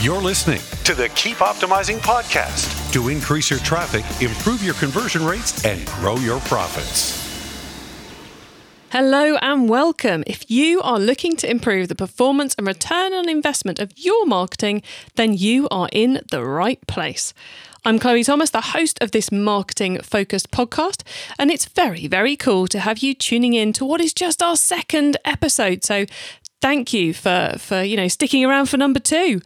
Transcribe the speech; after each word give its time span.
You're 0.00 0.22
listening 0.22 0.62
to 0.84 0.94
the 0.94 1.10
Keep 1.10 1.36
Optimizing 1.36 1.98
podcast 1.98 2.90
to 2.94 3.10
increase 3.10 3.50
your 3.50 3.58
traffic, 3.58 4.02
improve 4.22 4.64
your 4.64 4.72
conversion 4.72 5.22
rates, 5.22 5.62
and 5.62 5.84
grow 5.88 6.16
your 6.16 6.40
profits. 6.40 7.20
Hello 8.92 9.36
and 9.42 9.68
welcome. 9.68 10.24
If 10.26 10.50
you 10.50 10.80
are 10.80 10.98
looking 10.98 11.36
to 11.36 11.50
improve 11.50 11.88
the 11.88 11.94
performance 11.94 12.54
and 12.56 12.66
return 12.66 13.12
on 13.12 13.28
investment 13.28 13.78
of 13.78 13.92
your 13.94 14.24
marketing, 14.24 14.82
then 15.16 15.34
you 15.34 15.68
are 15.70 15.90
in 15.92 16.22
the 16.30 16.46
right 16.46 16.80
place. 16.86 17.34
I'm 17.82 17.98
Chloe 17.98 18.24
Thomas, 18.24 18.50
the 18.50 18.60
host 18.60 18.98
of 19.00 19.12
this 19.12 19.32
marketing 19.32 20.02
focused 20.02 20.50
podcast, 20.50 21.02
and 21.38 21.50
it's 21.50 21.64
very, 21.64 22.06
very 22.08 22.36
cool 22.36 22.66
to 22.66 22.78
have 22.78 22.98
you 22.98 23.14
tuning 23.14 23.54
in 23.54 23.72
to 23.72 23.86
what 23.86 24.02
is 24.02 24.12
just 24.12 24.42
our 24.42 24.56
second 24.56 25.16
episode. 25.24 25.82
So 25.82 26.04
thank 26.60 26.92
you 26.92 27.12
for 27.14 27.54
for 27.58 27.82
you 27.82 27.96
know 27.96 28.08
sticking 28.08 28.44
around 28.44 28.66
for 28.66 28.76
number 28.76 29.00
two. 29.00 29.40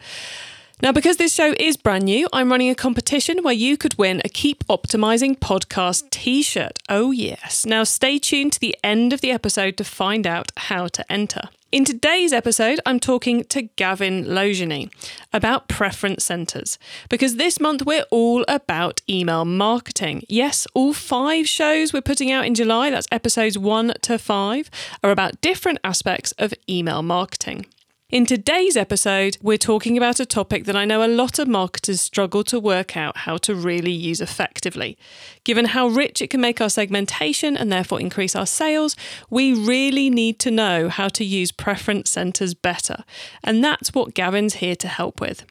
Now, 0.83 0.93
because 0.93 1.17
this 1.17 1.33
show 1.33 1.55
is 1.59 1.77
brand 1.77 2.05
new, 2.05 2.29
I'm 2.33 2.51
running 2.51 2.69
a 2.69 2.75
competition 2.75 3.43
where 3.43 3.55
you 3.55 3.77
could 3.77 3.97
win 3.97 4.21
a 4.25 4.29
Keep 4.29 4.67
Optimizing 4.67 5.39
podcast 5.39 6.11
t 6.11 6.43
shirt. 6.43 6.79
Oh, 6.89 7.11
yes. 7.13 7.65
Now, 7.65 7.85
stay 7.85 8.19
tuned 8.19 8.53
to 8.55 8.61
the 8.61 8.77
end 8.83 9.13
of 9.13 9.21
the 9.21 9.31
episode 9.31 9.77
to 9.77 9.85
find 9.85 10.27
out 10.27 10.51
how 10.57 10.89
to 10.89 11.11
enter. 11.11 11.49
In 11.75 11.85
today's 11.85 12.33
episode, 12.33 12.79
I'm 12.87 13.01
talking 13.01 13.43
to 13.47 13.63
Gavin 13.63 14.33
Laugenie 14.33 14.91
about 15.33 15.67
preference 15.67 16.25
centers 16.25 16.79
because 17.09 17.35
this 17.35 17.59
month 17.59 17.85
we're 17.85 18.05
all 18.13 18.45
about 18.47 19.01
email 19.11 19.45
marketing. 19.45 20.23
Yes, 20.29 20.69
all 20.75 20.93
five 20.93 21.49
shows 21.49 21.93
we're 21.93 22.01
putting 22.01 22.31
out 22.31 22.47
in 22.47 22.55
July, 22.55 22.91
that's 22.91 23.09
episodes 23.11 23.59
one 23.59 23.93
to 24.03 24.19
five, 24.19 24.71
are 25.03 25.11
about 25.11 25.41
different 25.41 25.81
aspects 25.83 26.31
of 26.39 26.55
email 26.71 27.03
marketing. 27.03 27.67
In 28.11 28.27
today's 28.27 28.77
episode, 28.77 29.39
we're 29.41 29.57
talking 29.57 29.97
about 29.97 30.21
a 30.21 30.27
topic 30.27 30.67
that 30.67 30.77
I 30.77 30.85
know 30.85 31.03
a 31.03 31.09
lot 31.09 31.39
of 31.39 31.49
marketers 31.49 32.03
struggle 32.03 32.45
to 32.45 32.61
work 32.61 32.99
out 32.99 33.17
how 33.17 33.39
to 33.39 33.55
really 33.55 33.93
use 33.93 34.21
effectively. 34.21 34.99
Given 35.43 35.65
how 35.65 35.89
rich 35.89 36.21
it 36.21 36.29
can 36.29 36.43
make 36.43 36.61
our 36.61 36.69
segmentation 36.69 37.57
and 37.57 37.73
therefore 37.73 37.99
increase 37.99 38.37
our 38.37 38.45
sales, 38.45 38.95
we 39.31 39.55
really 39.55 40.11
need 40.11 40.39
to 40.41 40.51
know 40.51 40.91
how 40.91 41.09
to 41.09 41.25
use 41.25 41.51
preference 41.51 42.11
centers 42.11 42.53
better. 42.53 43.05
And 43.43 43.65
that's 43.65 43.95
what 43.95 44.13
Gavin's 44.13 44.57
here 44.57 44.77
to 44.77 44.89
help 44.89 45.19
with. 45.19 45.47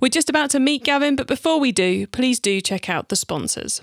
We're 0.00 0.08
just 0.08 0.28
about 0.28 0.50
to 0.50 0.60
meet 0.60 0.82
Gavin, 0.82 1.14
but 1.14 1.28
before 1.28 1.60
we 1.60 1.70
do, 1.70 2.08
please 2.08 2.40
do 2.40 2.60
check 2.60 2.90
out 2.90 3.08
the 3.08 3.16
sponsors. 3.16 3.82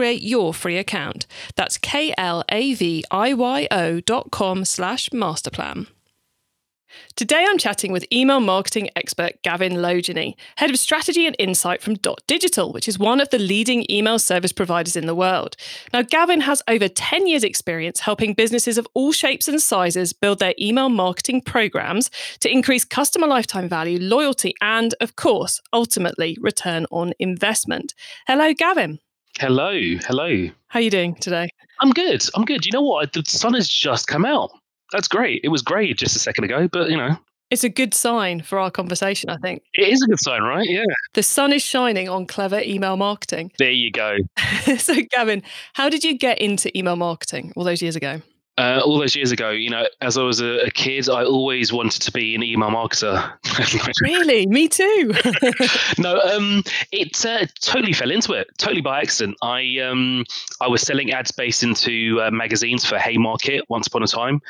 create 0.01 0.23
your 0.23 0.51
free 0.51 0.79
account. 0.79 1.27
That's 1.55 1.77
K-L-A-V-I-Y-O 1.77 2.19
dot 3.99 4.31
com 4.31 4.65
slash 4.65 5.09
masterplan. 5.09 5.85
Today 7.15 7.45
I'm 7.47 7.59
chatting 7.59 7.91
with 7.91 8.11
email 8.11 8.39
marketing 8.39 8.89
expert 8.95 9.33
Gavin 9.43 9.79
Laugenie, 9.79 10.35
head 10.57 10.71
of 10.71 10.79
strategy 10.79 11.27
and 11.27 11.35
insight 11.37 11.83
from 11.83 11.93
Dot 11.93 12.23
Digital, 12.25 12.73
which 12.73 12.87
is 12.87 12.97
one 12.97 13.21
of 13.21 13.29
the 13.29 13.37
leading 13.37 13.85
email 13.91 14.17
service 14.17 14.51
providers 14.51 14.95
in 14.95 15.05
the 15.05 15.13
world. 15.13 15.55
Now, 15.93 16.01
Gavin 16.01 16.41
has 16.41 16.63
over 16.67 16.87
10 16.87 17.27
years' 17.27 17.43
experience 17.43 17.99
helping 17.99 18.33
businesses 18.33 18.79
of 18.79 18.87
all 18.95 19.11
shapes 19.11 19.47
and 19.47 19.61
sizes 19.61 20.13
build 20.13 20.39
their 20.39 20.55
email 20.59 20.89
marketing 20.89 21.41
programs 21.41 22.09
to 22.39 22.51
increase 22.51 22.83
customer 22.83 23.27
lifetime 23.27 23.69
value, 23.69 23.99
loyalty, 24.01 24.55
and, 24.61 24.95
of 24.99 25.15
course, 25.15 25.61
ultimately 25.71 26.39
return 26.41 26.87
on 26.89 27.13
investment. 27.19 27.93
Hello, 28.25 28.51
Gavin. 28.51 28.97
Hello, 29.39 29.71
hello. 30.05 30.47
How 30.67 30.79
are 30.79 30.81
you 30.81 30.89
doing 30.89 31.15
today? 31.15 31.49
I'm 31.79 31.91
good. 31.91 32.23
I'm 32.35 32.45
good. 32.45 32.65
You 32.65 32.71
know 32.71 32.81
what? 32.81 33.13
The 33.13 33.23
sun 33.25 33.53
has 33.53 33.67
just 33.67 34.07
come 34.07 34.25
out. 34.25 34.51
That's 34.91 35.07
great. 35.07 35.41
It 35.43 35.47
was 35.47 35.61
great 35.61 35.97
just 35.97 36.15
a 36.15 36.19
second 36.19 36.43
ago, 36.43 36.67
but 36.67 36.89
you 36.89 36.97
know. 36.97 37.17
It's 37.49 37.63
a 37.63 37.69
good 37.69 37.93
sign 37.93 38.41
for 38.41 38.59
our 38.59 38.71
conversation, 38.71 39.29
I 39.29 39.37
think. 39.37 39.63
It 39.73 39.89
is 39.89 40.01
a 40.01 40.07
good 40.07 40.19
sign, 40.19 40.41
right? 40.41 40.69
Yeah. 40.69 40.85
The 41.13 41.23
sun 41.23 41.51
is 41.51 41.61
shining 41.61 42.07
on 42.07 42.25
clever 42.25 42.61
email 42.61 42.95
marketing. 42.95 43.51
There 43.57 43.71
you 43.71 43.91
go. 43.91 44.17
so, 44.77 44.95
Gavin, 45.11 45.43
how 45.73 45.89
did 45.89 46.03
you 46.03 46.17
get 46.17 46.39
into 46.39 46.75
email 46.77 46.95
marketing 46.95 47.51
all 47.57 47.65
those 47.65 47.81
years 47.81 47.97
ago? 47.97 48.21
Uh, 48.57 48.81
all 48.83 48.99
those 48.99 49.15
years 49.15 49.31
ago, 49.31 49.49
you 49.49 49.69
know, 49.69 49.85
as 50.01 50.17
I 50.17 50.23
was 50.23 50.41
a, 50.41 50.65
a 50.65 50.71
kid, 50.71 51.09
I 51.09 51.23
always 51.23 51.71
wanted 51.71 52.01
to 52.03 52.11
be 52.11 52.35
an 52.35 52.43
email 52.43 52.69
marketer. 52.69 53.33
really, 54.01 54.45
me 54.45 54.67
too. 54.67 55.13
no, 56.01 56.19
um, 56.19 56.63
it 56.91 57.25
uh, 57.25 57.45
totally 57.61 57.93
fell 57.93 58.11
into 58.11 58.33
it, 58.33 58.49
totally 58.57 58.81
by 58.81 58.99
accident. 59.01 59.37
I 59.41 59.79
um, 59.79 60.25
I 60.59 60.67
was 60.67 60.81
selling 60.81 61.11
ad 61.11 61.27
space 61.27 61.63
into 61.63 62.19
uh, 62.21 62.31
magazines 62.31 62.85
for 62.85 62.97
Haymarket 62.97 63.69
once 63.69 63.87
upon 63.87 64.03
a 64.03 64.07
time, 64.07 64.41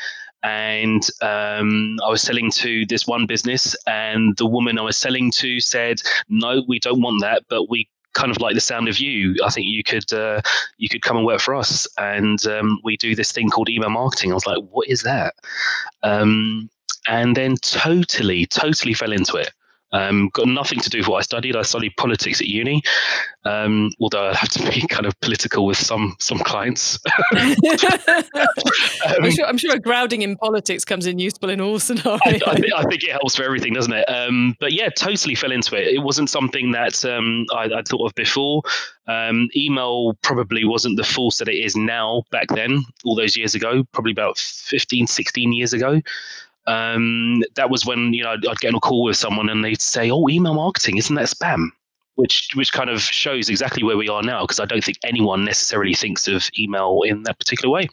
and 0.42 1.08
um, 1.22 1.98
I 2.04 2.10
was 2.10 2.22
selling 2.24 2.50
to 2.52 2.86
this 2.88 3.06
one 3.06 3.28
business, 3.28 3.76
and 3.86 4.36
the 4.38 4.48
woman 4.48 4.80
I 4.80 4.82
was 4.82 4.98
selling 4.98 5.32
to 5.34 5.60
said, 5.60 6.02
"No, 6.28 6.64
we 6.68 6.80
don't 6.80 7.02
want 7.02 7.22
that, 7.22 7.44
but 7.50 7.70
we 7.70 7.88
kind 8.14 8.32
of 8.32 8.40
like 8.42 8.56
the 8.56 8.62
sound 8.62 8.88
of 8.88 9.00
you. 9.00 9.36
I 9.44 9.50
think 9.50 9.68
you 9.68 9.84
could 9.84 10.12
uh, 10.14 10.42
you 10.78 10.90
could 10.90 11.02
come 11.02 11.18
and 11.18 11.26
work 11.26 11.42
for 11.42 11.56
us, 11.56 11.88
and 11.98 12.46
um, 12.46 12.80
we 12.84 12.98
do 12.98 13.16
this 13.16 13.32
thing 13.32 13.50
called 13.50 13.70
email 13.70 13.90
marketing. 13.90 14.32
I 14.32 14.36
was 14.36 14.46
like, 14.46 14.60
what 14.70 14.88
is 14.88 15.04
that? 15.04 15.36
Um, 16.04 16.70
and 17.08 17.36
then 17.36 17.56
totally, 17.58 18.46
totally 18.46 18.94
fell 18.94 19.12
into 19.12 19.38
it. 19.38 19.52
Um, 19.94 20.30
got 20.34 20.48
nothing 20.48 20.80
to 20.80 20.90
do 20.90 21.00
with 21.00 21.08
what 21.08 21.18
I 21.18 21.22
studied. 21.22 21.56
I 21.56 21.64
studied 21.64 21.96
politics 21.98 22.40
at 22.40 22.48
uni, 22.48 22.82
um, 23.44 23.92
although 24.00 24.30
I 24.30 24.36
have 24.36 24.50
to 24.50 24.72
be 24.72 24.88
kind 24.90 25.06
of 25.06 25.20
political 25.22 25.66
with 25.66 25.78
some 25.78 26.16
some 26.20 26.40
clients. 26.40 27.00
um, 27.36 27.56
I'm, 29.20 29.32
sure, 29.32 29.46
I'm 29.46 29.58
sure 29.58 29.76
a 29.76 29.80
grounding 29.80 30.22
in 30.22 30.38
politics 30.38 30.86
comes 30.86 31.06
in 31.06 31.20
useful 31.20 31.50
in 31.50 31.60
all 31.60 31.80
scenarios. 31.80 32.22
I, 32.26 32.30
I, 32.30 32.56
think, 32.56 32.74
I 32.74 32.84
think, 32.84 33.04
it 33.04 33.12
helps 33.12 33.36
for 33.36 33.44
everything, 33.44 33.74
doesn't 33.74 33.94
it? 33.94 34.06
Um, 34.10 34.56
but 34.60 34.72
yeah, 34.74 34.90
totally 34.90 35.36
fell 35.36 35.52
into 35.52 35.76
it. 35.76 35.94
It 35.94 36.04
wasn't 36.04 36.30
something 36.30 36.72
that 36.72 37.04
um, 37.04 37.46
I, 37.54 37.68
would 37.68 37.88
thought 37.88 38.06
of 38.06 38.16
before. 38.16 38.64
Um, 39.08 39.50
email 39.56 40.14
probably 40.22 40.64
wasn't 40.64 40.96
the 40.96 41.04
force 41.04 41.40
that 41.40 41.50
it 41.50 41.56
is 41.56 41.76
now 41.76 42.24
back 42.32 42.48
then, 42.50 42.84
all 43.04 43.16
those 43.16 43.36
years 43.36 43.56
ago, 43.56 43.84
probably 43.92 44.12
about 44.12 44.38
15, 44.38 45.08
16 45.08 45.54
years 45.54 45.74
ago 45.74 46.02
um, 46.68 47.44
that 47.56 47.70
was 47.70 47.86
when 47.86 48.14
you 48.14 48.24
know 48.24 48.32
I'd, 48.32 48.46
I'd 48.46 48.60
get 48.60 48.70
on 48.70 48.76
a 48.76 48.80
call 48.80 49.04
with 49.04 49.18
someone 49.18 49.50
and 49.50 49.64
they'd 49.64 49.82
say, 49.82 50.12
"Oh, 50.12 50.28
email 50.30 50.54
marketing, 50.54 50.98
isn't 50.98 51.16
that 51.16 51.28
spam?" 51.28 51.70
Which 52.16 52.50
which 52.54 52.72
kind 52.72 52.90
of 52.90 53.02
shows 53.02 53.50
exactly 53.50 53.84
where 53.84 53.98
we 53.98 54.10
are 54.10 54.22
now 54.22 54.44
because 54.44 54.60
I 54.60 54.66
don't 54.66 54.84
think 54.84 54.98
anyone 55.04 55.44
necessarily 55.44 55.94
thinks 55.94 56.28
of 56.28 56.50
email 56.58 57.02
in 57.06 57.24
that 57.24 57.40
particular 57.40 57.72
way. 57.74 57.90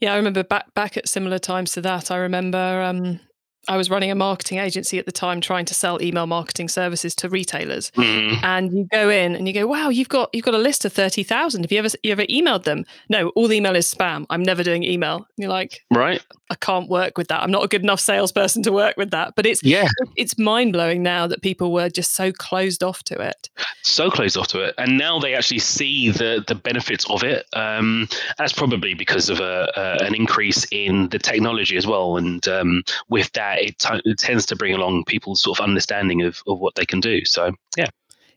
Yeah, 0.00 0.14
I 0.14 0.16
remember 0.16 0.42
back 0.42 0.72
back 0.74 0.96
at 0.96 1.08
similar 1.08 1.38
times 1.38 1.72
to 1.72 1.80
that. 1.82 2.10
I 2.10 2.16
remember 2.16 2.82
um, 2.82 3.20
I 3.68 3.76
was 3.76 3.90
running 3.90 4.10
a 4.10 4.14
marketing 4.14 4.58
agency 4.58 4.98
at 4.98 5.06
the 5.06 5.12
time 5.12 5.40
trying 5.40 5.64
to 5.66 5.74
sell 5.74 6.02
email 6.02 6.26
marketing 6.26 6.68
services 6.68 7.14
to 7.16 7.28
retailers. 7.28 7.92
Mm. 7.92 8.42
And 8.42 8.72
you 8.72 8.88
go 8.90 9.08
in 9.08 9.36
and 9.36 9.46
you 9.46 9.54
go, 9.54 9.66
wow, 9.66 9.88
you've 9.88 10.08
got 10.08 10.30
you've 10.32 10.44
got 10.44 10.54
a 10.54 10.58
list 10.58 10.84
of 10.84 10.92
30,000. 10.92 11.62
Have 11.62 11.70
you 11.70 11.78
ever 11.78 11.88
you 12.02 12.12
ever 12.12 12.24
emailed 12.24 12.64
them? 12.64 12.84
No, 13.08 13.28
all 13.30 13.46
the 13.46 13.56
email 13.56 13.76
is 13.76 13.92
spam. 13.92 14.26
I'm 14.30 14.42
never 14.42 14.64
doing 14.64 14.82
email. 14.82 15.16
And 15.16 15.26
you're 15.36 15.50
like, 15.50 15.80
right. 15.92 16.20
I 16.50 16.54
can't 16.56 16.90
work 16.90 17.16
with 17.16 17.28
that. 17.28 17.42
I'm 17.42 17.50
not 17.50 17.64
a 17.64 17.68
good 17.68 17.82
enough 17.82 18.00
salesperson 18.00 18.62
to 18.64 18.72
work 18.72 18.96
with 18.98 19.10
that. 19.12 19.34
But 19.36 19.46
it's 19.46 19.62
yeah, 19.62 19.88
it's 20.16 20.36
mind 20.38 20.72
blowing 20.72 21.02
now 21.02 21.26
that 21.26 21.40
people 21.40 21.72
were 21.72 21.88
just 21.88 22.14
so 22.14 22.32
closed 22.32 22.82
off 22.82 23.02
to 23.04 23.18
it. 23.18 23.48
So 23.82 24.10
closed 24.10 24.36
off 24.36 24.48
to 24.48 24.60
it, 24.60 24.74
and 24.76 24.98
now 24.98 25.18
they 25.18 25.34
actually 25.34 25.60
see 25.60 26.10
the 26.10 26.44
the 26.46 26.54
benefits 26.54 27.08
of 27.08 27.22
it. 27.22 27.46
Um, 27.54 28.08
that's 28.38 28.52
probably 28.52 28.94
because 28.94 29.30
of 29.30 29.40
a, 29.40 29.72
a, 29.76 30.04
an 30.04 30.14
increase 30.14 30.66
in 30.70 31.08
the 31.08 31.18
technology 31.18 31.76
as 31.76 31.86
well, 31.86 32.16
and 32.16 32.46
um, 32.48 32.82
with 33.08 33.32
that, 33.32 33.51
it, 33.54 33.78
t- 33.78 34.00
it 34.04 34.18
tends 34.18 34.46
to 34.46 34.56
bring 34.56 34.74
along 34.74 35.04
people's 35.04 35.42
sort 35.42 35.58
of 35.58 35.64
understanding 35.64 36.22
of 36.22 36.42
of 36.46 36.58
what 36.58 36.74
they 36.74 36.84
can 36.84 37.00
do. 37.00 37.24
So 37.24 37.52
yeah. 37.76 37.88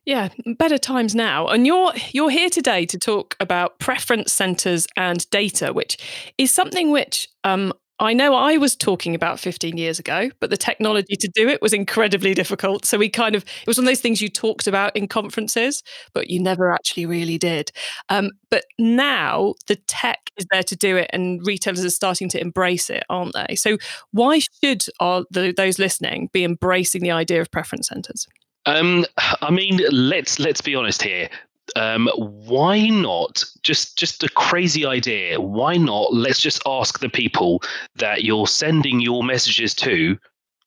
Yeah, 0.05 0.29
better 0.59 0.77
times 0.77 1.15
now. 1.15 1.47
And 1.47 1.65
you're 1.65 1.91
you're 2.11 2.29
here 2.29 2.49
today 2.49 2.85
to 2.85 2.97
talk 2.97 3.35
about 3.39 3.79
preference 3.79 4.31
centers 4.31 4.85
and 4.95 5.27
data, 5.31 5.73
which 5.73 5.97
is 6.37 6.53
something 6.53 6.91
which 6.91 7.27
um, 7.43 7.73
I 7.99 8.13
know 8.13 8.35
I 8.35 8.57
was 8.57 8.75
talking 8.75 9.15
about 9.15 9.39
15 9.39 9.77
years 9.77 9.99
ago, 9.99 10.29
but 10.41 10.49
the 10.49 10.57
technology 10.57 11.15
to 11.15 11.29
do 11.33 11.47
it 11.47 11.61
was 11.61 11.71
incredibly 11.71 12.33
difficult. 12.33 12.85
So 12.85 12.97
we 12.97 13.09
kind 13.09 13.35
of, 13.35 13.43
it 13.43 13.67
was 13.67 13.77
one 13.77 13.85
of 13.85 13.89
those 13.89 14.01
things 14.01 14.21
you 14.21 14.27
talked 14.27 14.67
about 14.67 14.95
in 14.97 15.07
conferences, 15.07 15.81
but 16.13 16.29
you 16.29 16.41
never 16.41 16.71
actually 16.71 17.05
really 17.05 17.37
did. 17.37 17.71
Um, 18.09 18.31
but 18.49 18.65
now 18.77 19.55
the 19.67 19.77
tech 19.87 20.29
is 20.35 20.45
there 20.51 20.63
to 20.63 20.75
do 20.75 20.97
it, 20.97 21.09
and 21.13 21.45
retailers 21.45 21.85
are 21.85 21.89
starting 21.89 22.27
to 22.29 22.41
embrace 22.41 22.89
it, 22.89 23.03
aren't 23.09 23.33
they? 23.33 23.55
So 23.55 23.77
why 24.11 24.39
should 24.39 24.83
our, 24.99 25.23
the, 25.31 25.53
those 25.55 25.79
listening 25.79 26.29
be 26.33 26.43
embracing 26.43 27.01
the 27.01 27.11
idea 27.11 27.39
of 27.39 27.49
preference 27.49 27.87
centers? 27.87 28.27
Um, 28.65 29.05
I 29.41 29.51
mean, 29.51 29.79
let's 29.91 30.39
let's 30.39 30.59
be 30.59 30.75
honest 30.75 31.03
here 31.03 31.29
um, 31.75 32.09
why 32.17 32.87
not 32.87 33.43
just 33.63 33.97
just 33.97 34.23
a 34.23 34.29
crazy 34.29 34.85
idea 34.85 35.39
why 35.41 35.75
not 35.75 36.13
let's 36.13 36.39
just 36.39 36.61
ask 36.65 36.99
the 36.99 37.09
people 37.09 37.61
that 37.95 38.23
you're 38.23 38.47
sending 38.47 38.99
your 38.99 39.23
messages 39.23 39.73
to 39.73 40.17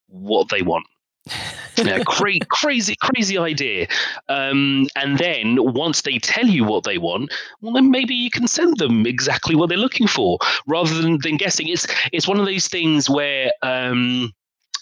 what 0.07 0.49
they 0.49 0.61
want. 0.61 0.85
Yeah, 1.77 2.03
cra- 2.05 2.39
crazy 2.49 2.95
crazy 2.99 3.37
idea. 3.37 3.87
Um, 4.27 4.87
and 4.95 5.17
then 5.17 5.57
once 5.73 6.01
they 6.01 6.17
tell 6.17 6.47
you 6.47 6.63
what 6.63 6.83
they 6.83 6.97
want 6.97 7.31
well 7.61 7.73
then 7.73 7.91
maybe 7.91 8.15
you 8.15 8.29
can 8.29 8.47
send 8.47 8.77
them 8.77 9.05
exactly 9.05 9.55
what 9.55 9.69
they're 9.69 9.77
looking 9.77 10.07
for 10.07 10.39
rather 10.67 11.01
than, 11.01 11.19
than 11.21 11.37
guessing. 11.37 11.67
It's 11.67 11.87
it's 12.11 12.27
one 12.27 12.39
of 12.39 12.45
those 12.45 12.67
things 12.67 13.09
where 13.09 13.51
um, 13.61 14.33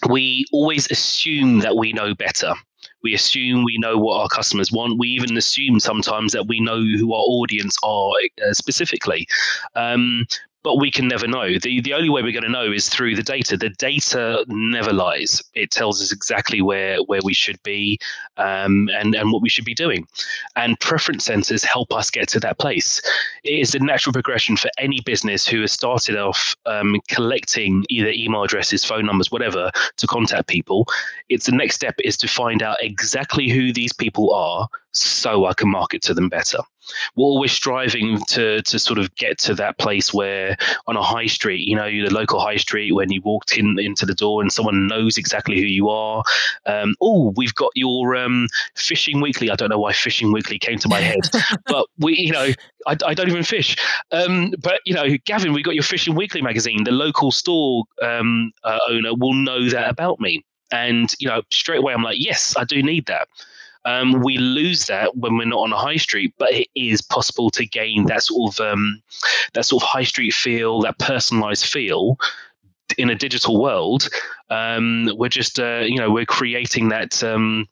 we 0.08 0.46
always 0.52 0.90
assume 0.90 1.60
that 1.60 1.76
we 1.76 1.92
know 1.92 2.14
better 2.14 2.54
we 3.02 3.14
assume 3.14 3.64
we 3.64 3.78
know 3.78 3.96
what 3.96 4.20
our 4.20 4.28
customers 4.28 4.72
want. 4.72 4.98
We 4.98 5.08
even 5.08 5.36
assume 5.36 5.80
sometimes 5.80 6.32
that 6.32 6.46
we 6.46 6.60
know 6.60 6.80
who 6.80 7.12
our 7.12 7.20
audience 7.20 7.76
are 7.82 8.12
uh, 8.46 8.52
specifically. 8.52 9.26
Um, 9.74 10.26
but 10.68 10.78
we 10.78 10.90
can 10.90 11.08
never 11.08 11.26
know. 11.26 11.58
The 11.58 11.80
the 11.80 11.94
only 11.94 12.10
way 12.10 12.20
we're 12.20 12.30
going 12.38 12.42
to 12.42 12.50
know 12.50 12.70
is 12.70 12.90
through 12.90 13.16
the 13.16 13.22
data. 13.22 13.56
The 13.56 13.70
data 13.70 14.44
never 14.48 14.92
lies. 14.92 15.42
It 15.54 15.70
tells 15.70 16.02
us 16.02 16.12
exactly 16.12 16.60
where 16.60 16.98
where 17.04 17.22
we 17.24 17.32
should 17.32 17.58
be 17.62 17.98
um, 18.36 18.90
and 18.92 19.14
and 19.14 19.32
what 19.32 19.40
we 19.40 19.48
should 19.48 19.64
be 19.64 19.72
doing. 19.72 20.06
And 20.56 20.78
preference 20.78 21.24
centers 21.24 21.64
help 21.64 21.90
us 21.94 22.10
get 22.10 22.28
to 22.28 22.40
that 22.40 22.58
place. 22.58 23.00
It 23.44 23.58
is 23.60 23.74
a 23.74 23.78
natural 23.78 24.12
progression 24.12 24.58
for 24.58 24.68
any 24.76 25.00
business 25.00 25.48
who 25.48 25.62
has 25.62 25.72
started 25.72 26.18
off 26.18 26.54
um, 26.66 27.00
collecting 27.08 27.86
either 27.88 28.10
email 28.10 28.42
addresses, 28.42 28.84
phone 28.84 29.06
numbers, 29.06 29.32
whatever 29.32 29.70
to 29.96 30.06
contact 30.06 30.48
people. 30.48 30.86
It's 31.30 31.46
the 31.46 31.52
next 31.52 31.76
step 31.76 31.94
is 32.04 32.18
to 32.18 32.28
find 32.28 32.62
out 32.62 32.76
exactly 32.82 33.48
who 33.48 33.72
these 33.72 33.94
people 33.94 34.34
are 34.34 34.68
so 34.92 35.46
I 35.46 35.54
can 35.54 35.70
market 35.70 36.02
to 36.02 36.12
them 36.12 36.28
better. 36.28 36.58
We're 37.16 37.24
always 37.24 37.52
striving 37.52 38.20
to 38.28 38.62
to 38.62 38.78
sort 38.78 38.98
of 38.98 39.14
get 39.16 39.38
to 39.38 39.54
that 39.56 39.78
place 39.78 40.12
where 40.12 40.56
on 40.86 40.96
a 40.96 41.02
high 41.02 41.26
street, 41.26 41.66
you 41.66 41.76
know, 41.76 41.88
the 41.88 42.10
local 42.10 42.40
high 42.40 42.56
street, 42.56 42.92
when 42.92 43.10
you 43.10 43.20
walked 43.22 43.56
in 43.56 43.78
into 43.78 44.06
the 44.06 44.14
door 44.14 44.40
and 44.42 44.52
someone 44.52 44.86
knows 44.86 45.18
exactly 45.18 45.56
who 45.56 45.66
you 45.66 45.88
are. 45.88 46.22
Um, 46.66 46.94
oh, 47.00 47.32
we've 47.36 47.54
got 47.54 47.70
your 47.74 48.16
um, 48.16 48.48
fishing 48.74 49.20
weekly. 49.20 49.50
I 49.50 49.54
don't 49.54 49.70
know 49.70 49.78
why 49.78 49.92
fishing 49.92 50.32
weekly 50.32 50.58
came 50.58 50.78
to 50.78 50.88
my 50.88 51.00
head, 51.00 51.20
but 51.66 51.86
we, 51.98 52.16
you 52.16 52.32
know, 52.32 52.52
I, 52.86 52.96
I 53.06 53.14
don't 53.14 53.28
even 53.28 53.42
fish. 53.42 53.76
Um, 54.12 54.54
but 54.60 54.80
you 54.84 54.94
know, 54.94 55.06
Gavin, 55.24 55.52
we 55.52 55.62
got 55.62 55.74
your 55.74 55.84
fishing 55.84 56.14
weekly 56.14 56.42
magazine. 56.42 56.84
The 56.84 56.92
local 56.92 57.30
store 57.30 57.84
um, 58.02 58.52
uh, 58.64 58.78
owner 58.88 59.14
will 59.14 59.34
know 59.34 59.68
that 59.68 59.90
about 59.90 60.20
me. 60.20 60.44
And 60.70 61.12
you 61.18 61.28
know, 61.28 61.42
straight 61.50 61.78
away, 61.78 61.94
I'm 61.94 62.02
like, 62.02 62.18
yes, 62.18 62.54
I 62.56 62.64
do 62.64 62.82
need 62.82 63.06
that. 63.06 63.28
Um, 63.84 64.22
we 64.22 64.38
lose 64.38 64.86
that 64.86 65.16
when 65.16 65.36
we're 65.36 65.46
not 65.46 65.60
on 65.60 65.72
a 65.72 65.78
high 65.78 65.96
street, 65.96 66.34
but 66.38 66.52
it 66.52 66.68
is 66.74 67.00
possible 67.00 67.50
to 67.50 67.66
gain 67.66 68.06
that 68.06 68.22
sort 68.22 68.54
of 68.54 68.60
um, 68.60 69.02
that 69.54 69.64
sort 69.64 69.82
of 69.82 69.88
high 69.88 70.04
street 70.04 70.34
feel, 70.34 70.80
that 70.82 70.98
personalized 70.98 71.66
feel 71.66 72.18
in 72.96 73.10
a 73.10 73.14
digital 73.14 73.60
world. 73.60 74.08
Um, 74.50 75.10
we're 75.16 75.28
just 75.28 75.58
uh, 75.58 75.84
you 75.84 75.98
know 75.98 76.10
we're 76.10 76.26
creating 76.26 76.88
that. 76.90 77.22
Um, 77.22 77.68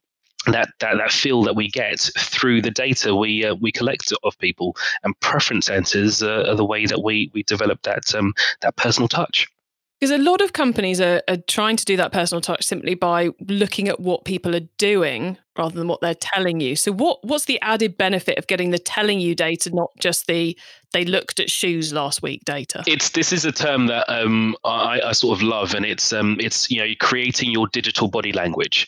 that, 0.47 0.69
that 0.79 0.99
that 0.99 1.11
feel 1.11 1.43
that 1.43 1.57
we 1.57 1.69
get 1.69 1.99
through 2.17 2.63
the 2.63 2.71
data 2.71 3.17
we 3.17 3.45
uh, 3.45 3.57
we 3.57 3.73
collect 3.73 4.13
of 4.23 4.39
people 4.39 4.77
and 5.03 5.19
preference 5.19 5.67
centers 5.67 6.23
uh, 6.23 6.45
are 6.49 6.55
the 6.55 6.65
way 6.65 6.87
that 6.87 7.03
we 7.03 7.33
we 7.35 7.43
develop 7.43 7.83
that 7.83 8.15
um, 8.15 8.33
that 8.61 8.77
personal 8.77 9.09
touch. 9.09 9.49
Because 9.99 10.11
a 10.11 10.23
lot 10.23 10.43
of 10.43 10.53
companies 10.53 11.01
are, 11.01 11.23
are, 11.27 11.39
trying 11.49 11.77
to 11.77 11.85
do 11.85 11.97
that 11.97 12.13
personal 12.13 12.43
touch 12.43 12.65
simply 12.65 12.95
by 12.95 13.31
looking 13.49 13.89
at 13.89 13.99
what 13.99 14.27
people 14.27 14.55
are 14.55 14.69
doing 14.77 15.39
rather 15.57 15.75
than 15.75 15.89
what 15.89 16.03
they're 16.03 16.15
telling 16.15 16.61
you. 16.61 16.77
So 16.77 16.93
what 16.93 17.25
what's 17.25 17.47
the 17.47 17.59
added 17.63 17.97
benefit 17.97 18.37
of 18.37 18.47
getting 18.47 18.73
the 18.73 18.79
telling 18.79 19.21
you 19.21 19.35
data, 19.35 19.71
not 19.75 19.91
just 19.99 20.27
the 20.27 20.57
they 20.93 21.05
looked 21.05 21.41
at 21.41 21.51
shoes 21.51 21.95
last 21.95 22.23
week 22.23 22.45
data? 22.45 22.83
It's 22.87 23.11
this 23.11 23.33
is 23.33 23.47
a 23.47 23.53
term 23.53 23.87
that 23.87 24.05
um, 24.09 24.55
I, 24.65 25.01
I, 25.01 25.13
sort 25.13 25.39
of 25.39 25.43
love, 25.43 25.75
and 25.75 25.87
it's 25.87 26.13
um, 26.13 26.37
it's 26.41 26.71
you 26.71 26.79
know 26.79 26.93
creating 27.01 27.51
your 27.51 27.67
digital 27.69 28.09
body 28.09 28.33
language 28.33 28.87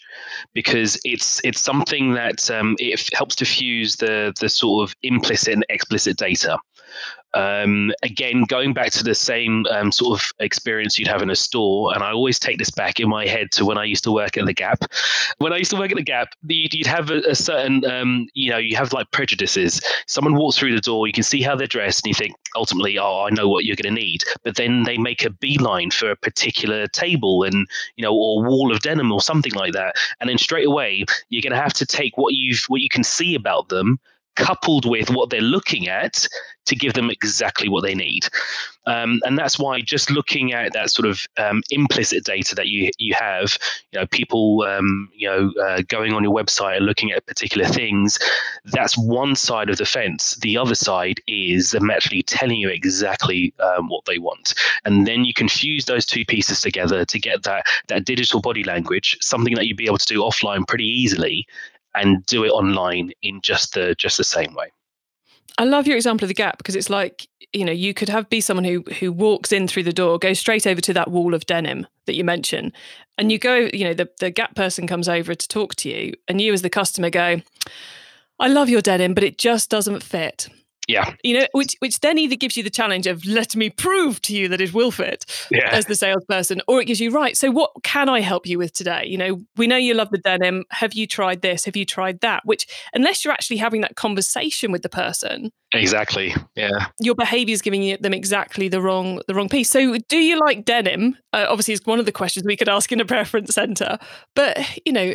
because 0.53 1.01
it's 1.05 1.41
it's 1.43 1.61
something 1.61 2.13
that 2.15 2.51
um, 2.51 2.77
it 2.79 3.09
helps 3.15 3.35
to 3.37 3.47
fuse 3.47 3.97
the 3.97 4.35
the 4.41 4.49
sort 4.49 4.89
of 4.89 4.95
implicit 5.03 5.55
and 5.55 5.65
explicit 5.71 6.19
data. 6.19 6.59
Um, 7.35 7.93
again, 8.03 8.45
going 8.45 8.73
back 8.73 8.91
to 8.93 9.05
the 9.05 9.15
same 9.15 9.67
um, 9.67 9.93
sort 9.93 10.19
of 10.19 10.33
experience 10.41 10.99
you'd 10.99 11.09
have 11.09 11.21
in 11.21 11.31
a 11.31 11.37
store, 11.37 11.93
and 11.95 12.03
I 12.03 12.11
always 12.11 12.39
take 12.39 12.59
this 12.59 12.71
back 12.71 13.01
in 13.01 13.09
my 13.09 13.27
head 13.27 13.53
to 13.53 13.67
when 13.67 13.77
I 13.77 13.85
used 13.85 14.05
to 14.05 14.13
work 14.13 14.39
at 14.39 14.47
the 14.47 14.55
Gap. 14.55 14.85
When 15.37 15.53
I 15.53 15.59
used 15.59 15.71
to 15.73 15.77
work 15.77 15.91
at 15.91 15.97
the 15.97 16.03
Gap, 16.03 16.31
you'd, 16.47 16.73
you'd 16.73 16.87
have 16.87 17.11
a, 17.11 17.19
a 17.29 17.35
certain, 17.35 17.85
um, 17.85 18.29
you 18.33 18.51
know, 18.51 18.57
you 18.57 18.77
have 18.77 18.93
like 18.93 19.11
prejudices. 19.11 19.81
Someone 20.07 20.37
walks 20.37 20.57
through 20.57 20.75
the 20.75 20.81
door, 20.81 21.07
you 21.07 21.13
can 21.13 21.23
see 21.23 21.43
how 21.43 21.55
they're 21.55 21.67
dressed, 21.67 22.05
and 22.05 22.09
you 22.09 22.15
think 22.15 22.35
ultimately, 22.57 22.99
oh, 22.99 23.27
I 23.27 23.31
know 23.31 23.49
what 23.49 23.67
you're 23.67 23.77
going 23.77 23.95
to 23.95 24.01
need. 24.01 24.25
But 24.43 24.57
then 24.57 24.85
they 24.85 24.97
make 24.97 25.25
a 25.25 25.31
beeline 25.31 25.91
for 25.91 26.11
a 26.11 26.17
particular 26.17 26.87
table 26.89 27.45
and 27.45 27.69
you 27.97 28.03
know, 28.03 28.15
or 28.15 28.43
wall 28.43 28.73
of 28.73 28.81
denim 28.81 29.13
or 29.13 29.21
something 29.21 29.53
like 29.53 29.75
that, 29.75 29.97
and 30.21 30.31
then 30.31 30.39
straight 30.39 30.67
away 30.67 31.05
you're 31.29 31.43
going 31.43 31.53
to 31.53 31.61
have 31.63 31.75
to 31.75 31.87
take 31.87 32.17
what 32.17 32.35
you've 32.35 32.65
what 32.69 32.81
you 32.81 32.89
can 32.89 33.05
see 33.05 33.35
about 33.35 33.69
them 33.69 34.01
coupled 34.39 34.89
with 34.89 35.11
what 35.11 35.31
they're 35.31 35.41
looking 35.41 35.89
at 35.89 36.27
to 36.67 36.77
give 36.77 36.93
them 36.93 37.11
exactly 37.11 37.69
what 37.69 37.83
they 37.83 37.95
need. 37.95 38.29
Um, 38.87 39.21
and 39.25 39.37
that's 39.37 39.59
why 39.59 39.81
just 39.81 40.11
looking 40.11 40.53
at 40.53 40.73
that 40.73 40.91
sort 40.91 41.09
of 41.09 41.27
um, 41.37 41.63
implicit 41.71 42.25
data 42.25 42.55
that 42.55 42.69
you 42.69 42.91
you 42.99 43.15
have, 43.19 43.59
you 43.93 43.99
know, 43.99 44.07
people, 44.07 44.63
um, 44.63 45.11
you 45.15 45.29
know, 45.29 45.53
uh, 45.63 45.83
going 45.89 46.15
on 46.15 46.23
your 46.23 46.33
website 46.33 46.77
and 46.77 46.87
looking 46.87 47.11
at 47.11 47.27
particular 47.27 47.67
things, 47.67 48.19
that's 48.65 48.97
one 48.97 49.35
side 49.35 49.69
of 49.69 49.77
the 49.77 49.85
fence. 49.85 50.37
The 50.37 50.57
other 50.57 50.75
side 50.75 51.21
is 51.27 51.73
them 51.73 51.91
actually 51.91 52.23
telling 52.23 52.59
you 52.59 52.71
exactly 52.71 53.53
um, 53.59 53.89
what 53.89 54.05
they 54.07 54.19
want, 54.19 54.55
and 54.85 55.07
then 55.07 55.25
you 55.25 55.35
can 55.35 55.49
fuse 55.49 55.85
those 55.85 56.07
two 56.07 56.25
pieces 56.25 56.61
together 56.61 57.05
to 57.05 57.19
get 57.19 57.43
that 57.43 57.67
that 57.89 58.05
digital 58.05 58.41
body 58.41 58.65
language, 58.65 59.19
something 59.21 59.55
that 59.55 59.67
you'd 59.67 59.77
be 59.77 59.87
able 59.87 59.99
to 59.99 60.07
do 60.07 60.23
offline 60.23 60.67
pretty 60.67 60.87
easily, 60.87 61.47
and 61.95 62.25
do 62.27 62.45
it 62.45 62.51
online 62.51 63.13
in 63.23 63.41
just 63.41 63.75
the 63.75 63.95
just 63.97 64.19
the 64.19 64.25
same 64.25 64.55
way. 64.55 64.71
I 65.59 65.65
love 65.65 65.87
your 65.87 65.97
example 65.97 66.25
of 66.25 66.29
the 66.29 66.35
gap 66.35 66.59
because 66.59 66.77
it's 66.77 66.91
like 66.91 67.29
you 67.53 67.65
know 67.65 67.73
you 67.73 67.93
could 67.93 68.09
have 68.09 68.29
be 68.31 68.41
someone 68.41 68.65
who 68.65 68.83
who 69.01 69.13
walks 69.13 69.53
in 69.53 69.67
through 69.67 69.83
the 69.85 69.93
door, 69.93 70.19
goes 70.19 70.39
straight 70.39 70.67
over 70.67 70.81
to 70.81 70.93
that 70.95 71.11
wall 71.11 71.35
of 71.35 71.47
denim 71.47 71.87
that 72.07 72.15
you 72.15 72.25
mentioned, 72.25 72.73
and 73.17 73.33
you 73.33 73.39
go 73.39 73.69
you 73.73 73.85
know 73.85 73.95
the 73.95 74.09
the 74.21 74.31
gap 74.31 74.55
person 74.55 74.87
comes 74.87 75.09
over 75.09 75.35
to 75.35 75.49
talk 75.49 75.75
to 75.77 75.89
you, 75.89 76.15
and 76.29 76.41
you 76.41 76.53
as 76.53 76.63
the 76.63 76.71
customer 76.71 77.11
go, 77.11 77.41
I 78.39 78.49
love 78.49 78.69
your 78.69 78.81
denim, 78.81 79.15
but 79.15 79.25
it 79.25 79.39
just 79.39 79.69
doesn't 79.69 80.03
fit. 80.03 80.49
Yeah. 80.89 81.15
You 81.23 81.41
know, 81.41 81.47
which 81.53 81.77
which 81.81 82.01
then 82.01 82.19
either 82.19 82.35
gives 82.35 82.57
you 82.57 82.63
the 82.63 82.71
challenge 82.71 83.07
of 83.07 83.25
let 83.27 83.55
me 83.55 83.69
prove 83.69 84.23
to 84.23 84.35
you 84.35 84.49
that 84.49 84.61
it 84.61 84.73
will 84.73 84.91
fit 84.91 85.27
yeah. 85.51 85.69
as 85.71 85.85
the 85.85 85.95
salesperson, 85.95 86.63
or 86.67 86.81
it 86.81 86.87
gives 86.87 86.99
you 86.99 87.11
right. 87.11 87.37
So 87.37 87.51
what 87.51 87.71
can 87.83 88.09
I 88.09 88.21
help 88.21 88.47
you 88.47 88.57
with 88.57 88.73
today? 88.73 89.05
You 89.07 89.19
know, 89.19 89.41
we 89.57 89.67
know 89.67 89.77
you 89.77 89.93
love 89.93 90.11
the 90.11 90.19
denim. 90.19 90.65
Have 90.71 90.95
you 90.95 91.07
tried 91.07 91.43
this? 91.43 91.67
Have 91.67 91.77
you 91.77 91.85
tried 91.85 92.21
that? 92.21 92.43
Which 92.47 92.67
unless 92.95 93.23
you're 93.23 93.35
actually 93.35 93.59
having 93.59 93.83
that 93.83 93.97
conversation 93.97 94.73
with 94.73 94.83
the 94.83 94.89
person, 94.89 95.53
Exactly. 95.75 96.35
Yeah. 96.55 96.87
Your 96.99 97.15
behavior 97.15 97.53
is 97.53 97.61
giving 97.61 97.97
them 98.01 98.15
exactly 98.15 98.69
the 98.69 98.81
wrong 98.81 99.21
the 99.27 99.35
wrong 99.35 99.51
piece. 99.51 99.69
So, 99.69 99.99
do 100.09 100.17
you 100.17 100.39
like 100.41 100.65
denim? 100.65 101.17
Uh, 101.35 101.45
obviously, 101.49 101.75
it's 101.75 101.85
one 101.85 101.99
of 101.99 102.07
the 102.07 102.13
questions 102.13 102.47
we 102.47 102.57
could 102.57 102.71
ask 102.71 102.91
in 102.91 103.01
a 103.01 103.05
preference 103.05 103.55
center. 103.55 103.99
But 104.35 104.59
you 104.87 104.93
know, 104.93 105.15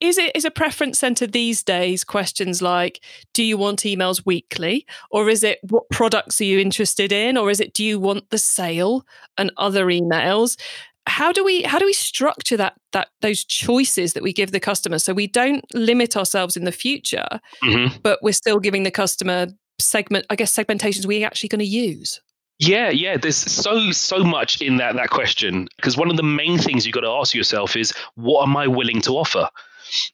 is 0.00 0.18
it 0.18 0.36
is 0.36 0.44
a 0.44 0.50
preference 0.50 0.98
center 0.98 1.26
these 1.26 1.62
days? 1.62 2.04
Questions 2.04 2.60
like, 2.60 3.02
do 3.32 3.42
you 3.42 3.56
want 3.56 3.80
emails 3.80 4.26
weekly, 4.26 4.86
or 5.10 5.30
is 5.30 5.42
it 5.42 5.58
what 5.62 5.88
products 5.90 6.38
are 6.40 6.44
you 6.44 6.58
interested 6.58 7.10
in, 7.10 7.38
or 7.38 7.50
is 7.50 7.60
it 7.60 7.72
do 7.72 7.82
you 7.82 7.98
want 7.98 8.28
the 8.28 8.38
sale 8.38 9.06
and 9.38 9.52
other 9.56 9.86
emails? 9.86 10.58
how 11.06 11.30
do 11.32 11.44
we 11.44 11.62
how 11.62 11.78
do 11.78 11.84
we 11.84 11.92
structure 11.92 12.56
that 12.56 12.74
that 12.92 13.08
those 13.20 13.44
choices 13.44 14.14
that 14.14 14.22
we 14.22 14.32
give 14.32 14.52
the 14.52 14.60
customer 14.60 14.98
so 14.98 15.12
we 15.12 15.26
don't 15.26 15.62
limit 15.74 16.16
ourselves 16.16 16.56
in 16.56 16.64
the 16.64 16.72
future 16.72 17.26
mm-hmm. 17.62 17.94
but 18.02 18.18
we're 18.22 18.32
still 18.32 18.58
giving 18.58 18.84
the 18.84 18.90
customer 18.90 19.48
segment, 19.78 20.26
I 20.30 20.36
guess, 20.36 20.54
segmentations 20.54 21.06
we 21.06 21.24
actually 21.24 21.48
going 21.48 21.60
to 21.60 21.64
use? 21.64 22.20
Yeah, 22.58 22.90
yeah. 22.90 23.16
There's 23.16 23.36
so 23.36 23.90
so 23.90 24.22
much 24.22 24.62
in 24.62 24.76
that 24.76 24.94
that 24.94 25.10
question 25.10 25.68
because 25.76 25.96
one 25.96 26.10
of 26.10 26.16
the 26.16 26.22
main 26.22 26.58
things 26.58 26.86
you've 26.86 26.94
got 26.94 27.00
to 27.00 27.10
ask 27.10 27.34
yourself 27.34 27.76
is, 27.76 27.92
what 28.14 28.46
am 28.46 28.56
I 28.56 28.68
willing 28.68 29.00
to 29.02 29.12
offer? 29.12 29.48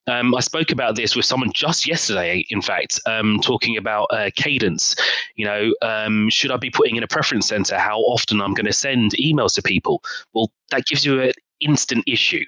Um, 0.07 0.35
I 0.35 0.41
spoke 0.41 0.71
about 0.71 0.97
this 0.97 1.15
with 1.15 1.25
someone 1.25 1.53
just 1.53 1.87
yesterday, 1.87 2.45
in 2.51 2.61
fact, 2.61 3.01
um, 3.07 3.41
talking 3.43 3.77
about 3.77 4.07
uh, 4.11 4.31
cadence. 4.35 4.97
You 5.37 5.45
know, 5.45 5.75
um, 5.83 6.29
should 6.31 6.51
I 6.51 6.57
be 6.57 6.71
putting 6.71 6.97
in 6.97 7.03
a 7.03 7.09
preference 7.09 7.47
center 7.47 7.79
how 7.79 8.01
often 8.01 8.41
I'm 8.41 8.55
going 8.55 8.67
to 8.67 8.73
send 8.73 9.13
emails 9.13 9.55
to 9.55 9.63
people? 9.63 10.03
Well, 10.33 10.51
that 10.71 10.87
gives 10.87 11.05
you 11.05 11.21
an 11.21 11.33
instant 11.61 12.05
issue 12.07 12.45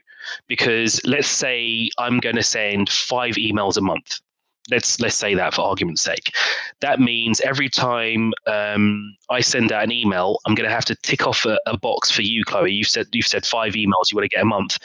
because 0.49 1.01
let's 1.05 1.29
say 1.29 1.91
I'm 1.99 2.19
going 2.19 2.37
to 2.37 2.43
send 2.43 2.89
five 2.89 3.35
emails 3.35 3.77
a 3.77 3.83
month 3.83 4.21
let's 4.71 5.01
let's 5.01 5.17
say 5.17 5.35
that 5.35 5.55
for 5.55 5.63
argument's 5.63 6.03
sake. 6.03 6.35
That 6.81 7.01
means 7.01 7.41
every 7.41 7.69
time 7.69 8.33
um, 8.47 9.17
i 9.31 9.41
send 9.41 9.73
out 9.73 9.85
an 9.85 9.93
email 9.93 10.39
i'm 10.47 10.55
going 10.55 10.69
to 10.69 10.75
have 10.75 10.85
to 10.87 10.95
tick 10.97 11.27
off 11.27 11.45
a, 11.45 11.59
a, 11.67 11.77
box 11.77 12.11
for 12.11 12.23
you 12.23 12.45
chloe. 12.45 12.73
You've 12.73 12.89
said 12.89 13.07
you've 13.13 13.27
said 13.27 13.45
five 13.45 13.75
emails 13.75 14.11
you 14.11 14.17
want 14.17 14.31
to 14.31 14.37
get 14.37 14.43
a 14.43 14.47
month. 14.47 14.79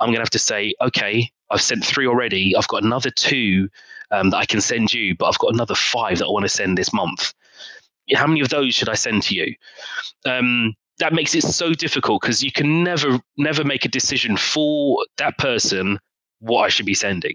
I'm 0.00 0.08
going 0.08 0.16
to 0.16 0.22
have 0.22 0.30
to 0.30 0.38
say 0.38 0.74
okay 0.80 1.30
i've 1.50 1.62
sent 1.62 1.84
three 1.84 2.06
already. 2.06 2.56
I've 2.56 2.68
got 2.68 2.84
another 2.84 3.10
two 3.10 3.68
um, 4.10 4.30
that 4.30 4.38
i 4.38 4.46
can 4.46 4.60
send 4.60 4.92
you 4.92 5.16
but 5.16 5.26
i've 5.26 5.38
got 5.38 5.54
another 5.54 5.74
five 5.74 6.18
that 6.18 6.26
i 6.26 6.30
want 6.30 6.44
to 6.44 6.48
send 6.48 6.76
this 6.76 6.92
month. 6.92 7.32
How 8.14 8.26
many 8.26 8.40
of 8.40 8.50
those 8.50 8.74
should 8.74 8.88
i 8.88 8.94
send 8.94 9.22
to 9.24 9.34
you? 9.34 9.54
Um, 10.26 10.74
that 10.98 11.14
makes 11.14 11.34
it 11.34 11.42
so 11.42 11.72
difficult 11.72 12.20
because 12.20 12.42
you 12.42 12.52
can 12.52 12.84
never 12.84 13.18
never 13.36 13.64
make 13.64 13.84
a 13.84 13.88
decision 13.88 14.36
for 14.36 15.04
that 15.16 15.38
person 15.38 15.98
what 16.40 16.62
i 16.62 16.68
should 16.68 16.86
be 16.86 16.94
sending 16.94 17.34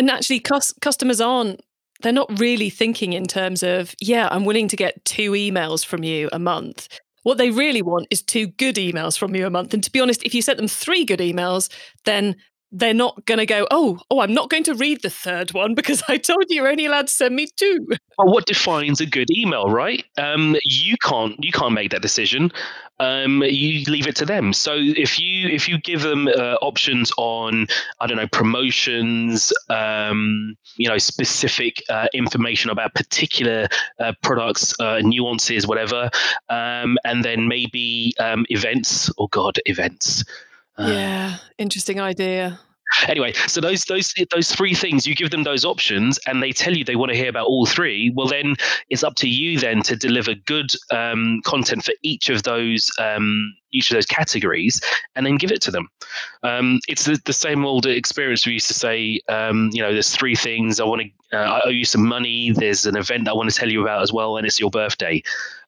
and 0.00 0.10
actually, 0.10 0.40
cus- 0.40 0.72
customers 0.80 1.20
aren't, 1.20 1.60
they're 2.00 2.10
not 2.10 2.40
really 2.40 2.70
thinking 2.70 3.12
in 3.12 3.26
terms 3.26 3.62
of, 3.62 3.94
yeah, 4.00 4.28
I'm 4.30 4.46
willing 4.46 4.66
to 4.68 4.76
get 4.76 5.04
two 5.04 5.32
emails 5.32 5.84
from 5.84 6.02
you 6.02 6.30
a 6.32 6.38
month. 6.38 6.88
What 7.24 7.36
they 7.36 7.50
really 7.50 7.82
want 7.82 8.06
is 8.10 8.22
two 8.22 8.46
good 8.46 8.76
emails 8.76 9.18
from 9.18 9.34
you 9.36 9.44
a 9.44 9.50
month. 9.50 9.74
And 9.74 9.84
to 9.84 9.92
be 9.92 10.00
honest, 10.00 10.22
if 10.22 10.34
you 10.34 10.40
sent 10.40 10.56
them 10.56 10.68
three 10.68 11.04
good 11.04 11.20
emails, 11.20 11.70
then 12.06 12.36
they're 12.72 12.94
not 12.94 13.24
going 13.26 13.38
to 13.38 13.46
go, 13.46 13.66
oh, 13.70 13.98
oh, 14.10 14.20
I'm 14.20 14.32
not 14.32 14.48
going 14.48 14.64
to 14.64 14.74
read 14.74 15.02
the 15.02 15.10
third 15.10 15.52
one 15.52 15.74
because 15.74 16.02
I 16.08 16.16
told 16.16 16.44
you 16.48 16.56
you're 16.56 16.68
only 16.68 16.86
allowed 16.86 17.08
to 17.08 17.12
send 17.12 17.34
me 17.34 17.48
two. 17.56 17.86
Well, 18.18 18.32
what 18.32 18.46
defines 18.46 19.00
a 19.00 19.06
good 19.06 19.28
email, 19.36 19.70
right? 19.70 20.04
Um, 20.16 20.56
you 20.64 20.96
can't 21.02 21.42
you 21.42 21.52
can't 21.52 21.72
make 21.72 21.90
that 21.90 22.02
decision. 22.02 22.52
Um, 23.00 23.42
you 23.42 23.82
leave 23.84 24.06
it 24.06 24.16
to 24.16 24.26
them. 24.26 24.52
So 24.52 24.74
if 24.76 25.18
you 25.18 25.48
if 25.48 25.68
you 25.68 25.78
give 25.78 26.02
them 26.02 26.28
uh, 26.28 26.56
options 26.60 27.10
on 27.16 27.66
I 27.98 28.06
don't 28.06 28.18
know 28.18 28.28
promotions, 28.28 29.52
um, 29.70 30.54
you 30.76 30.88
know 30.88 30.98
specific 30.98 31.82
uh, 31.88 32.08
information 32.12 32.70
about 32.70 32.94
particular 32.94 33.68
uh, 33.98 34.12
products, 34.22 34.78
uh, 34.78 35.00
nuances, 35.02 35.66
whatever, 35.66 36.10
um, 36.50 36.98
and 37.04 37.24
then 37.24 37.48
maybe 37.48 38.12
um, 38.20 38.44
events. 38.50 39.10
Oh 39.18 39.28
God, 39.28 39.58
events 39.64 40.24
yeah, 40.88 41.36
interesting 41.58 42.00
idea. 42.00 42.58
Anyway, 43.06 43.32
so 43.46 43.60
those 43.60 43.84
those 43.84 44.12
those 44.30 44.50
three 44.50 44.74
things 44.74 45.06
you 45.06 45.14
give 45.14 45.30
them 45.30 45.44
those 45.44 45.64
options, 45.64 46.18
and 46.26 46.42
they 46.42 46.52
tell 46.52 46.76
you 46.76 46.84
they 46.84 46.96
want 46.96 47.10
to 47.10 47.16
hear 47.16 47.28
about 47.28 47.46
all 47.46 47.64
three. 47.64 48.12
Well, 48.16 48.26
then 48.26 48.56
it's 48.88 49.04
up 49.04 49.14
to 49.16 49.28
you 49.28 49.58
then 49.58 49.82
to 49.82 49.96
deliver 49.96 50.34
good 50.34 50.72
um, 50.90 51.40
content 51.44 51.84
for 51.84 51.94
each 52.02 52.28
of 52.28 52.42
those 52.42 52.90
um, 52.98 53.54
each 53.72 53.90
of 53.90 53.94
those 53.94 54.06
categories, 54.06 54.80
and 55.14 55.24
then 55.24 55.36
give 55.36 55.52
it 55.52 55.62
to 55.62 55.70
them. 55.70 55.88
Um, 56.42 56.80
it's 56.88 57.04
the, 57.04 57.20
the, 57.24 57.32
same 57.32 57.64
old 57.64 57.86
experience 57.86 58.44
we 58.44 58.54
used 58.54 58.68
to 58.68 58.74
say. 58.74 59.20
Um, 59.28 59.70
you 59.72 59.82
know, 59.82 59.92
there's 59.92 60.14
three 60.14 60.34
things 60.34 60.80
I 60.80 60.84
want 60.84 61.02
to. 61.02 61.38
Uh, 61.38 61.42
I 61.42 61.60
owe 61.66 61.70
you 61.70 61.84
some 61.84 62.06
money. 62.06 62.50
There's 62.50 62.86
an 62.86 62.96
event 62.96 63.28
I 63.28 63.32
want 63.32 63.50
to 63.50 63.56
tell 63.56 63.70
you 63.70 63.82
about 63.82 64.02
as 64.02 64.12
well, 64.12 64.36
and 64.36 64.46
it's 64.46 64.58
your 64.58 64.70
birthday. 64.70 65.22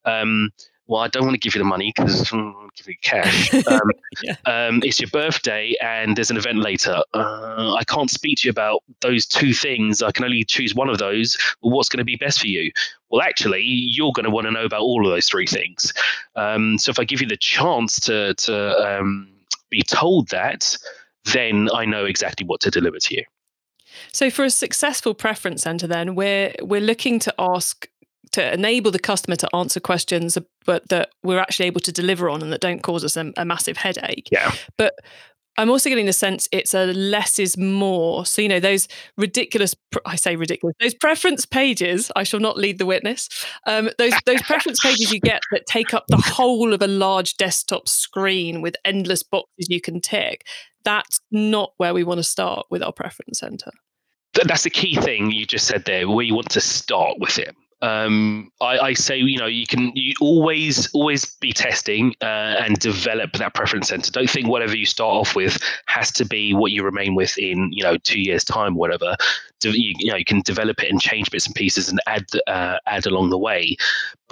Um, 0.05 0.51
well, 0.93 1.01
I 1.01 1.09
don't 1.09 1.23
want 1.25 1.33
to 1.33 1.41
give 1.41 1.55
you 1.55 1.59
the 1.59 1.65
money 1.65 1.91
because 1.97 2.25
mm, 2.31 2.69
give 2.77 2.87
you 2.87 2.97
cash. 3.01 3.51
Um, 3.73 3.91
yeah. 4.23 4.37
um, 4.45 4.83
it's 4.83 5.01
your 5.01 5.09
birthday 5.09 5.75
and 5.81 6.17
there's 6.17 6.31
an 6.31 6.37
event 6.37 6.59
later. 6.59 7.03
Uh, 7.15 7.75
I 7.75 7.85
can't 7.85 8.11
speak 8.11 8.39
to 8.39 8.49
you 8.49 8.51
about 8.51 8.83
those 9.01 9.25
two 9.25 9.55
things. 9.55 10.03
I 10.03 10.11
can 10.11 10.25
only 10.25 10.45
choose 10.45 10.75
one 10.75 10.91
of 10.91 10.99
those. 10.99 11.39
Well, 11.63 11.75
what's 11.75 11.89
going 11.89 11.99
to 11.99 12.05
be 12.05 12.17
best 12.17 12.41
for 12.41 12.49
you? 12.49 12.71
Well, 13.09 13.23
actually, 13.23 13.63
you're 13.63 14.13
going 14.13 14.25
to 14.25 14.31
want 14.31 14.47
to 14.47 14.51
know 14.51 14.65
about 14.65 14.83
all 14.83 15.07
of 15.07 15.11
those 15.13 15.29
three 15.29 15.47
things. 15.47 15.95
Um, 16.37 16.77
so 16.77 16.91
if 16.91 16.99
I 16.99 17.05
give 17.05 17.23
you 17.23 17.29
the 17.29 17.37
chance 17.37 17.99
to 18.01 18.35
to 18.35 18.99
um, 18.99 19.31
be 19.71 19.83
told 19.83 20.29
that, 20.29 20.77
then 21.33 21.71
I 21.73 21.87
know 21.87 22.05
exactly 22.05 22.45
what 22.47 22.61
to 22.63 22.71
deliver 22.71 22.99
to 22.99 23.15
you. 23.15 23.25
So 24.13 24.29
for 24.29 24.45
a 24.45 24.51
successful 24.51 25.15
preference 25.15 25.63
center 25.63 25.87
then 25.87 26.15
we're 26.15 26.55
we're 26.61 26.81
looking 26.81 27.19
to 27.21 27.35
ask 27.39 27.89
to 28.31 28.55
enable 28.55 28.91
the 28.91 28.99
customer 28.99 29.37
to 29.37 29.49
answer 29.55 29.81
questions 29.81 30.39
but 30.65 30.89
that 30.89 31.11
we're 31.23 31.41
actually 31.41 31.67
able 31.67 31.81
to 31.81 31.93
deliver 31.93 32.31
on 32.31 32.41
and 32.41 32.53
that 32.53 32.61
don't 32.61 32.83
cause 32.83 33.05
us 33.05 33.17
a, 33.17 33.33
a 33.37 33.45
massive 33.45 33.77
headache 33.77 34.29
yeah 34.31 34.53
but 34.77 34.95
I'm 35.59 35.69
also 35.69 35.91
getting 35.91 36.07
the 36.07 36.13
sense 36.13 36.49
it's 36.51 36.73
a 36.73 36.87
less 36.87 37.39
is 37.39 37.59
more. 37.59 38.25
So, 38.25 38.41
you 38.41 38.49
know, 38.49 38.61
those 38.61 38.89
ridiculous, 39.19 39.75
I 40.07 40.17
say 40.17 40.37
ridiculous, 40.37 40.75
those 40.81 40.95
preference 40.95 41.45
pages, 41.45 42.11
I 42.17 42.23
shall 42.23 42.41
not 42.41 42.57
lead 42.57 42.79
the 42.79 42.87
witness, 42.87 43.29
um, 43.67 43.91
those, 43.99 44.15
those 44.25 44.41
preference 44.43 44.81
pages 44.81 45.13
you 45.13 45.21
get 45.21 45.43
that 45.51 45.67
take 45.67 45.93
up 45.93 46.05
the 46.09 46.17
whole 46.17 46.73
of 46.73 46.81
a 46.81 46.87
large 46.87 47.37
desktop 47.37 47.87
screen 47.87 48.63
with 48.63 48.77
endless 48.85 49.23
boxes 49.23 49.67
you 49.69 49.81
can 49.81 50.01
tick, 50.01 50.47
that's 50.85 51.21
not 51.31 51.73
where 51.77 51.93
we 51.93 52.03
want 52.03 52.19
to 52.19 52.25
start 52.25 52.67
with 52.71 52.83
our 52.83 52.93
preference 52.93 53.39
center. 53.39 53.73
That's 54.45 54.63
the 54.63 54.71
key 54.71 54.97
thing 54.97 55.31
you 55.31 55.45
just 55.45 55.67
said 55.67 55.85
there. 55.85 56.09
We 56.09 56.33
want 56.33 56.51
to 56.51 56.61
start 56.61 57.19
with 57.21 57.39
it 57.39 57.55
um, 57.83 58.53
I, 58.61 58.79
I, 58.79 58.93
say 58.95 59.19
you 59.19 59.39
know 59.39 59.47
you 59.47 59.67
can 59.67 59.91
you 59.97 60.15
always 60.21 60.89
always 60.93 61.25
be 61.41 61.53
testing 61.53 62.15
uh, 62.23 62.55
and 62.61 62.79
develop 62.79 63.33
that 63.35 63.55
preference 63.55 63.89
center. 63.89 64.13
Don't 64.13 64.31
think 64.31 64.47
whatever 64.47 64.77
you 64.77 64.87
start 64.87 65.15
off 65.15 65.35
with 65.35 65.59
has 65.87 66.13
to 66.13 66.25
be 66.25 66.55
what 66.55 66.71
you 66.71 66.85
remain 66.85 67.17
with 67.17 67.37
in 67.39 67.73
you 67.73 67.83
know 67.83 67.97
two 67.99 68.21
years 68.21 68.45
time, 68.45 68.77
whatever. 68.77 69.17
You, 69.65 69.95
you 69.99 70.11
know 70.11 70.17
you 70.17 70.25
can 70.25 70.43
develop 70.43 70.81
it 70.83 70.91
and 70.91 71.01
change 71.01 71.31
bits 71.33 71.47
and 71.47 71.57
pieces 71.57 71.89
and 71.89 72.01
add 72.07 72.27
uh, 72.47 72.79
add 72.87 73.07
along 73.07 73.31
the 73.31 73.39
way 73.39 73.77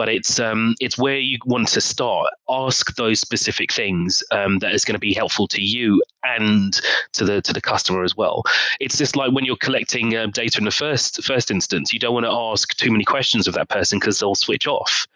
but 0.00 0.08
it's 0.08 0.40
um, 0.40 0.74
it's 0.80 0.96
where 0.96 1.18
you 1.18 1.36
want 1.44 1.68
to 1.68 1.78
start. 1.78 2.30
Ask 2.48 2.96
those 2.96 3.20
specific 3.20 3.70
things 3.70 4.22
um, 4.30 4.58
that 4.60 4.72
is 4.72 4.82
going 4.82 4.94
to 4.94 4.98
be 4.98 5.12
helpful 5.12 5.46
to 5.48 5.60
you 5.60 6.02
and 6.24 6.80
to 7.12 7.26
the 7.26 7.42
to 7.42 7.52
the 7.52 7.60
customer 7.60 8.02
as 8.02 8.16
well. 8.16 8.42
It's 8.80 8.96
just 8.96 9.14
like 9.14 9.32
when 9.32 9.44
you're 9.44 9.56
collecting 9.56 10.16
uh, 10.16 10.28
data 10.28 10.56
in 10.56 10.64
the 10.64 10.70
first 10.70 11.22
first 11.22 11.50
instance, 11.50 11.92
you 11.92 11.98
don't 11.98 12.14
want 12.14 12.24
to 12.24 12.32
ask 12.32 12.74
too 12.76 12.90
many 12.90 13.04
questions 13.04 13.46
of 13.46 13.52
that 13.52 13.68
person 13.68 13.98
because 13.98 14.18
they'll 14.18 14.34
switch 14.34 14.66
off. 14.66 15.06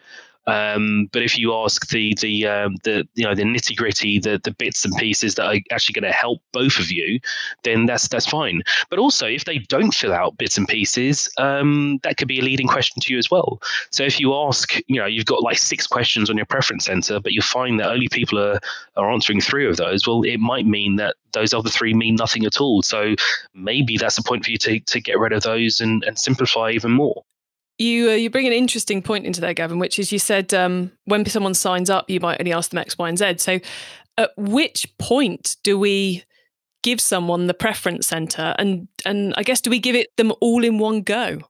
Um, 0.47 1.09
but 1.13 1.23
if 1.23 1.39
you 1.39 1.55
ask 1.55 1.89
the 1.89 2.15
the 2.21 2.47
um, 2.47 2.77
the 2.85 3.09
you 3.15 3.25
know 3.25 3.35
the 3.35 3.43
nitty 3.43 3.77
gritty, 3.77 4.19
the 4.19 4.41
the 4.43 4.51
bits 4.53 4.85
and 4.85 4.95
pieces 4.97 5.35
that 5.37 5.47
are 5.47 5.59
actually 5.71 5.95
going 5.95 6.11
to 6.11 6.17
help 6.17 6.41
both 6.53 6.79
of 6.79 6.91
you, 6.91 7.21
then 7.63 7.87
that's 7.87 8.09
that's 8.09 8.27
fine. 8.27 8.63
But 8.91 8.99
also, 8.99 9.27
if 9.27 9.45
they 9.45 9.59
don't 9.59 9.95
fill 9.95 10.13
out 10.13 10.37
bits 10.37 10.59
and 10.59 10.69
pieces, 10.69 11.31
um, 11.39 11.99
that 12.03 12.17
could 12.17 12.29
be 12.29 12.41
a 12.41 12.43
leading 12.43 12.69
question 12.69 13.01
to 13.01 13.13
you 13.13 13.19
as 13.19 13.31
well. 13.31 13.61
So 13.91 14.05
if 14.05 14.21
you 14.21 14.35
ask, 14.35 14.77
you 14.87 15.01
know, 15.01 15.07
you've 15.07 15.27
got 15.27 15.43
like 15.43 15.59
six 15.59 15.87
questions 15.87 16.29
on 16.29 16.37
your 16.37 16.47
preference 16.47 16.85
center, 16.85 17.21
but 17.21 17.33
you 17.33 17.43
find 17.43 17.81
that 17.81 17.91
only 17.91 18.09
people 18.09 18.39
are 18.39 18.61
are 18.97 19.11
answering 19.11 19.41
three 19.41 19.67
of 19.69 19.77
those. 19.77 20.07
Well, 20.07 20.23
it 20.23 20.39
might 20.39 20.67
mean 20.67 20.97
that 20.97 21.17
those 21.33 21.55
other 21.55 21.71
three 21.71 21.95
mean 21.95 22.17
nothing 22.17 22.45
at 22.45 22.61
all. 22.61 22.83
So 22.83 23.15
maybe 23.55 23.97
that's 23.97 24.19
a 24.19 24.23
point 24.23 24.45
for 24.45 24.51
you 24.51 24.59
to 24.59 24.81
to 24.81 25.01
get 25.01 25.19
rid 25.19 25.33
of 25.33 25.43
those 25.43 25.81
and 25.81 26.05
and 26.05 26.19
simplify 26.19 26.71
even 26.71 26.93
more. 26.93 27.25
You 27.79 28.11
uh, 28.11 28.15
you 28.15 28.31
bring 28.31 28.47
an 28.47 28.53
interesting 28.53 29.03
point 29.03 29.27
into 29.27 29.41
there, 29.41 29.55
Gavin, 29.55 29.79
which 29.79 29.99
is 29.99 30.13
you 30.13 30.19
said 30.19 30.55
um, 30.55 30.93
when 31.05 31.25
someone 31.27 31.55
signs 31.55 31.91
up, 31.91 32.09
you 32.09 32.21
might 32.21 32.41
only 32.41 32.53
ask 32.53 32.71
them 32.71 32.79
X, 32.79 32.97
Y, 32.97 33.09
and 33.09 33.19
Z. 33.19 33.39
So, 33.39 33.61
at 34.17 34.31
which 34.37 34.87
point 34.99 35.57
do 35.65 35.79
we 35.79 36.25
give 36.83 37.01
someone 37.01 37.47
the 37.47 37.55
preference 37.55 38.07
center, 38.07 38.55
and 38.59 38.87
and 39.05 39.35
I 39.37 39.43
guess 39.43 39.61
do 39.61 39.71
we 39.71 39.81
give 39.81 39.97
it 39.97 40.17
them 40.17 40.33
all 40.41 40.65
in 40.65 40.79
one 40.79 41.03
go? 41.03 41.41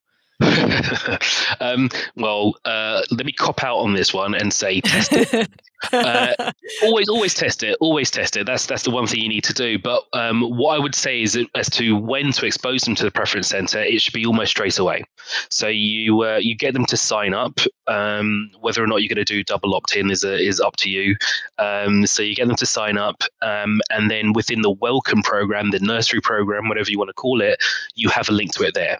um, 1.60 1.88
well, 2.16 2.54
uh, 2.64 3.02
let 3.10 3.26
me 3.26 3.32
cop 3.32 3.62
out 3.62 3.78
on 3.78 3.94
this 3.94 4.12
one 4.12 4.34
and 4.34 4.52
say 4.52 4.80
test 4.80 5.12
it. 5.12 5.50
uh, 5.92 6.52
always, 6.82 7.08
always 7.08 7.34
test 7.34 7.62
it. 7.62 7.76
Always 7.80 8.10
test 8.10 8.36
it. 8.36 8.46
That's 8.46 8.66
that's 8.66 8.82
the 8.82 8.90
one 8.90 9.06
thing 9.06 9.20
you 9.20 9.28
need 9.28 9.44
to 9.44 9.52
do. 9.52 9.78
But 9.78 10.04
um, 10.12 10.42
what 10.56 10.76
I 10.76 10.78
would 10.78 10.94
say 10.94 11.22
is 11.22 11.38
as 11.54 11.70
to 11.70 11.96
when 11.96 12.32
to 12.32 12.46
expose 12.46 12.82
them 12.82 12.94
to 12.96 13.04
the 13.04 13.10
preference 13.10 13.48
center, 13.48 13.80
it 13.80 14.00
should 14.00 14.14
be 14.14 14.26
almost 14.26 14.50
straight 14.50 14.78
away. 14.78 15.04
So 15.50 15.68
you 15.68 16.22
uh, 16.22 16.38
you 16.40 16.56
get 16.56 16.74
them 16.74 16.86
to 16.86 16.96
sign 16.96 17.34
up. 17.34 17.60
Um, 17.86 18.50
whether 18.60 18.82
or 18.82 18.86
not 18.86 19.02
you're 19.02 19.14
going 19.14 19.24
to 19.24 19.34
do 19.34 19.44
double 19.44 19.74
opt 19.74 19.94
in 19.96 20.10
is 20.10 20.24
a, 20.24 20.38
is 20.38 20.60
up 20.60 20.76
to 20.76 20.90
you. 20.90 21.16
Um, 21.58 22.06
so 22.06 22.22
you 22.22 22.34
get 22.34 22.48
them 22.48 22.56
to 22.56 22.66
sign 22.66 22.96
up, 22.98 23.22
um, 23.42 23.80
and 23.90 24.10
then 24.10 24.32
within 24.32 24.62
the 24.62 24.70
welcome 24.70 25.22
program, 25.22 25.70
the 25.70 25.80
nursery 25.80 26.20
program, 26.20 26.68
whatever 26.68 26.90
you 26.90 26.98
want 26.98 27.10
to 27.10 27.14
call 27.14 27.40
it, 27.40 27.62
you 27.94 28.08
have 28.08 28.28
a 28.28 28.32
link 28.32 28.52
to 28.54 28.64
it 28.64 28.74
there 28.74 28.98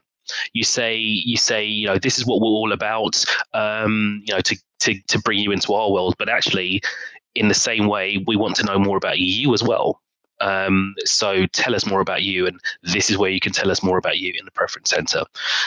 you 0.53 0.65
say 0.65 0.97
you 0.97 1.37
say 1.37 1.65
you 1.65 1.87
know 1.87 1.99
this 1.99 2.19
is 2.19 2.27
what 2.27 2.41
we're 2.41 2.47
all 2.47 2.73
about 2.73 3.25
um, 3.53 4.23
you 4.25 4.35
know 4.35 4.41
to, 4.41 4.57
to 4.81 5.01
to 5.09 5.19
bring 5.21 5.39
you 5.39 5.53
into 5.53 5.73
our 5.75 5.91
world. 5.91 6.15
But 6.19 6.29
actually 6.29 6.83
in 7.35 7.49
the 7.49 7.55
same 7.55 7.87
way 7.87 8.23
we 8.27 8.37
want 8.37 8.57
to 8.57 8.65
know 8.65 8.79
more 8.79 8.97
about 8.97 9.19
you 9.19 9.53
as 9.55 9.63
well. 9.63 10.01
Um, 10.41 10.95
so 11.05 11.47
tell 11.47 11.75
us 11.75 11.87
more 11.87 12.01
about 12.01 12.23
you 12.23 12.47
and 12.47 12.61
this 12.83 13.09
is 13.09 13.17
where 13.17 13.31
you 13.31 13.41
can 13.41 13.53
tell 13.53 13.71
us 13.71 13.85
more 13.85 13.99
about 13.99 14.19
you 14.19 14.33
in 14.37 14.45
the 14.45 14.51
preference 14.51 14.91
center. 14.91 15.23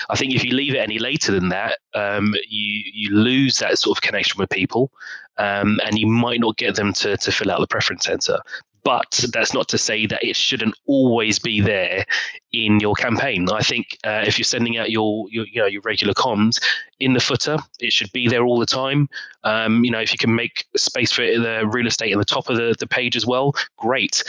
I 0.09 0.17
think 0.17 0.35
if 0.35 0.43
you 0.43 0.53
leave 0.53 0.75
it 0.75 0.79
any 0.79 0.99
later 0.99 1.31
than 1.31 1.49
that 1.49 1.79
um, 1.93 2.35
you 2.47 2.83
you 2.93 3.15
lose 3.15 3.59
that 3.59 3.79
sort 3.79 3.97
of 3.97 4.01
connection 4.01 4.37
with 4.37 4.49
people 4.49 4.91
um, 5.37 5.79
and 5.85 5.97
you 5.97 6.07
might 6.07 6.41
not 6.41 6.57
get 6.57 6.75
them 6.75 6.93
to, 6.93 7.15
to 7.15 7.31
fill 7.31 7.49
out 7.49 7.61
the 7.61 7.67
preference 7.67 8.05
center 8.05 8.39
but 8.87 9.25
that's 9.33 9.53
not 9.53 9.67
to 9.67 9.77
say 9.77 10.05
that 10.05 10.23
it 10.23 10.37
shouldn't 10.37 10.73
always 10.85 11.39
be 11.39 11.59
there 11.59 12.05
in 12.53 12.79
your 12.79 12.95
campaign. 12.95 13.45
I 13.51 13.61
think 13.61 13.97
uh, 14.05 14.23
if 14.25 14.39
you're 14.39 14.45
sending 14.45 14.77
out 14.77 14.89
your, 14.89 15.27
your 15.29 15.45
you 15.45 15.59
know 15.59 15.67
your 15.67 15.81
regular 15.81 16.13
comms 16.13 16.63
in 17.01 17.11
the 17.11 17.19
footer, 17.19 17.57
it 17.81 17.91
should 17.91 18.09
be 18.13 18.29
there 18.29 18.45
all 18.45 18.57
the 18.57 18.65
time. 18.65 19.09
Um, 19.43 19.83
you 19.83 19.91
know, 19.91 19.99
if 19.99 20.13
you 20.13 20.17
can 20.17 20.33
make 20.33 20.67
space 20.77 21.11
for 21.11 21.21
it, 21.23 21.37
the 21.37 21.67
real 21.67 21.85
estate 21.85 22.13
in 22.13 22.17
the 22.17 22.23
top 22.23 22.49
of 22.49 22.55
the, 22.55 22.75
the 22.79 22.87
page 22.87 23.17
as 23.17 23.25
well, 23.25 23.53
great. 23.75 24.23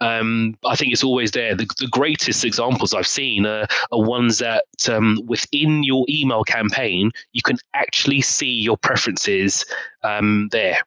Um, 0.00 0.56
I 0.64 0.76
think 0.76 0.92
it's 0.92 1.02
always 1.02 1.32
there. 1.32 1.56
The, 1.56 1.66
the 1.80 1.88
greatest 1.88 2.44
examples 2.44 2.94
I've 2.94 3.08
seen 3.08 3.46
are, 3.46 3.66
are 3.90 4.00
ones 4.00 4.38
that 4.38 4.62
um, 4.88 5.22
within 5.26 5.82
your 5.82 6.06
email 6.08 6.44
campaign, 6.44 7.10
you 7.32 7.42
can 7.42 7.56
actually 7.74 8.20
see 8.20 8.60
your 8.60 8.76
preferences 8.76 9.64
um, 10.04 10.50
there. 10.52 10.78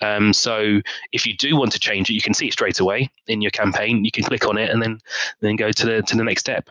Um, 0.00 0.32
so 0.32 0.80
if 1.12 1.26
you 1.26 1.36
do 1.36 1.56
want 1.56 1.72
to 1.72 1.78
change 1.78 2.10
it, 2.10 2.14
you 2.14 2.22
can 2.22 2.34
see 2.34 2.46
it 2.46 2.52
straight 2.52 2.80
away 2.80 3.10
in 3.26 3.42
your 3.42 3.50
campaign. 3.50 4.04
You 4.04 4.10
can 4.10 4.24
click 4.24 4.46
on 4.46 4.58
it 4.58 4.70
and 4.70 4.82
then 4.82 5.00
then 5.40 5.56
go 5.56 5.72
to 5.72 5.86
the 5.86 6.02
to 6.02 6.16
the 6.16 6.24
next 6.24 6.40
step. 6.40 6.70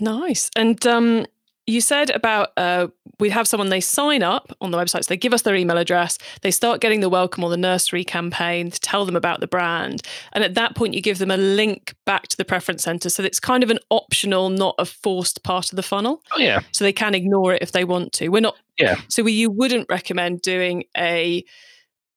Nice. 0.00 0.50
And 0.56 0.84
um, 0.86 1.26
you 1.66 1.80
said 1.80 2.10
about 2.10 2.52
uh, 2.56 2.88
we 3.18 3.30
have 3.30 3.46
someone 3.46 3.68
they 3.68 3.80
sign 3.80 4.22
up 4.22 4.52
on 4.60 4.70
the 4.70 4.78
website, 4.78 5.04
so 5.04 5.08
they 5.08 5.16
give 5.16 5.34
us 5.34 5.42
their 5.42 5.54
email 5.54 5.78
address, 5.78 6.18
they 6.42 6.50
start 6.50 6.80
getting 6.80 7.00
the 7.00 7.08
welcome 7.08 7.44
or 7.44 7.50
the 7.50 7.56
nursery 7.56 8.02
campaign 8.04 8.70
to 8.70 8.80
tell 8.80 9.04
them 9.04 9.16
about 9.16 9.40
the 9.40 9.46
brand, 9.46 10.02
and 10.32 10.42
at 10.42 10.54
that 10.54 10.74
point 10.74 10.94
you 10.94 11.00
give 11.00 11.18
them 11.18 11.30
a 11.30 11.36
link 11.36 11.94
back 12.06 12.28
to 12.28 12.36
the 12.36 12.44
preference 12.44 12.82
center, 12.82 13.08
so 13.08 13.22
it's 13.22 13.40
kind 13.40 13.62
of 13.62 13.70
an 13.70 13.78
optional, 13.90 14.48
not 14.48 14.74
a 14.78 14.84
forced 14.84 15.42
part 15.42 15.70
of 15.70 15.76
the 15.76 15.82
funnel. 15.82 16.22
Oh 16.32 16.40
yeah. 16.40 16.60
So 16.72 16.84
they 16.84 16.92
can 16.92 17.14
ignore 17.14 17.54
it 17.54 17.62
if 17.62 17.72
they 17.72 17.84
want 17.84 18.12
to. 18.14 18.28
We're 18.28 18.40
not. 18.40 18.56
Yeah. 18.78 18.96
So 19.08 19.22
we, 19.22 19.32
you 19.32 19.50
wouldn't 19.50 19.86
recommend 19.90 20.42
doing 20.42 20.84
a 20.96 21.44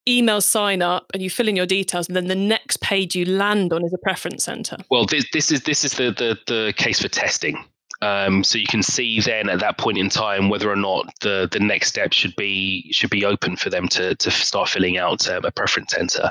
email 0.07 0.41
sign 0.41 0.81
up 0.81 1.05
and 1.13 1.21
you 1.23 1.29
fill 1.29 1.47
in 1.47 1.55
your 1.55 1.65
details 1.65 2.07
and 2.07 2.15
then 2.15 2.27
the 2.27 2.35
next 2.35 2.81
page 2.81 3.15
you 3.15 3.25
land 3.25 3.71
on 3.71 3.83
is 3.83 3.93
a 3.93 3.97
preference 3.99 4.43
center 4.43 4.77
well 4.89 5.05
this, 5.05 5.25
this 5.31 5.51
is 5.51 5.63
this 5.63 5.85
is 5.85 5.93
the, 5.93 6.11
the 6.11 6.37
the 6.47 6.73
case 6.75 7.01
for 7.01 7.07
testing 7.07 7.63
um, 8.03 8.43
so 8.43 8.57
you 8.57 8.67
can 8.67 8.83
see 8.83 9.21
then 9.21 9.49
at 9.49 9.61
that 9.61 9.77
point 9.77 9.97
in 9.97 10.09
time 10.09 10.49
whether 10.49 10.69
or 10.69 10.75
not 10.75 11.07
the 11.21 11.47
the 11.49 11.59
next 11.59 11.87
step 11.87 12.11
should 12.11 12.35
be 12.35 12.91
should 12.91 13.09
be 13.09 13.23
open 13.23 13.55
for 13.55 13.69
them 13.69 13.87
to 13.89 14.13
to 14.15 14.29
start 14.29 14.67
filling 14.67 14.97
out 14.97 15.27
um, 15.29 15.45
a 15.45 15.51
preference 15.51 15.93
center. 15.93 16.29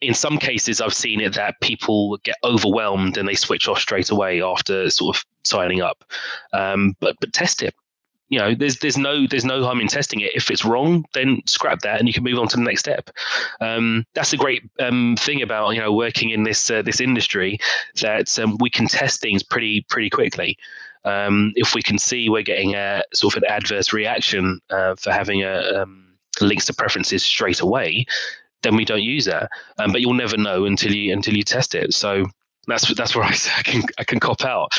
In 0.00 0.14
some 0.14 0.38
cases, 0.38 0.80
I've 0.80 0.94
seen 0.94 1.20
it 1.20 1.34
that 1.34 1.60
people 1.60 2.18
get 2.24 2.36
overwhelmed 2.42 3.18
and 3.18 3.28
they 3.28 3.34
switch 3.34 3.68
off 3.68 3.80
straight 3.80 4.08
away 4.08 4.40
after 4.40 4.88
sort 4.88 5.16
of 5.16 5.24
signing 5.44 5.82
up. 5.82 6.04
Um, 6.54 6.96
but 7.00 7.16
but 7.20 7.34
test 7.34 7.62
it 7.62 7.74
you 8.30 8.38
know 8.38 8.54
there's 8.54 8.78
there's 8.78 8.96
no 8.96 9.26
there's 9.26 9.44
no 9.44 9.62
harm 9.62 9.80
in 9.80 9.88
testing 9.88 10.20
it. 10.20 10.34
If 10.34 10.50
it's 10.50 10.64
wrong 10.64 11.04
then 11.12 11.42
scrap 11.46 11.80
that 11.80 11.98
and 11.98 12.08
you 12.08 12.14
can 12.14 12.24
move 12.24 12.38
on 12.38 12.48
to 12.48 12.56
the 12.56 12.62
next 12.62 12.80
step. 12.80 13.10
Um, 13.60 14.06
that's 14.14 14.32
a 14.32 14.38
great 14.38 14.62
um, 14.78 15.16
thing 15.18 15.42
about 15.42 15.70
you 15.74 15.80
know 15.80 15.92
working 15.92 16.30
in 16.30 16.44
this 16.44 16.70
uh, 16.70 16.82
this 16.82 17.00
industry 17.00 17.58
that 18.00 18.38
um, 18.38 18.56
we 18.60 18.70
can 18.70 18.86
test 18.86 19.20
things 19.20 19.42
pretty 19.42 19.82
pretty 19.82 20.08
quickly. 20.08 20.56
Um, 21.04 21.52
if 21.56 21.74
we 21.74 21.82
can 21.82 21.98
see 21.98 22.28
we're 22.28 22.42
getting 22.42 22.74
a 22.74 23.02
sort 23.14 23.34
of 23.34 23.42
an 23.42 23.50
adverse 23.50 23.92
reaction 23.92 24.60
uh, 24.70 24.94
for 24.96 25.12
having 25.12 25.42
a 25.42 25.82
um, 25.82 26.14
links 26.40 26.66
to 26.66 26.74
preferences 26.74 27.22
straight 27.22 27.60
away 27.60 28.06
then 28.62 28.76
we 28.76 28.84
don't 28.84 29.02
use 29.02 29.24
that. 29.24 29.50
Um, 29.78 29.92
but 29.92 30.02
you'll 30.02 30.12
never 30.12 30.36
know 30.36 30.66
until 30.66 30.92
you 30.92 31.12
until 31.12 31.34
you 31.34 31.42
test 31.42 31.74
it. 31.74 31.94
So 31.94 32.26
that's 32.70 32.92
that's 32.94 33.14
where 33.14 33.24
I, 33.24 33.30
I 33.58 33.62
can 33.62 33.82
I 33.98 34.04
can 34.04 34.20
cop 34.20 34.44
out, 34.44 34.72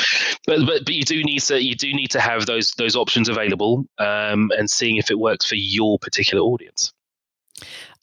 but 0.46 0.66
but 0.66 0.84
but 0.84 0.94
you 0.94 1.04
do 1.04 1.22
need 1.22 1.40
to 1.40 1.62
you 1.62 1.74
do 1.74 1.92
need 1.92 2.10
to 2.12 2.20
have 2.20 2.46
those 2.46 2.72
those 2.72 2.96
options 2.96 3.28
available 3.28 3.84
um, 3.98 4.50
and 4.56 4.70
seeing 4.70 4.96
if 4.96 5.10
it 5.10 5.18
works 5.18 5.46
for 5.46 5.56
your 5.56 5.98
particular 5.98 6.42
audience. 6.42 6.92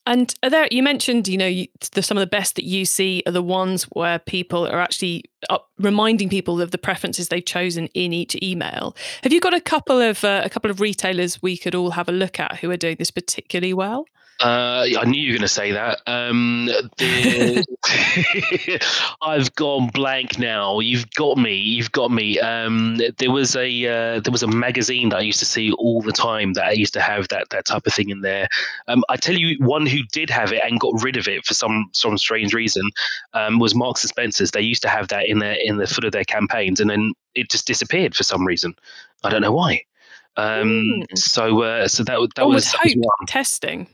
And 0.05 0.33
there, 0.41 0.67
you 0.71 0.81
mentioned, 0.81 1.27
you 1.27 1.37
know, 1.37 1.45
you, 1.45 1.67
the, 1.91 2.01
some 2.01 2.17
of 2.17 2.21
the 2.21 2.27
best 2.27 2.55
that 2.55 2.65
you 2.65 2.83
see 2.85 3.21
are 3.27 3.31
the 3.31 3.43
ones 3.43 3.83
where 3.91 4.17
people 4.17 4.65
are 4.65 4.79
actually 4.79 5.25
up, 5.51 5.69
reminding 5.77 6.29
people 6.29 6.61
of 6.61 6.71
the 6.71 6.79
preferences 6.79 7.27
they've 7.27 7.45
chosen 7.45 7.87
in 7.87 8.11
each 8.11 8.35
email. 8.41 8.95
Have 9.21 9.31
you 9.31 9.39
got 9.39 9.53
a 9.53 9.61
couple 9.61 10.01
of 10.01 10.23
uh, 10.23 10.41
a 10.43 10.49
couple 10.49 10.71
of 10.71 10.81
retailers 10.81 11.43
we 11.43 11.57
could 11.57 11.75
all 11.75 11.91
have 11.91 12.09
a 12.09 12.13
look 12.13 12.39
at 12.39 12.57
who 12.57 12.71
are 12.71 12.77
doing 12.77 12.95
this 12.97 13.11
particularly 13.11 13.73
well? 13.73 14.05
Uh, 14.41 14.85
I 14.97 15.03
knew 15.03 15.21
you 15.21 15.33
were 15.33 15.37
going 15.37 15.41
to 15.41 15.47
say 15.49 15.73
that. 15.73 15.99
Um, 16.07 16.67
the, 16.97 17.65
I've 19.21 19.53
gone 19.55 19.89
blank 19.89 20.39
now. 20.39 20.79
You've 20.79 21.11
got 21.11 21.37
me. 21.37 21.55
You've 21.57 21.91
got 21.91 22.09
me. 22.09 22.39
Um, 22.39 23.01
there 23.17 23.31
was 23.31 23.57
a 23.57 23.85
uh, 23.85 24.19
there 24.21 24.31
was 24.31 24.43
a 24.43 24.47
magazine 24.47 25.09
that 25.09 25.17
I 25.17 25.21
used 25.21 25.39
to 25.39 25.45
see 25.45 25.73
all 25.73 26.01
the 26.01 26.13
time 26.13 26.53
that 26.53 26.65
I 26.65 26.71
used 26.71 26.93
to 26.93 27.01
have 27.01 27.27
that 27.29 27.49
that 27.49 27.65
type 27.65 27.85
of 27.85 27.93
thing 27.93 28.09
in 28.09 28.21
there. 28.21 28.47
Um, 28.87 29.03
I 29.09 29.17
tell 29.17 29.35
you, 29.35 29.57
one 29.59 29.85
who 29.85 29.99
did 30.11 30.29
have 30.29 30.53
it 30.53 30.63
and 30.63 30.79
got 30.79 31.03
rid 31.03 31.17
of 31.17 31.27
it 31.27 31.45
for 31.45 31.53
some 31.53 31.89
some 31.91 32.17
strange 32.17 32.53
reason 32.53 32.89
um, 33.33 33.59
was 33.59 33.75
Marks 33.75 34.03
and 34.03 34.09
Spencers. 34.09 34.51
They 34.51 34.61
used 34.61 34.83
to 34.83 34.89
have 34.89 35.09
that 35.09 35.27
in 35.27 35.39
their 35.39 35.57
in 35.61 35.77
the 35.77 35.87
foot 35.87 36.05
of 36.05 36.13
their 36.13 36.23
campaigns, 36.23 36.79
and 36.79 36.89
then 36.89 37.11
it 37.35 37.49
just 37.49 37.67
disappeared 37.67 38.15
for 38.15 38.23
some 38.23 38.45
reason. 38.45 38.73
I 39.23 39.29
don't 39.29 39.41
know 39.41 39.51
why. 39.51 39.81
Um, 40.39 41.03
mm. 41.11 41.17
So, 41.17 41.63
uh, 41.63 41.87
so 41.89 42.03
that 42.05 42.29
that 42.35 42.45
one 42.45 42.53
was, 42.53 42.73
would 42.85 42.95
hope 42.95 43.27
testing. 43.27 43.87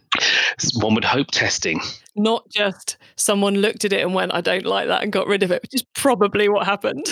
One 0.75 0.93
would 0.93 1.03
hope 1.03 1.31
testing, 1.31 1.81
not 2.15 2.47
just 2.49 2.97
someone 3.15 3.55
looked 3.55 3.83
at 3.83 3.91
it 3.91 4.01
and 4.01 4.13
went, 4.13 4.31
"I 4.31 4.41
don't 4.41 4.65
like 4.65 4.87
that" 4.87 5.01
and 5.01 5.11
got 5.11 5.25
rid 5.25 5.41
of 5.41 5.51
it, 5.51 5.63
which 5.63 5.73
is 5.73 5.83
probably 5.95 6.47
what 6.47 6.65
happened. 6.65 7.05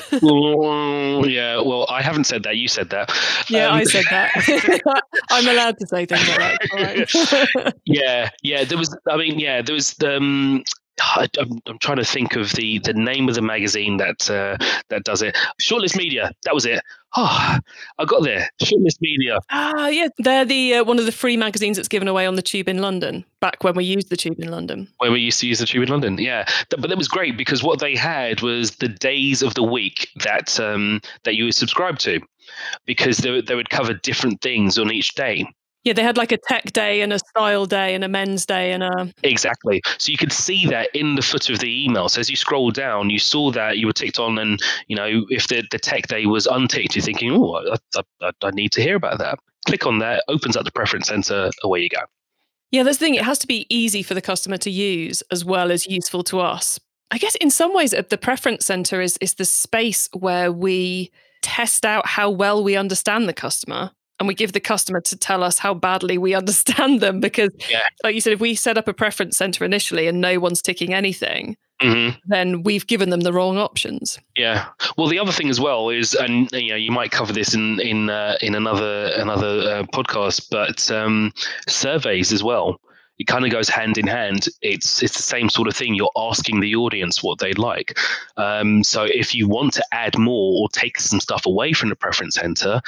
yeah, 1.26 1.56
well, 1.62 1.88
I 1.90 2.04
haven't 2.04 2.26
said 2.26 2.44
that. 2.44 2.58
You 2.58 2.68
said 2.68 2.92
that. 2.92 3.12
Yeah, 3.50 3.70
um, 3.70 3.76
I 3.76 3.84
said 3.86 4.06
that. 4.12 5.04
I'm 5.32 5.48
allowed 5.48 5.80
to 5.80 5.88
say 5.88 6.06
things 6.06 6.28
like 6.28 6.60
that. 6.72 7.74
yeah, 7.86 8.30
yeah. 8.44 8.64
There 8.66 8.78
was. 8.78 8.96
I 9.10 9.18
mean, 9.18 9.40
yeah, 9.40 9.64
there 9.64 9.74
was. 9.74 9.96
Um, 10.04 10.64
I, 11.00 11.28
am 11.40 11.60
I'm 11.66 11.80
trying 11.80 11.98
to 11.98 12.06
think 12.06 12.36
of 12.36 12.52
the 12.54 12.80
the 12.80 12.94
name 12.94 13.28
of 13.28 13.36
the 13.36 13.42
magazine 13.42 13.98
that 13.98 14.30
uh, 14.30 14.58
that 14.90 15.04
does 15.04 15.22
it. 15.22 15.36
Shortlist 15.62 15.98
Media. 15.98 16.32
That 16.44 16.54
was 16.54 16.66
it. 16.66 16.82
Oh, 17.16 17.58
I 18.00 18.06
got 18.06 18.24
there. 18.24 18.50
Shortlist 18.62 19.02
Media. 19.02 19.40
Ah, 19.50 19.88
yeah, 19.88 20.08
they're 20.18 20.46
the 20.46 20.76
uh, 20.76 20.84
one 20.84 21.00
of 21.00 21.06
the 21.06 21.12
free 21.12 21.38
magazines 21.38 21.78
that's 21.78 21.88
given 21.88 22.08
away 22.08 22.26
on 22.26 22.36
the 22.36 22.42
Tube 22.42 22.68
in 22.68 22.80
London. 22.80 23.26
Back 23.40 23.64
when 23.64 23.76
we 23.76 23.84
used 23.84 24.10
the 24.10 24.18
Tube 24.18 24.40
in 24.40 24.50
London. 24.50 24.88
When 24.98 25.12
we 25.12 25.20
used 25.20 25.40
to 25.42 25.48
use 25.48 25.60
the 25.60 25.66
Tube 25.66 25.84
in 25.84 25.90
London, 25.90 26.18
yeah. 26.18 26.48
But 26.70 26.82
that 26.82 26.98
was 26.98 27.08
great 27.08 27.38
because 27.38 27.64
what 27.64 27.80
they 27.80 27.96
had 27.96 28.42
was 28.42 28.76
the 28.78 28.88
days 28.88 29.42
of 29.42 29.54
the 29.56 29.64
week 29.64 30.10
that 30.24 30.60
um, 30.60 31.02
that 31.24 31.36
you 31.36 31.46
would 31.46 31.56
subscribe 31.56 32.00
to, 32.00 32.20
because 32.86 33.18
they, 33.18 33.42
they 33.42 33.56
would 33.56 33.70
cover 33.70 33.94
different 33.94 34.42
things 34.42 34.78
on 34.78 34.92
each 34.92 35.16
day. 35.16 35.46
Yeah, 35.84 35.92
they 35.94 36.04
had 36.04 36.18
like 36.18 36.32
a 36.32 36.38
tech 36.38 36.72
day 36.72 37.02
and 37.02 37.12
a 37.12 37.20
style 37.20 37.66
day 37.66 37.94
and 37.94 38.04
a 38.04 38.08
men's 38.08 38.46
day 38.46 38.72
and 38.72 38.84
a. 38.84 39.14
Exactly. 39.24 39.82
So 39.98 40.12
you 40.12 40.18
could 40.18 40.32
see 40.32 40.66
that 40.68 40.90
in 40.94 41.16
the 41.16 41.22
foot 41.22 41.50
of 41.50 41.60
the 41.60 41.86
email. 41.86 42.08
So 42.08 42.22
as 42.22 42.30
you 42.30 42.38
scroll 42.38 42.72
down, 42.72 43.10
you 43.10 43.20
saw 43.20 43.52
that 43.52 43.78
you 43.78 43.88
were 43.88 43.94
ticked 43.94 44.18
on, 44.18 44.38
and 44.38 44.62
you 44.88 44.96
know 44.96 45.26
if 45.30 45.48
the, 45.48 45.64
the 45.72 45.80
tech 45.80 46.08
day 46.08 46.26
was 46.26 46.48
unticked, 46.48 46.96
you're 46.96 47.04
thinking, 47.04 47.32
oh, 47.34 47.76
I, 47.96 48.02
I, 48.22 48.32
I 48.42 48.52
need 48.52 48.72
to 48.74 48.82
hear 48.82 48.96
about 48.96 49.18
that. 49.20 49.40
Click 49.66 49.86
on 49.86 50.00
that, 50.00 50.24
opens 50.30 50.56
up 50.56 50.64
the 50.64 50.72
preference 50.72 51.08
center, 51.08 51.50
away 51.64 51.82
you 51.82 51.90
go. 51.90 52.02
Yeah, 52.72 52.84
that's 52.84 52.98
the 52.98 53.06
thing. 53.06 53.16
It 53.16 53.24
has 53.24 53.40
to 53.40 53.48
be 53.48 53.66
easy 53.70 54.04
for 54.04 54.14
the 54.14 54.22
customer 54.22 54.58
to 54.58 54.72
use 54.72 55.22
as 55.32 55.46
well 55.46 55.72
as 55.72 55.86
useful 55.86 56.24
to 56.26 56.40
us. 56.40 56.80
I 57.12 57.18
guess 57.18 57.36
in 57.36 57.52
some 57.52 57.74
ways, 57.74 57.92
the 57.92 58.18
preference 58.18 58.66
center 58.66 59.02
is 59.02 59.18
is 59.18 59.34
the 59.34 59.46
space 59.46 60.10
where 60.14 60.52
we 60.52 61.12
test 61.42 61.86
out 61.86 62.08
how 62.08 62.30
well 62.30 62.64
we 62.64 62.78
understand 62.78 63.28
the 63.28 63.34
customer 63.34 63.92
and 64.20 64.28
we 64.28 64.34
give 64.34 64.54
the 64.54 64.60
customer 64.60 65.02
to 65.02 65.18
tell 65.18 65.44
us 65.44 65.58
how 65.58 65.74
badly 65.74 66.18
we 66.18 66.34
understand 66.44 67.02
them 67.02 67.20
because 67.20 67.52
yeah. 67.70 67.82
like 68.04 68.16
you 68.16 68.22
said 68.22 68.34
if 68.34 68.40
we 68.40 68.56
set 68.56 68.78
up 68.78 68.88
a 68.88 68.94
preference 68.94 69.38
center 69.38 69.64
initially 69.64 70.08
and 70.08 70.22
no 70.22 70.40
one's 70.40 70.62
ticking 70.62 70.94
anything 70.94 71.58
mm-hmm. 71.82 72.18
then 72.28 72.64
we've 72.64 72.88
given 72.88 73.10
them 73.10 73.22
the 73.22 73.34
wrong 73.34 73.58
options 73.58 74.20
yeah 74.38 74.68
well 74.98 75.08
the 75.08 75.20
other 75.20 75.32
thing 75.32 75.50
as 75.50 75.60
well 75.60 75.90
is 75.90 76.14
and 76.14 76.52
you 76.52 76.70
know 76.70 76.76
you 76.76 76.92
might 76.92 77.12
cover 77.12 77.34
this 77.34 77.54
in 77.54 77.80
in 77.80 78.10
uh, 78.10 78.38
in 78.42 78.56
another 78.56 79.12
another 79.16 79.60
uh, 79.70 79.84
podcast 79.94 80.48
but 80.50 80.90
um, 80.92 81.32
surveys 81.68 82.32
as 82.32 82.44
well 82.44 82.80
it 83.20 83.28
kind 83.28 83.46
of 83.46 83.52
goes 83.52 83.70
hand 83.70 83.98
in 83.98 84.08
hand. 84.08 84.48
It's 84.62 85.04
it's 85.04 85.16
the 85.16 85.24
same 85.24 85.50
sort 85.50 85.68
of 85.68 85.76
thing. 85.76 85.96
You're 85.96 86.12
asking 86.18 86.60
the 86.60 86.76
audience 86.76 87.22
what 87.22 87.40
they 87.40 87.54
like. 87.54 87.98
Um, 88.38 88.84
so 88.84 89.04
if 89.04 89.36
you 89.36 89.48
want 89.48 89.74
to 89.74 89.86
add 89.92 90.18
more 90.18 90.62
or 90.62 90.70
take 90.70 91.00
some 91.00 91.20
stuff 91.20 91.46
away 91.46 91.74
from 91.74 91.90
the 91.90 91.96
preference 91.96 92.36
center, 92.36 92.82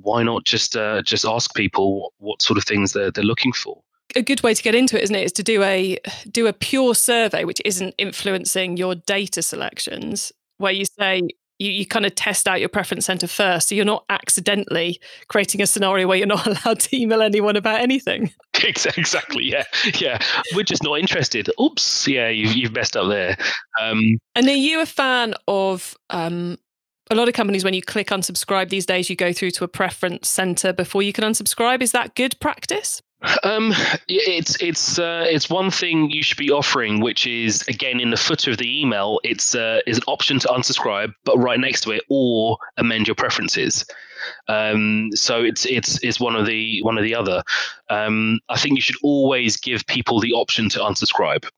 why 0.00 0.22
not 0.22 0.44
just 0.44 0.76
uh, 0.76 1.02
just 1.02 1.24
ask 1.24 1.54
people 1.54 2.12
what 2.18 2.42
sort 2.42 2.58
of 2.58 2.64
things 2.64 2.92
they're 2.92 3.10
they're 3.10 3.24
looking 3.24 3.52
for? 3.52 3.82
a 4.16 4.22
good 4.22 4.42
way 4.42 4.54
to 4.54 4.62
get 4.62 4.74
into 4.74 4.96
it, 4.96 5.02
isn't 5.04 5.16
it? 5.16 5.24
Is 5.24 5.32
to 5.32 5.42
do 5.42 5.62
a 5.62 5.98
do 6.30 6.46
a 6.46 6.52
pure 6.52 6.94
survey, 6.94 7.44
which 7.44 7.60
isn't 7.64 7.94
influencing 7.98 8.76
your 8.76 8.94
data 8.94 9.42
selections, 9.42 10.32
where 10.58 10.72
you 10.72 10.84
say, 10.84 11.28
you, 11.58 11.70
you 11.70 11.86
kind 11.86 12.04
of 12.06 12.14
test 12.14 12.48
out 12.48 12.60
your 12.60 12.68
preference 12.68 13.06
center 13.06 13.26
first. 13.26 13.68
So 13.68 13.74
you're 13.74 13.84
not 13.84 14.04
accidentally 14.08 15.00
creating 15.28 15.62
a 15.62 15.66
scenario 15.66 16.06
where 16.06 16.18
you're 16.18 16.26
not 16.26 16.46
allowed 16.64 16.80
to 16.80 16.96
email 16.96 17.22
anyone 17.22 17.56
about 17.56 17.80
anything. 17.80 18.32
Exactly. 18.96 19.44
Yeah. 19.44 19.64
Yeah. 20.00 20.18
We're 20.54 20.62
just 20.62 20.82
not 20.82 20.98
interested. 20.98 21.50
Oops. 21.60 22.08
Yeah. 22.08 22.28
You, 22.28 22.48
you've 22.48 22.72
messed 22.72 22.96
up 22.96 23.08
there. 23.08 23.36
Um, 23.78 24.16
and 24.34 24.48
are 24.48 24.52
you 24.52 24.80
a 24.80 24.86
fan 24.86 25.34
of 25.48 25.94
um, 26.08 26.56
a 27.10 27.14
lot 27.14 27.28
of 27.28 27.34
companies, 27.34 27.64
when 27.64 27.74
you 27.74 27.82
click 27.82 28.08
unsubscribe 28.08 28.70
these 28.70 28.86
days, 28.86 29.10
you 29.10 29.16
go 29.16 29.32
through 29.32 29.50
to 29.52 29.64
a 29.64 29.68
preference 29.68 30.28
center 30.28 30.72
before 30.72 31.02
you 31.02 31.12
can 31.12 31.24
unsubscribe? 31.24 31.82
Is 31.82 31.92
that 31.92 32.14
good 32.14 32.38
practice? 32.40 33.02
Um, 33.42 33.72
it's 34.08 34.60
it's 34.60 34.98
uh, 34.98 35.24
it's 35.28 35.48
one 35.48 35.70
thing 35.70 36.10
you 36.10 36.22
should 36.22 36.38
be 36.38 36.50
offering, 36.50 37.00
which 37.00 37.26
is 37.26 37.62
again 37.68 38.00
in 38.00 38.10
the 38.10 38.16
footer 38.16 38.50
of 38.50 38.58
the 38.58 38.80
email. 38.80 39.20
It's 39.24 39.54
uh, 39.54 39.80
is 39.86 39.98
an 39.98 40.04
option 40.06 40.38
to 40.40 40.48
unsubscribe, 40.48 41.14
but 41.24 41.38
right 41.38 41.58
next 41.58 41.82
to 41.82 41.92
it, 41.92 42.02
or 42.08 42.58
amend 42.76 43.06
your 43.08 43.14
preferences. 43.14 43.84
Um, 44.48 45.10
so 45.14 45.42
it's 45.42 45.66
it's 45.66 46.02
it's 46.02 46.20
one 46.20 46.36
of 46.36 46.46
the 46.46 46.82
one 46.82 46.98
of 46.98 47.04
the 47.04 47.14
other. 47.14 47.42
Um, 47.90 48.40
I 48.48 48.58
think 48.58 48.76
you 48.76 48.82
should 48.82 48.96
always 49.02 49.56
give 49.56 49.86
people 49.86 50.20
the 50.20 50.32
option 50.32 50.68
to 50.70 50.80
unsubscribe. 50.80 51.48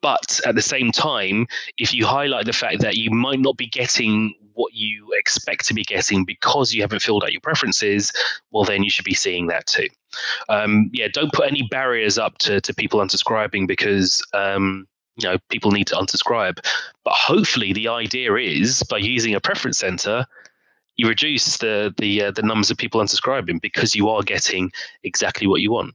But 0.00 0.40
at 0.44 0.56
the 0.56 0.62
same 0.62 0.90
time, 0.90 1.46
if 1.78 1.94
you 1.94 2.06
highlight 2.06 2.46
the 2.46 2.52
fact 2.52 2.80
that 2.80 2.96
you 2.96 3.10
might 3.10 3.38
not 3.38 3.56
be 3.56 3.68
getting 3.68 4.34
what 4.54 4.74
you 4.74 5.12
expect 5.12 5.66
to 5.66 5.74
be 5.74 5.84
getting 5.84 6.24
because 6.24 6.72
you 6.72 6.82
haven't 6.82 7.02
filled 7.02 7.22
out 7.22 7.32
your 7.32 7.40
preferences, 7.40 8.10
well, 8.50 8.64
then 8.64 8.82
you 8.82 8.90
should 8.90 9.04
be 9.04 9.14
seeing 9.14 9.46
that 9.46 9.66
too. 9.66 9.86
Um, 10.48 10.90
yeah, 10.92 11.08
don't 11.12 11.32
put 11.32 11.46
any 11.46 11.62
barriers 11.70 12.18
up 12.18 12.38
to, 12.38 12.60
to 12.60 12.74
people 12.74 13.00
unsubscribing 13.00 13.66
because 13.66 14.24
um, 14.34 14.86
you 15.16 15.28
know 15.28 15.38
people 15.48 15.70
need 15.70 15.86
to 15.88 15.96
unsubscribe. 15.96 16.64
But 17.04 17.14
hopefully, 17.14 17.72
the 17.72 17.88
idea 17.88 18.34
is 18.34 18.82
by 18.84 18.98
using 18.98 19.34
a 19.34 19.40
preference 19.40 19.78
center, 19.78 20.26
you 20.96 21.08
reduce 21.08 21.58
the 21.58 21.94
the 21.98 22.24
uh, 22.24 22.30
the 22.32 22.42
numbers 22.42 22.70
of 22.70 22.78
people 22.78 23.00
unsubscribing 23.00 23.60
because 23.60 23.94
you 23.94 24.08
are 24.08 24.22
getting 24.22 24.72
exactly 25.04 25.46
what 25.46 25.60
you 25.60 25.72
want. 25.72 25.94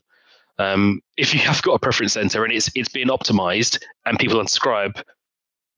Um, 0.60 1.02
if 1.18 1.34
you 1.34 1.40
have 1.40 1.62
got 1.64 1.74
a 1.74 1.80
preference 1.80 2.14
center 2.14 2.44
and 2.44 2.54
it's 2.54 2.70
it's 2.76 2.90
being 2.90 3.08
optimized 3.08 3.80
and 4.06 4.20
people 4.20 4.40
unsubscribe, 4.40 5.02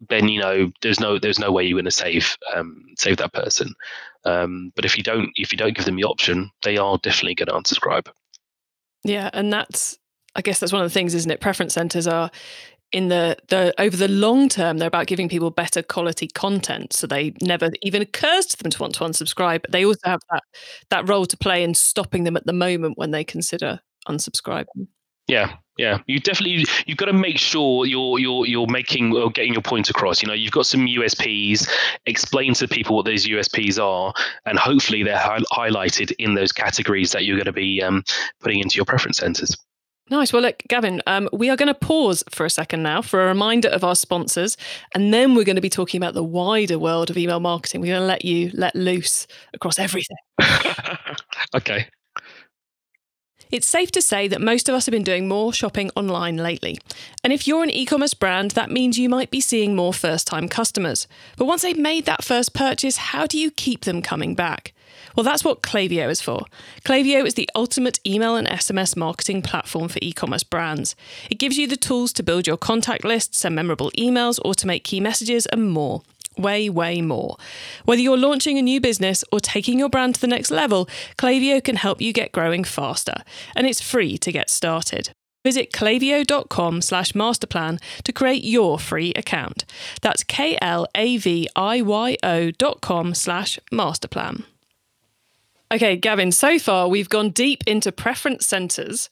then 0.10 0.28
you 0.28 0.42
know 0.42 0.72
there's 0.82 1.00
no 1.00 1.20
there's 1.20 1.40
no 1.40 1.52
way 1.52 1.64
you're 1.64 1.78
going 1.78 1.86
to 1.86 1.92
save 1.92 2.38
um, 2.54 2.84
save 2.98 3.18
that 3.18 3.34
person. 3.34 3.74
Um, 4.26 4.72
but 4.76 4.86
if 4.86 4.98
you 4.98 5.04
don't 5.04 5.30
if 5.36 5.52
you 5.52 5.58
don't 5.58 5.76
give 5.76 5.86
them 5.86 5.96
the 5.96 6.04
option, 6.04 6.52
they 6.64 6.78
are 6.78 6.98
definitely 7.02 7.36
going 7.36 7.48
to 7.48 7.54
unsubscribe. 7.54 8.08
Yeah, 9.04 9.30
and 9.34 9.52
that's 9.52 9.98
I 10.36 10.42
guess 10.42 10.60
that's 10.60 10.74
one 10.74 10.82
of 10.82 10.90
the 10.90 10.94
things, 10.94 11.14
isn't 11.14 11.30
it? 11.32 11.42
Preference 11.42 11.74
centers 11.74 12.08
are 12.08 12.32
in 12.92 13.10
the 13.10 13.38
the 13.50 13.74
over 13.80 13.98
the 13.98 14.08
long 14.08 14.50
term 14.50 14.78
they're 14.78 14.88
about 14.88 15.08
giving 15.08 15.30
people 15.30 15.52
better 15.52 15.84
quality 15.84 16.28
content 16.28 16.94
so 16.94 17.08
they 17.08 17.34
never 17.42 17.72
even 17.84 18.02
occurs 18.04 18.46
to 18.48 18.58
them 18.64 18.72
to 18.72 18.80
want 18.82 18.96
to 18.96 19.04
unsubscribe 19.04 19.62
but 19.64 19.72
they 19.74 19.86
also 19.86 20.00
have 20.06 20.22
that 20.32 20.44
that 20.92 21.10
role 21.10 21.26
to 21.26 21.38
play 21.38 21.64
in 21.64 21.74
stopping 21.76 22.24
them 22.24 22.38
at 22.38 22.46
the 22.48 22.54
moment 22.54 22.98
when 22.98 23.12
they 23.12 23.24
consider 23.24 23.80
unsubscribing 24.08 24.88
yeah, 25.28 25.56
yeah. 25.78 26.00
You 26.08 26.20
definitely 26.20 26.66
you've 26.86 26.98
got 26.98 27.06
to 27.06 27.14
make 27.14 27.38
sure 27.38 27.86
you're 27.86 28.20
you're 28.20 28.46
you're 28.46 28.68
making 28.68 29.16
or 29.16 29.32
getting 29.32 29.54
your 29.54 29.62
point 29.62 29.90
across. 29.90 30.22
You 30.22 30.28
know, 30.28 30.34
you've 30.34 30.52
got 30.52 30.66
some 30.66 30.86
USPs. 30.86 31.68
Explain 32.06 32.54
to 32.56 32.68
people 32.68 32.96
what 32.96 33.06
those 33.06 33.26
USPs 33.26 33.82
are, 33.82 34.14
and 34.46 34.60
hopefully 34.60 35.04
they're 35.04 35.18
hi- 35.18 35.40
highlighted 35.52 36.12
in 36.20 36.36
those 36.36 36.52
categories 36.52 37.12
that 37.12 37.26
you're 37.26 37.38
going 37.38 37.46
to 37.46 37.54
be 37.54 37.82
um, 37.82 38.04
putting 38.42 38.60
into 38.60 38.76
your 38.76 38.86
preference 38.86 39.18
centers. 39.18 39.56
Nice. 40.10 40.34
Well, 40.34 40.42
look, 40.42 40.62
Gavin, 40.68 41.02
um, 41.08 41.30
we 41.32 41.50
are 41.50 41.56
going 41.56 41.68
to 41.68 41.74
pause 41.74 42.26
for 42.30 42.46
a 42.46 42.50
second 42.50 42.84
now 42.84 43.02
for 43.02 43.24
a 43.24 43.28
reminder 43.28 43.70
of 43.70 43.86
our 43.86 43.96
sponsors, 43.96 44.58
and 44.94 45.14
then 45.14 45.34
we're 45.34 45.46
going 45.46 45.56
to 45.56 45.62
be 45.62 45.70
talking 45.70 45.98
about 45.98 46.14
the 46.14 46.24
wider 46.24 46.78
world 46.78 47.10
of 47.10 47.18
email 47.18 47.40
marketing. 47.40 47.80
We're 47.80 47.94
going 47.94 48.02
to 48.02 48.06
let 48.06 48.26
you 48.26 48.52
let 48.54 48.76
loose 48.76 49.28
across 49.54 49.80
everything. 49.80 50.18
okay. 51.56 51.88
It's 53.54 53.68
safe 53.68 53.92
to 53.92 54.02
say 54.02 54.28
that 54.30 54.42
most 54.42 54.68
of 54.68 54.74
us 54.74 54.88
have 54.88 54.92
been 54.94 55.04
doing 55.04 55.28
more 55.28 55.54
shopping 55.54 55.92
online 55.96 56.38
lately. 56.38 56.80
And 57.24 57.32
if 57.32 57.48
you're 57.48 57.62
an 57.62 57.70
e 57.70 57.86
commerce 57.86 58.16
brand, 58.16 58.50
that 58.52 58.72
means 58.72 58.98
you 58.98 59.08
might 59.08 59.30
be 59.30 59.42
seeing 59.42 59.76
more 59.76 59.94
first 59.94 60.26
time 60.26 60.50
customers. 60.50 61.08
But 61.38 61.46
once 61.46 61.62
they've 61.62 61.78
made 61.78 62.08
that 62.08 62.24
first 62.24 62.56
purchase, 62.56 62.98
how 62.98 63.28
do 63.28 63.38
you 63.38 63.52
keep 63.52 63.82
them 63.82 64.02
coming 64.02 64.34
back? 64.34 64.74
Well, 65.16 65.24
that's 65.24 65.44
what 65.44 65.62
Klaviyo 65.62 66.10
is 66.10 66.20
for. 66.20 66.46
Klaviyo 66.84 67.28
is 67.28 67.36
the 67.36 67.48
ultimate 67.54 68.00
email 68.08 68.36
and 68.36 68.48
SMS 68.48 68.98
marketing 68.98 69.44
platform 69.44 69.88
for 69.88 70.00
e 70.02 70.14
commerce 70.14 70.44
brands. 70.44 70.96
It 71.30 71.38
gives 71.38 71.56
you 71.56 71.68
the 71.68 71.78
tools 71.78 72.12
to 72.14 72.24
build 72.24 72.48
your 72.48 72.58
contact 72.58 73.06
list, 73.06 73.36
send 73.36 73.54
memorable 73.54 73.92
emails, 73.92 74.40
automate 74.40 74.84
key 74.84 75.00
messages, 75.00 75.46
and 75.46 75.70
more 75.70 76.02
way, 76.38 76.70
way 76.70 77.02
more. 77.02 77.38
Whether 77.86 78.02
you're 78.02 78.18
launching 78.18 78.58
a 78.58 78.62
new 78.62 78.80
business 78.80 79.24
or 79.32 79.40
taking 79.40 79.80
your 79.80 79.90
brand 79.90 80.16
to 80.16 80.22
the 80.22 80.28
next 80.28 80.52
level, 80.52 80.88
Klaviyo 81.18 81.64
can 81.64 81.76
help 81.76 82.02
you 82.02 82.14
get 82.14 82.32
growing 82.32 82.64
faster, 82.64 83.24
and 83.56 83.68
it's 83.68 83.82
free 83.82 84.18
to 84.18 84.32
get 84.32 84.50
started. 84.50 85.12
Visit 85.44 85.74
klaviyo.com 85.74 86.82
slash 86.82 87.12
masterplan 87.12 87.82
to 88.04 88.14
create 88.14 88.44
your 88.46 88.80
free 88.80 89.12
account. 89.14 89.66
That's 90.02 90.24
K-L-A-V-I-Y-O 90.24 90.92
dot 92.52 92.82
com 92.82 93.14
slash 93.14 93.60
masterplan. 93.72 94.46
Okay, 95.74 95.98
Gavin, 95.98 96.32
so 96.32 96.60
far 96.60 96.88
we've 96.88 97.10
gone 97.10 97.32
deep 97.32 97.64
into 97.66 97.92
preference 97.92 98.46
centers. 98.46 99.10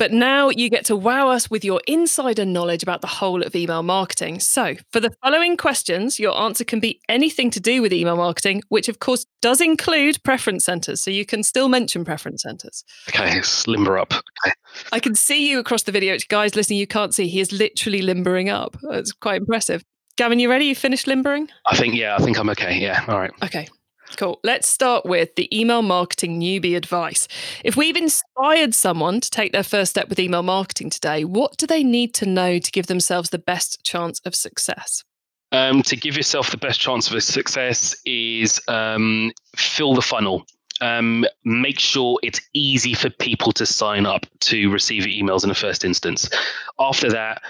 But 0.00 0.12
now 0.12 0.48
you 0.48 0.70
get 0.70 0.86
to 0.86 0.96
wow 0.96 1.28
us 1.28 1.50
with 1.50 1.62
your 1.62 1.82
insider 1.86 2.46
knowledge 2.46 2.82
about 2.82 3.02
the 3.02 3.06
whole 3.06 3.42
of 3.42 3.54
email 3.54 3.82
marketing. 3.82 4.40
So, 4.40 4.76
for 4.92 4.98
the 4.98 5.10
following 5.22 5.58
questions, 5.58 6.18
your 6.18 6.34
answer 6.40 6.64
can 6.64 6.80
be 6.80 7.02
anything 7.10 7.50
to 7.50 7.60
do 7.60 7.82
with 7.82 7.92
email 7.92 8.16
marketing, 8.16 8.62
which 8.70 8.88
of 8.88 9.00
course 9.00 9.26
does 9.42 9.60
include 9.60 10.22
preference 10.22 10.64
centers. 10.64 11.02
So, 11.02 11.10
you 11.10 11.26
can 11.26 11.42
still 11.42 11.68
mention 11.68 12.06
preference 12.06 12.44
centers. 12.44 12.82
Okay, 13.10 13.42
limber 13.66 13.98
up. 13.98 14.14
Okay. 14.14 14.54
I 14.90 15.00
can 15.00 15.14
see 15.14 15.50
you 15.50 15.58
across 15.58 15.82
the 15.82 15.92
video. 15.92 16.16
Guys 16.30 16.56
listening, 16.56 16.78
you 16.78 16.86
can't 16.86 17.14
see. 17.14 17.28
He 17.28 17.40
is 17.40 17.52
literally 17.52 18.00
limbering 18.00 18.48
up. 18.48 18.78
It's 18.92 19.12
quite 19.12 19.42
impressive. 19.42 19.84
Gavin, 20.16 20.38
you 20.38 20.48
ready? 20.48 20.64
You 20.64 20.74
finished 20.74 21.08
limbering? 21.08 21.50
I 21.66 21.76
think, 21.76 21.94
yeah, 21.94 22.16
I 22.16 22.24
think 22.24 22.38
I'm 22.38 22.48
okay. 22.48 22.78
Yeah, 22.78 23.04
all 23.06 23.18
right. 23.18 23.32
Okay. 23.44 23.68
Cool. 24.16 24.40
Let's 24.42 24.68
start 24.68 25.06
with 25.06 25.34
the 25.36 25.48
email 25.56 25.82
marketing 25.82 26.40
newbie 26.40 26.76
advice. 26.76 27.28
If 27.64 27.76
we've 27.76 27.96
inspired 27.96 28.74
someone 28.74 29.20
to 29.20 29.30
take 29.30 29.52
their 29.52 29.62
first 29.62 29.90
step 29.90 30.08
with 30.08 30.18
email 30.18 30.42
marketing 30.42 30.90
today, 30.90 31.24
what 31.24 31.56
do 31.56 31.66
they 31.66 31.82
need 31.82 32.12
to 32.14 32.26
know 32.26 32.58
to 32.58 32.70
give 32.70 32.86
themselves 32.86 33.30
the 33.30 33.38
best 33.38 33.82
chance 33.84 34.20
of 34.24 34.34
success? 34.34 35.04
Um, 35.52 35.82
to 35.82 35.96
give 35.96 36.16
yourself 36.16 36.50
the 36.50 36.56
best 36.56 36.80
chance 36.80 37.10
of 37.10 37.22
success 37.22 37.96
is 38.04 38.60
um, 38.68 39.32
fill 39.56 39.94
the 39.94 40.02
funnel. 40.02 40.44
Um, 40.80 41.26
make 41.44 41.78
sure 41.78 42.18
it's 42.22 42.40
easy 42.54 42.94
for 42.94 43.10
people 43.10 43.52
to 43.52 43.66
sign 43.66 44.06
up 44.06 44.26
to 44.40 44.70
receive 44.70 45.06
your 45.06 45.26
emails 45.26 45.42
in 45.42 45.48
the 45.48 45.54
first 45.54 45.84
instance. 45.84 46.30
After 46.78 47.10
that, 47.10 47.42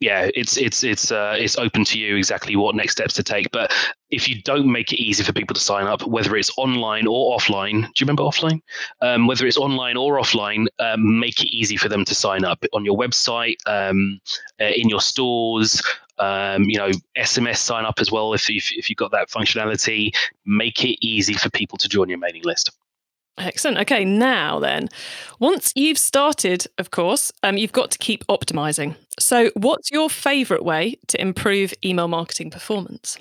yeah, 0.00 0.30
it's 0.34 0.56
it's 0.56 0.84
it's 0.84 1.10
uh, 1.10 1.34
it's 1.36 1.58
open 1.58 1.84
to 1.86 1.98
you 1.98 2.16
exactly 2.16 2.54
what 2.54 2.76
next 2.76 2.92
steps 2.92 3.14
to 3.14 3.22
take. 3.24 3.50
But 3.50 3.74
if 4.10 4.28
you 4.28 4.40
don't 4.42 4.70
make 4.70 4.92
it 4.92 5.00
easy 5.00 5.24
for 5.24 5.32
people 5.32 5.54
to 5.54 5.60
sign 5.60 5.86
up, 5.86 6.06
whether 6.06 6.36
it's 6.36 6.56
online 6.56 7.08
or 7.08 7.36
offline, 7.36 7.82
do 7.82 7.92
you 7.96 8.04
remember 8.04 8.22
offline? 8.22 8.60
Um, 9.00 9.26
whether 9.26 9.44
it's 9.44 9.56
online 9.56 9.96
or 9.96 10.18
offline, 10.18 10.66
um, 10.78 11.18
make 11.18 11.42
it 11.42 11.48
easy 11.48 11.76
for 11.76 11.88
them 11.88 12.04
to 12.04 12.14
sign 12.14 12.44
up 12.44 12.64
on 12.72 12.84
your 12.84 12.96
website, 12.96 13.56
um, 13.66 14.20
uh, 14.60 14.66
in 14.66 14.88
your 14.88 15.00
stores. 15.00 15.82
Um, 16.20 16.64
you 16.64 16.78
know, 16.78 16.90
SMS 17.16 17.58
sign 17.58 17.84
up 17.84 18.00
as 18.00 18.10
well 18.10 18.34
if 18.34 18.48
you've, 18.48 18.68
if 18.72 18.88
you've 18.88 18.96
got 18.96 19.12
that 19.12 19.30
functionality. 19.30 20.14
Make 20.46 20.84
it 20.84 21.04
easy 21.04 21.34
for 21.34 21.50
people 21.50 21.78
to 21.78 21.88
join 21.88 22.08
your 22.08 22.18
mailing 22.18 22.42
list. 22.44 22.70
Excellent. 23.38 23.78
Okay, 23.78 24.04
now 24.04 24.58
then, 24.58 24.88
once 25.38 25.72
you've 25.74 25.98
started, 25.98 26.66
of 26.78 26.90
course, 26.90 27.32
um, 27.42 27.56
you've 27.56 27.72
got 27.72 27.90
to 27.92 27.98
keep 27.98 28.26
optimizing. 28.26 28.96
So, 29.18 29.50
what's 29.54 29.90
your 29.90 30.10
favorite 30.10 30.64
way 30.64 30.96
to 31.08 31.20
improve 31.20 31.72
email 31.84 32.08
marketing 32.08 32.50
performance? 32.50 33.18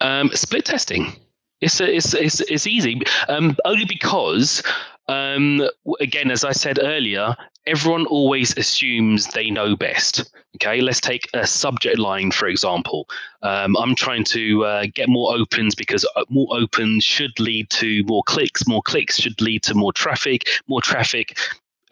Um, 0.00 0.30
split 0.34 0.64
testing. 0.64 1.12
It's, 1.60 1.80
it's, 1.80 2.12
it's, 2.12 2.40
it's 2.40 2.66
easy, 2.66 3.00
um, 3.28 3.56
only 3.64 3.86
because 3.86 4.62
um, 5.08 5.68
again, 6.00 6.30
as 6.30 6.44
I 6.44 6.52
said 6.52 6.78
earlier, 6.80 7.36
everyone 7.66 8.06
always 8.06 8.56
assumes 8.56 9.26
they 9.26 9.50
know 9.50 9.76
best. 9.76 10.32
Okay, 10.56 10.80
let's 10.80 11.00
take 11.00 11.28
a 11.34 11.46
subject 11.46 11.98
line 11.98 12.30
for 12.30 12.48
example. 12.48 13.08
Um, 13.42 13.76
I'm 13.76 13.94
trying 13.94 14.24
to 14.24 14.64
uh, 14.64 14.86
get 14.94 15.08
more 15.08 15.34
opens 15.34 15.74
because 15.74 16.04
uh, 16.16 16.24
more 16.28 16.48
opens 16.50 17.04
should 17.04 17.38
lead 17.38 17.70
to 17.70 18.02
more 18.04 18.22
clicks. 18.24 18.66
More 18.66 18.82
clicks 18.82 19.20
should 19.20 19.40
lead 19.40 19.62
to 19.64 19.74
more 19.74 19.92
traffic. 19.92 20.48
More 20.66 20.80
traffic 20.80 21.38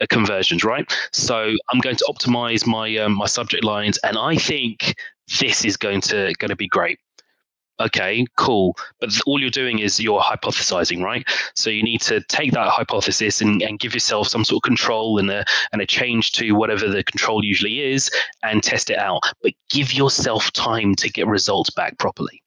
uh, 0.01 0.05
conversions, 0.09 0.63
right? 0.63 0.91
So 1.11 1.55
I'm 1.71 1.79
going 1.79 1.95
to 1.97 2.05
optimize 2.09 2.65
my 2.65 2.97
um, 2.97 3.13
my 3.13 3.27
subject 3.27 3.63
lines, 3.63 3.97
and 4.03 4.17
I 4.17 4.35
think 4.35 4.95
this 5.39 5.63
is 5.63 5.77
going 5.77 6.01
to 6.01 6.33
going 6.39 6.49
to 6.49 6.55
be 6.55 6.67
great 6.67 6.99
okay, 7.79 8.25
cool. 8.37 8.75
But 8.99 9.09
all 9.25 9.39
you're 9.39 9.49
doing 9.49 9.79
is 9.79 9.99
you're 9.99 10.21
hypothesizing, 10.21 11.03
right? 11.03 11.27
So 11.55 11.69
you 11.69 11.83
need 11.83 12.01
to 12.01 12.21
take 12.21 12.51
that 12.53 12.67
hypothesis 12.67 13.41
and, 13.41 13.61
and 13.61 13.79
give 13.79 13.93
yourself 13.93 14.27
some 14.27 14.45
sort 14.45 14.59
of 14.59 14.67
control 14.67 15.17
and 15.17 15.29
a, 15.29 15.45
and 15.71 15.81
a 15.81 15.85
change 15.85 16.31
to 16.33 16.51
whatever 16.53 16.87
the 16.87 17.03
control 17.03 17.43
usually 17.43 17.81
is 17.81 18.09
and 18.43 18.63
test 18.63 18.89
it 18.89 18.97
out. 18.97 19.21
But 19.41 19.53
give 19.69 19.93
yourself 19.93 20.51
time 20.51 20.95
to 20.95 21.09
get 21.09 21.27
results 21.27 21.69
back 21.69 21.97
properly. 21.97 22.41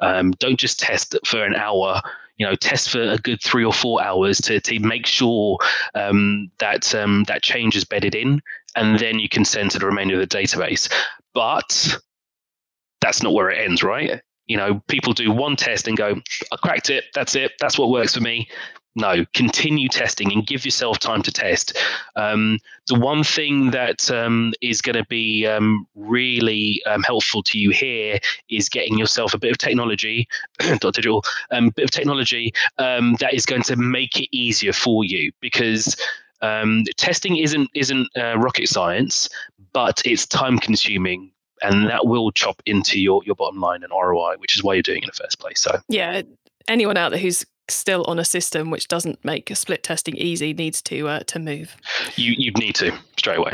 Um, 0.00 0.32
don't 0.32 0.58
just 0.58 0.80
test 0.80 1.16
for 1.24 1.44
an 1.44 1.54
hour. 1.54 2.00
You 2.36 2.46
know, 2.46 2.54
test 2.54 2.88
for 2.88 3.02
a 3.02 3.18
good 3.18 3.42
three 3.42 3.66
or 3.66 3.72
four 3.72 4.02
hours 4.02 4.40
to, 4.42 4.60
to 4.60 4.80
make 4.80 5.04
sure 5.04 5.58
um, 5.94 6.50
that 6.58 6.94
um, 6.94 7.24
that 7.24 7.42
change 7.42 7.76
is 7.76 7.84
bedded 7.84 8.14
in, 8.14 8.40
and 8.74 8.98
then 8.98 9.18
you 9.18 9.28
can 9.28 9.44
send 9.44 9.72
to 9.72 9.78
the 9.78 9.84
remainder 9.84 10.18
of 10.18 10.26
the 10.26 10.38
database. 10.38 10.90
But 11.34 11.98
that's 13.02 13.22
not 13.22 13.34
where 13.34 13.50
it 13.50 13.62
ends, 13.62 13.82
right? 13.82 14.22
You 14.50 14.56
know, 14.56 14.82
people 14.88 15.12
do 15.12 15.30
one 15.30 15.54
test 15.54 15.86
and 15.86 15.96
go, 15.96 16.20
I 16.50 16.56
cracked 16.56 16.90
it. 16.90 17.04
That's 17.14 17.36
it. 17.36 17.52
That's 17.60 17.78
what 17.78 17.88
works 17.88 18.16
for 18.16 18.20
me. 18.20 18.48
no, 18.96 19.24
continue 19.32 19.88
testing 19.88 20.32
and 20.32 20.44
give 20.44 20.64
yourself 20.64 20.98
time 20.98 21.22
to 21.22 21.30
test. 21.30 21.78
Um, 22.16 22.58
the 22.88 22.98
one 22.98 23.22
thing 23.22 23.70
that 23.70 24.10
um, 24.10 24.52
is 24.60 24.82
going 24.82 24.96
to 24.96 25.04
be 25.04 25.46
um, 25.46 25.86
really 25.94 26.82
um, 26.86 27.04
helpful 27.04 27.44
to 27.44 27.60
you 27.60 27.70
here 27.70 28.18
is 28.48 28.68
getting 28.68 28.98
yourself 28.98 29.34
a 29.34 29.38
bit 29.38 29.52
of 29.52 29.58
technology, 29.58 30.26
digital, 30.80 31.22
um, 31.52 31.70
bit 31.70 31.84
of 31.84 31.92
technology 31.92 32.52
um, 32.78 33.14
that 33.20 33.32
is 33.32 33.46
going 33.46 33.62
to 33.62 33.76
make 33.76 34.18
it 34.18 34.28
easier 34.36 34.72
for 34.72 35.04
you 35.04 35.30
because. 35.40 35.96
testing 36.96 37.36
isn't 37.36 37.68
isn't 37.74 38.08
uh, 38.16 38.34
rocket 38.38 38.66
science, 38.66 39.28
but 39.74 40.00
it's 40.06 40.26
time 40.26 40.58
consuming 40.58 41.30
and 41.62 41.88
that 41.88 42.06
will 42.06 42.30
chop 42.30 42.62
into 42.66 43.00
your 43.00 43.22
your 43.24 43.34
bottom 43.34 43.60
line 43.60 43.82
and 43.82 43.92
ROI, 43.92 44.36
which 44.38 44.56
is 44.56 44.62
why 44.62 44.74
you're 44.74 44.82
doing 44.82 44.98
it 44.98 45.04
in 45.04 45.10
the 45.14 45.22
first 45.22 45.38
place. 45.38 45.60
So 45.60 45.80
yeah, 45.88 46.22
anyone 46.68 46.96
out 46.96 47.10
there 47.10 47.20
who's 47.20 47.44
still 47.68 48.04
on 48.04 48.18
a 48.18 48.24
system 48.24 48.70
which 48.70 48.88
doesn't 48.88 49.24
make 49.24 49.50
split 49.54 49.82
testing 49.82 50.16
easy 50.16 50.52
needs 50.52 50.82
to 50.82 51.08
uh, 51.08 51.20
to 51.20 51.38
move. 51.38 51.76
You 52.16 52.34
you 52.36 52.52
need 52.52 52.74
to 52.76 52.92
straight 53.16 53.38
away. 53.38 53.52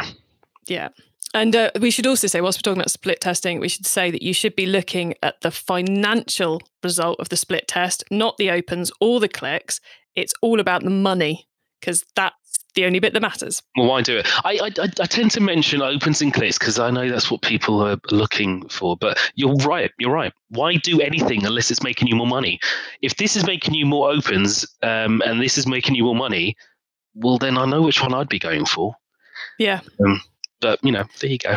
Yeah. 0.66 0.88
And 1.34 1.54
uh, 1.54 1.70
we 1.80 1.90
should 1.90 2.06
also 2.06 2.28
say, 2.28 2.40
whilst 2.40 2.58
we're 2.58 2.62
talking 2.70 2.80
about 2.80 2.90
split 2.90 3.20
testing, 3.20 3.60
we 3.60 3.68
should 3.68 3.84
say 3.84 4.10
that 4.10 4.22
you 4.22 4.32
should 4.32 4.56
be 4.56 4.64
looking 4.64 5.14
at 5.22 5.40
the 5.42 5.50
financial 5.50 6.62
result 6.82 7.20
of 7.20 7.28
the 7.28 7.36
split 7.36 7.68
test, 7.68 8.04
not 8.10 8.38
the 8.38 8.50
opens 8.50 8.90
or 9.00 9.20
the 9.20 9.28
clicks. 9.28 9.80
It's 10.14 10.32
all 10.40 10.60
about 10.60 10.82
the 10.82 10.90
money 10.90 11.46
because 11.78 12.06
that's 12.14 12.36
the 12.76 12.84
only 12.84 13.00
bit 13.00 13.12
that 13.14 13.20
matters. 13.20 13.62
Well, 13.76 13.88
why 13.88 14.02
do 14.02 14.16
it? 14.16 14.28
I 14.44 14.60
I, 14.62 14.84
I 15.00 15.06
tend 15.06 15.32
to 15.32 15.40
mention 15.40 15.82
opens 15.82 16.22
and 16.22 16.32
clicks 16.32 16.58
because 16.58 16.78
I 16.78 16.90
know 16.90 17.08
that's 17.08 17.30
what 17.30 17.42
people 17.42 17.82
are 17.82 17.98
looking 18.12 18.68
for. 18.68 18.96
But 18.96 19.18
you're 19.34 19.56
right. 19.56 19.90
You're 19.98 20.12
right. 20.12 20.32
Why 20.50 20.76
do 20.76 21.00
anything 21.00 21.44
unless 21.44 21.70
it's 21.70 21.82
making 21.82 22.06
you 22.06 22.14
more 22.14 22.26
money? 22.26 22.60
If 23.02 23.16
this 23.16 23.34
is 23.34 23.44
making 23.44 23.74
you 23.74 23.86
more 23.86 24.10
opens 24.10 24.64
um, 24.82 25.22
and 25.26 25.40
this 25.40 25.58
is 25.58 25.66
making 25.66 25.96
you 25.96 26.04
more 26.04 26.14
money, 26.14 26.56
well, 27.14 27.38
then 27.38 27.58
I 27.58 27.64
know 27.64 27.82
which 27.82 28.00
one 28.00 28.14
I'd 28.14 28.28
be 28.28 28.38
going 28.38 28.66
for. 28.66 28.94
Yeah. 29.58 29.80
Um, 30.04 30.20
but 30.60 30.78
you 30.84 30.92
know, 30.92 31.04
there 31.20 31.30
you 31.30 31.38
go. 31.38 31.56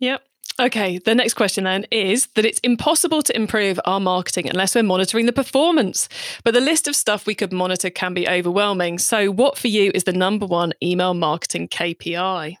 Yep. 0.00 0.22
Okay, 0.60 0.98
the 0.98 1.14
next 1.14 1.34
question 1.34 1.64
then 1.64 1.84
is 1.92 2.26
that 2.34 2.44
it's 2.44 2.58
impossible 2.60 3.22
to 3.22 3.36
improve 3.36 3.78
our 3.84 4.00
marketing 4.00 4.48
unless 4.48 4.74
we're 4.74 4.82
monitoring 4.82 5.26
the 5.26 5.32
performance. 5.32 6.08
But 6.42 6.52
the 6.52 6.60
list 6.60 6.88
of 6.88 6.96
stuff 6.96 7.26
we 7.26 7.36
could 7.36 7.52
monitor 7.52 7.90
can 7.90 8.12
be 8.12 8.28
overwhelming. 8.28 8.98
So, 8.98 9.30
what 9.30 9.56
for 9.56 9.68
you 9.68 9.92
is 9.94 10.04
the 10.04 10.12
number 10.12 10.46
one 10.46 10.72
email 10.82 11.14
marketing 11.14 11.68
KPI? 11.68 12.56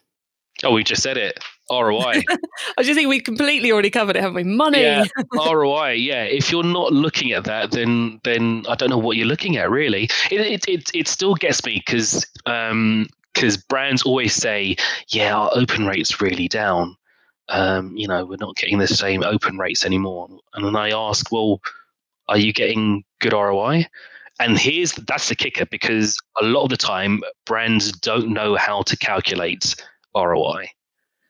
Oh, 0.62 0.72
we 0.72 0.84
just 0.84 1.02
said 1.02 1.16
it. 1.16 1.42
ROI. 1.70 2.22
I 2.78 2.82
just 2.82 2.94
think 2.94 3.08
we 3.08 3.20
completely 3.20 3.72
already 3.72 3.90
covered 3.90 4.16
it, 4.16 4.20
haven't 4.20 4.36
we? 4.36 4.44
Money. 4.44 4.80
Yeah, 4.80 5.04
ROI. 5.34 5.92
Yeah. 5.92 6.22
If 6.22 6.52
you're 6.52 6.62
not 6.62 6.92
looking 6.92 7.32
at 7.32 7.44
that, 7.44 7.72
then 7.72 8.20
then 8.22 8.64
I 8.68 8.76
don't 8.76 8.90
know 8.90 8.98
what 8.98 9.16
you're 9.16 9.26
looking 9.26 9.56
at. 9.56 9.70
Really, 9.70 10.04
it 10.30 10.40
it 10.40 10.68
it, 10.68 10.90
it 10.94 11.08
still 11.08 11.34
gets 11.34 11.64
me 11.64 11.82
because 11.84 12.24
um 12.46 13.08
because 13.34 13.56
brands 13.56 14.02
always 14.02 14.34
say, 14.34 14.76
yeah, 15.08 15.34
our 15.34 15.50
open 15.54 15.86
rate's 15.86 16.20
really 16.20 16.48
down 16.48 16.96
um, 17.48 17.96
you 17.96 18.06
know, 18.06 18.24
we're 18.24 18.36
not 18.40 18.56
getting 18.56 18.78
the 18.78 18.88
same 18.88 19.22
open 19.22 19.58
rates 19.58 19.84
anymore. 19.84 20.28
And 20.54 20.64
then 20.64 20.76
I 20.76 20.90
ask, 20.90 21.30
well, 21.32 21.60
are 22.28 22.38
you 22.38 22.52
getting 22.52 23.04
good 23.20 23.32
ROI? 23.32 23.86
And 24.40 24.58
here's 24.58 24.92
that's 24.92 25.28
the 25.28 25.34
kicker 25.34 25.66
because 25.66 26.16
a 26.40 26.44
lot 26.44 26.64
of 26.64 26.70
the 26.70 26.76
time 26.76 27.22
brands 27.44 27.90
don't 27.92 28.28
know 28.28 28.54
how 28.56 28.82
to 28.82 28.96
calculate 28.96 29.74
ROI. 30.14 30.68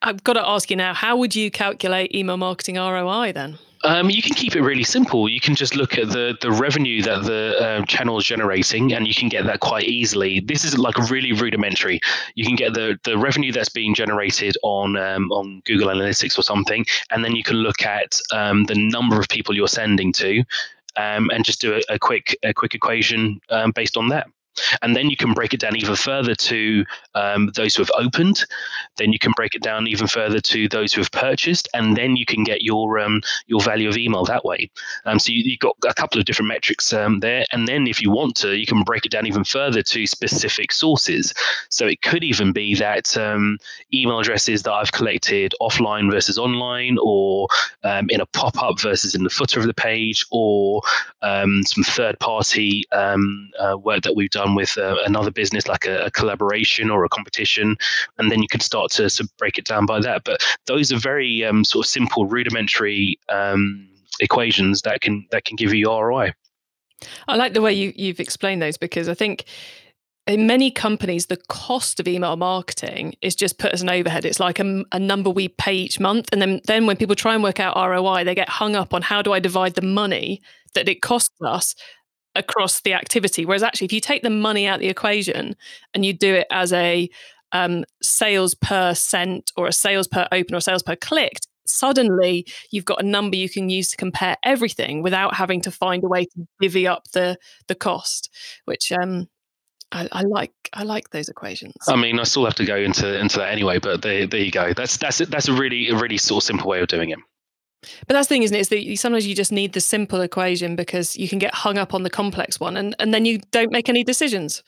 I've 0.03 0.23
got 0.23 0.35
to 0.35 0.47
ask 0.47 0.71
you 0.71 0.77
now, 0.77 0.95
how 0.95 1.17
would 1.17 1.35
you 1.35 1.51
calculate 1.51 2.15
email 2.15 2.37
marketing 2.37 2.77
ROI 2.77 3.33
then? 3.33 3.59
Um, 3.85 4.11
you 4.11 4.23
can 4.23 4.35
keep 4.35 4.57
it 4.57 4.62
really 4.62 4.85
simple. 4.85 5.29
You 5.29 5.41
can 5.41 5.55
just 5.55 5.77
look 5.77 5.97
at 5.97 6.09
the 6.09 6.37
the 6.41 6.51
revenue 6.51 7.03
that 7.03 7.23
the 7.23 7.79
um, 7.79 7.87
channel 7.87 8.19
is 8.19 8.25
generating, 8.25 8.93
and 8.93 9.07
you 9.07 9.14
can 9.14 9.29
get 9.29 9.45
that 9.47 9.61
quite 9.61 9.85
easily. 9.85 10.41
This 10.41 10.64
is 10.64 10.77
like 10.77 10.97
really 11.11 11.33
rudimentary. 11.33 12.01
You 12.35 12.45
can 12.45 12.57
get 12.57 12.75
the 12.75 12.99
the 13.05 13.17
revenue 13.17 13.53
that's 13.53 13.69
being 13.69 13.95
generated 13.95 14.57
on 14.62 14.97
um, 14.97 15.31
on 15.31 15.62
Google 15.64 15.88
Analytics 15.88 16.38
or 16.38 16.43
something, 16.43 16.85
and 17.11 17.25
then 17.25 17.37
you 17.37 17.45
can 17.45 17.57
look 17.57 17.83
at 17.83 18.21
um, 18.33 18.64
the 18.64 18.75
number 18.75 19.21
of 19.21 19.29
people 19.29 19.55
you're 19.55 19.69
sending 19.69 20.12
to, 20.14 20.45
um, 20.97 21.31
and 21.33 21.45
just 21.45 21.61
do 21.61 21.75
a, 21.75 21.95
a, 21.95 21.99
quick 21.99 22.37
a 22.43 22.53
quick 22.53 22.75
equation 22.75 23.41
um, 23.51 23.71
based 23.71 23.97
on 23.97 24.09
that. 24.09 24.27
And 24.83 24.94
then 24.94 25.11
you 25.11 25.16
can 25.16 25.33
break 25.33 25.55
it 25.55 25.61
down 25.61 25.77
even 25.77 25.97
further 25.97 26.35
to 26.35 26.85
um, 27.14 27.51
those 27.55 27.75
who 27.75 27.83
have 27.83 27.90
opened. 27.94 28.44
Then 28.97 29.12
you 29.12 29.18
can 29.18 29.33
break 29.37 29.55
it 29.55 29.62
down 29.62 29.87
even 29.87 30.07
further 30.07 30.40
to 30.40 30.68
those 30.68 30.92
who 30.92 31.01
have 31.01 31.11
purchased, 31.11 31.68
and 31.75 31.97
then 31.97 32.16
you 32.16 32.27
can 32.27 32.44
get 32.44 32.62
your 32.62 32.99
um, 32.99 33.23
your 33.47 33.61
value 33.61 33.88
of 33.88 33.97
email 33.97 34.25
that 34.25 34.44
way. 34.44 34.71
Um, 35.05 35.18
so 35.18 35.33
you, 35.33 35.53
have 35.53 35.59
got 35.61 35.90
a 35.90 35.94
couple 35.94 36.18
of 36.18 36.27
different 36.27 36.49
metrics 36.49 36.92
um, 36.92 37.21
there, 37.21 37.44
and 37.53 37.66
then 37.66 37.87
if 37.87 38.03
you 38.03 38.11
want 38.11 38.37
to, 38.37 38.57
you 38.57 38.66
can 38.66 38.83
break 38.83 39.05
it 39.05 39.12
down 39.12 39.27
even 39.27 39.44
further 39.44 39.83
to 39.83 40.07
specific 40.07 40.73
sources. 40.73 41.35
So 41.68 41.87
it 41.87 42.03
could 42.03 42.25
even 42.25 42.53
be 42.53 42.75
that 42.77 43.16
um, 43.16 43.59
email 43.92 44.21
addresses 44.21 44.62
that 44.62 44.73
I've 44.73 44.92
collected 44.92 45.55
offline 45.61 46.11
versus 46.11 46.38
online, 46.38 46.99
or 47.01 47.49
um, 47.85 48.07
in 48.11 48.21
a 48.21 48.27
pop 48.27 48.61
up 48.62 48.81
versus 48.81 49.14
in 49.14 49.25
the 49.25 49.31
footer 49.31 49.61
of 49.61 49.66
the 49.66 49.75
page, 49.75 50.25
or 50.31 50.83
some 51.23 51.85
third 51.85 52.18
party 52.18 52.85
uh, 52.92 53.77
work 53.79 54.03
that 54.03 54.14
we've 54.14 54.31
done 54.31 54.48
with 54.55 54.77
uh, 54.79 54.97
another 55.05 55.31
business, 55.31 55.69
like 55.69 55.87
a, 55.87 56.07
a, 56.07 56.11
collaboration 56.11 56.91
or 56.91 57.05
a 57.05 57.09
competition, 57.09 57.77
and 58.19 58.31
then 58.31 58.43
you 58.43 58.49
could 58.49 58.63
start 58.63 58.91
to, 58.93 59.09
to 59.11 59.29
break 59.39 59.59
it 59.59 59.65
down 59.65 59.87
by 59.87 60.01
that. 60.01 60.25
But 60.25 60.43
those 60.67 60.93
are 60.93 60.99
very 60.99 61.45
um, 61.45 61.65
sort 61.65 61.87
of 61.87 61.91
simple, 61.91 62.27
rudimentary 62.27 63.19
um, 63.29 63.89
equations 64.21 64.83
that 64.83 65.01
can 65.01 65.27
that 65.31 65.45
can 65.45 65.57
give 65.57 65.73
you 65.73 65.89
ROI. 65.89 66.33
I 67.29 67.37
like 67.37 67.55
the 67.55 67.63
way 67.63 67.73
you, 67.73 67.93
you've 67.95 68.21
explained 68.21 68.61
those 68.61 68.77
because 68.77 69.09
I 69.09 69.15
think 69.15 69.45
in 70.29 70.47
many 70.47 70.71
companies, 70.71 71.27
the 71.27 71.39
cost 71.49 71.99
of 71.99 72.07
email 72.07 72.37
marketing 72.37 73.15
is 73.23 73.35
just 73.35 73.59
put 73.59 73.73
as 73.73 73.81
an 73.81 73.89
overhead. 73.89 74.27
It's 74.27 74.39
like 74.39 74.59
a, 74.61 74.85
a, 74.93 74.99
number 74.99 75.31
we 75.31 75.49
pay 75.49 75.73
each 75.73 75.99
month. 75.99 76.29
And 76.33 76.43
then, 76.43 76.61
then 76.67 76.85
when 76.85 76.99
people 76.99 77.17
try 77.17 77.33
and 77.33 77.43
work 77.43 77.59
out 77.59 77.77
ROI, 77.77 78.25
they 78.25 78.35
get 78.35 78.49
hung 78.49 78.77
up 78.77 78.93
on 78.93 79.01
how 79.01 79.23
do 79.23 79.33
I 79.33 79.41
divide 79.41 79.75
the 79.75 79.83
money 79.83 80.43
that 80.75 80.87
it 80.87 81.01
costs 81.01 81.41
us 81.41 81.75
across 82.38 82.81
the 82.81 82.94
activity. 82.94 83.44
Whereas 83.44 83.62
actually, 83.62 83.87
if 83.87 83.92
you 83.92 84.01
take 84.01 84.22
the 84.22 84.31
money 84.31 84.66
out 84.66 84.81
the 84.81 84.88
equation 84.88 85.57
and 85.92 86.05
you 86.05 86.12
do 86.12 86.35
it 86.35 86.46
as 86.51 86.72
a 86.72 87.11
um, 87.53 87.85
sales 88.03 88.55
per 88.55 88.94
cent 88.94 89.53
or 89.57 89.66
a 89.66 89.72
sales 89.72 90.07
per 90.07 90.27
open 90.33 90.55
or 90.55 90.61
sales 90.61 90.83
per 90.83 90.96
clicked, 90.96 91.46
suddenly 91.66 92.46
you've 92.70 92.85
got 92.85 93.03
a 93.03 93.07
number 93.07 93.37
you 93.37 93.48
can 93.48 93.68
use 93.68 93.90
to 93.90 93.96
compare 93.96 94.37
everything 94.42 95.03
without 95.03 95.35
having 95.35 95.61
to 95.62 95.70
find 95.70 96.03
a 96.05 96.09
way 96.09 96.24
to 96.24 96.46
divvy 96.61 96.87
up 96.87 97.05
the 97.12 97.37
the 97.66 97.74
cost, 97.74 98.31
which 98.64 98.92
um, 98.92 99.29
I, 99.92 100.09
I, 100.12 100.22
like 100.22 100.53
I 100.72 100.83
like 100.83 101.11
those 101.11 101.29
equations. 101.29 101.77
I 101.88 101.96
mean, 101.96 102.20
I 102.20 102.24
still 102.24 102.44
have 102.44 102.57
to 102.57 102.64
go 102.64 102.77
into 102.77 103.18
into 103.18 103.38
that 103.38 103.51
anyway, 103.51 103.79
but 103.79 104.03
there, 104.03 104.27
there 104.27 104.40
you 104.40 104.51
go. 104.51 104.72
That's 104.72 104.96
that's 104.96 105.18
that's 105.18 105.48
a 105.48 105.53
really 105.53 105.88
a 105.88 105.96
really 105.96 106.18
sort 106.18 106.42
of 106.42 106.46
simple 106.46 106.68
way 106.68 106.81
of 106.81 106.88
doing 106.88 107.11
it. 107.11 107.18
But 107.81 108.14
that's 108.14 108.27
the 108.29 108.35
thing, 108.35 108.43
isn't 108.43 108.57
it? 108.57 108.61
Is 108.61 108.69
that 108.69 108.97
sometimes 108.99 109.27
you 109.27 109.35
just 109.35 109.53
need 109.53 109.73
the 109.73 109.81
simple 109.81 110.21
equation 110.21 110.77
because 110.77 111.17
you 111.17 111.29
can 111.29 111.38
get 111.38 111.55
hung 111.55 111.79
up 111.79 111.95
on 111.95 112.03
the 112.03 112.11
complex 112.11 112.59
one, 112.59 112.77
and 112.77 112.95
and 112.99 113.14
then 113.14 113.25
you 113.25 113.41
don't 113.51 113.73
make 113.73 113.88
any 113.88 114.05
decisions. 114.05 114.62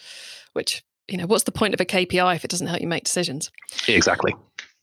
Which 0.52 0.82
you 1.08 1.16
know, 1.16 1.26
what's 1.26 1.44
the 1.44 1.52
point 1.52 1.74
of 1.74 1.80
a 1.80 1.84
KPI 1.84 2.36
if 2.36 2.44
it 2.44 2.50
doesn't 2.50 2.68
help 2.68 2.80
you 2.80 2.86
make 2.86 3.04
decisions? 3.04 3.50
Exactly. 3.88 4.34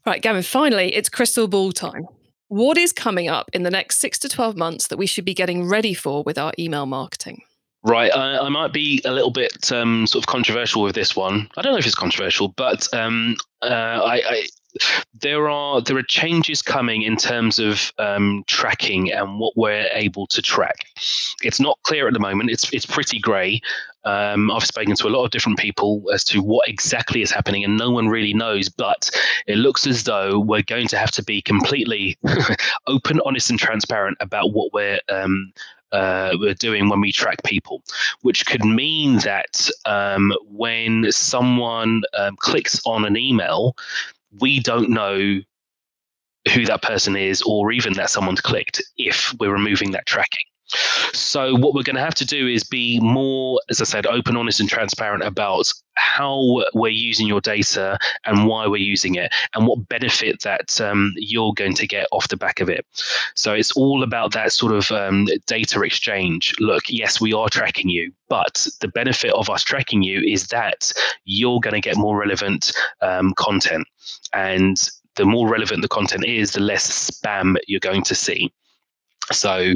Right, 0.06 0.22
Gavin. 0.22 0.44
Finally, 0.44 0.94
it's 0.96 1.10
crystal 1.10 1.48
ball 1.48 1.72
time. 1.72 2.06
What 2.50 2.78
is 2.78 2.94
coming 2.94 3.28
up 3.28 3.50
in 3.54 3.64
the 3.64 3.72
next 3.72 3.98
six 3.98 4.20
to 4.20 4.30
twelve 4.30 4.56
months 4.56 4.88
that 4.88 4.98
we 4.98 5.06
should 5.06 5.26
be 5.26 5.34
getting 5.34 5.68
ready 5.68 5.94
for 5.94 6.24
with 6.24 6.38
our 6.38 6.54
email 6.60 6.86
marketing? 6.86 7.44
Right, 7.84 8.12
I, 8.14 8.40
I, 8.40 8.50
might 8.50 8.74
be 8.74 9.02
a 9.06 9.12
little 9.14 9.32
bit 9.32 9.72
um, 9.72 10.08
sort 10.08 10.24
of 10.24 10.28
controversial 10.28 10.82
with 10.82 10.96
this 10.96 11.16
one. 11.16 11.48
I 11.56 11.62
don't 11.62 11.72
know 11.72 11.78
if 11.78 11.86
it's 11.86 11.96
controversial, 11.96 12.50
but 12.50 12.86
um, 12.94 13.38
uh, 13.62 13.66
I, 13.66 14.16
I, 14.16 14.48
there 15.20 15.50
are 15.50 15.82
there 15.82 15.98
are 15.98 16.04
changes 16.04 16.62
coming 16.62 17.02
in 17.02 17.18
terms 17.18 17.60
of 17.60 17.92
um, 17.98 18.44
tracking 18.48 19.12
and 19.12 19.40
what 19.40 19.56
we're 19.56 19.88
able 19.94 20.28
to 20.28 20.42
track. 20.42 20.86
It's 21.42 21.60
not 21.60 21.80
clear 21.84 22.08
at 22.08 22.14
the 22.14 22.20
moment. 22.20 22.50
It's 22.50 22.72
it's 22.74 22.86
pretty 22.86 23.20
grey. 23.20 23.62
Um, 24.04 24.50
I've 24.52 24.64
spoken 24.64 24.96
to 24.96 25.08
a 25.08 25.10
lot 25.10 25.26
of 25.26 25.32
different 25.32 25.60
people 25.60 26.04
as 26.14 26.24
to 26.26 26.42
what 26.42 26.70
exactly 26.70 27.22
is 27.22 27.32
happening, 27.32 27.64
and 27.64 27.78
no 27.78 27.92
one 27.92 28.08
really 28.08 28.34
knows. 28.34 28.70
But 28.70 29.10
it 29.48 29.58
looks 29.58 29.86
as 29.86 30.04
though 30.04 30.40
we're 30.40 30.62
going 30.62 30.88
to 30.90 30.98
have 30.98 31.12
to 31.12 31.24
be 31.24 31.42
completely 31.42 32.18
open, 32.88 33.20
honest, 33.26 33.50
and 33.50 33.60
transparent 33.60 34.18
about 34.22 34.54
what 34.54 34.72
we're 34.72 35.00
um, 35.10 35.52
uh, 35.92 36.36
we're 36.40 36.54
doing 36.54 36.90
when 36.90 37.02
we 37.02 37.12
track 37.12 37.44
people, 37.44 37.82
which 38.22 38.46
could 38.46 38.66
mean 38.66 39.18
that 39.20 39.70
um, 39.86 40.34
when 40.50 41.12
someone 41.12 42.04
um, 42.18 42.36
clicks 42.38 42.82
on 42.86 43.06
an 43.06 43.18
email, 43.18 43.76
we 44.40 44.60
don't 44.60 44.90
know 44.90 45.42
who 46.54 46.66
that 46.66 46.82
person 46.82 47.16
is 47.16 47.42
or 47.46 47.72
even 47.72 47.94
that 47.94 48.10
someone's 48.10 48.42
clicked 48.42 48.82
if 48.98 49.34
we're 49.40 49.52
removing 49.52 49.92
that 49.92 50.06
tracking. 50.06 50.46
So 51.14 51.56
what 51.56 51.74
we're 51.74 51.84
going 51.84 51.96
to 51.96 52.02
have 52.02 52.16
to 52.16 52.26
do 52.26 52.48
is 52.48 52.64
be 52.64 53.00
more, 53.00 53.60
as 53.70 53.82
I 53.82 53.86
said, 53.86 54.06
open, 54.06 54.36
honest, 54.36 54.60
and 54.60 54.70
transparent 54.70 55.24
about 55.24 55.72
how 55.96 56.64
we're 56.74 56.90
using 56.90 57.26
your 57.26 57.42
data 57.42 57.98
and 58.26 58.48
why 58.48 58.68
we're 58.68 58.78
using 58.78 59.16
it, 59.16 59.34
and 59.54 59.66
what 59.66 59.88
benefit 59.88 60.42
that 60.44 60.80
um, 60.82 61.14
you're 61.16 61.54
going 61.54 61.74
to 61.76 61.88
get 61.88 62.08
off 62.12 62.28
the 62.28 62.38
back 62.38 62.60
of 62.60 62.70
it. 62.70 62.86
So 63.36 63.54
it's 63.54 63.72
all 63.72 64.04
about 64.04 64.34
that 64.34 64.52
sort 64.52 64.74
of 64.74 64.92
um, 64.92 65.28
data 65.46 65.82
exchange. 65.82 66.54
Look, 66.60 66.84
yes, 66.90 67.22
we 67.22 67.34
are 67.34 67.50
tracking 67.50 67.90
you, 67.90 68.12
but 68.28 68.68
the 68.82 68.88
benefit 68.90 69.32
of 69.32 69.50
us 69.50 69.64
tracking 69.64 70.04
you 70.04 70.22
is 70.22 70.48
that 70.48 70.92
you're 71.26 71.62
going 71.62 71.74
to 71.74 71.82
get 71.82 71.98
more 71.98 72.20
relevant 72.20 72.74
um, 73.02 73.34
content, 73.36 73.88
and 74.34 74.78
the 75.16 75.26
more 75.26 75.50
relevant 75.50 75.82
the 75.82 75.88
content 75.88 76.26
is, 76.26 76.52
the 76.52 76.60
less 76.60 77.10
spam 77.10 77.56
you're 77.68 77.80
going 77.80 78.04
to 78.04 78.16
see. 78.16 78.52
So 79.32 79.74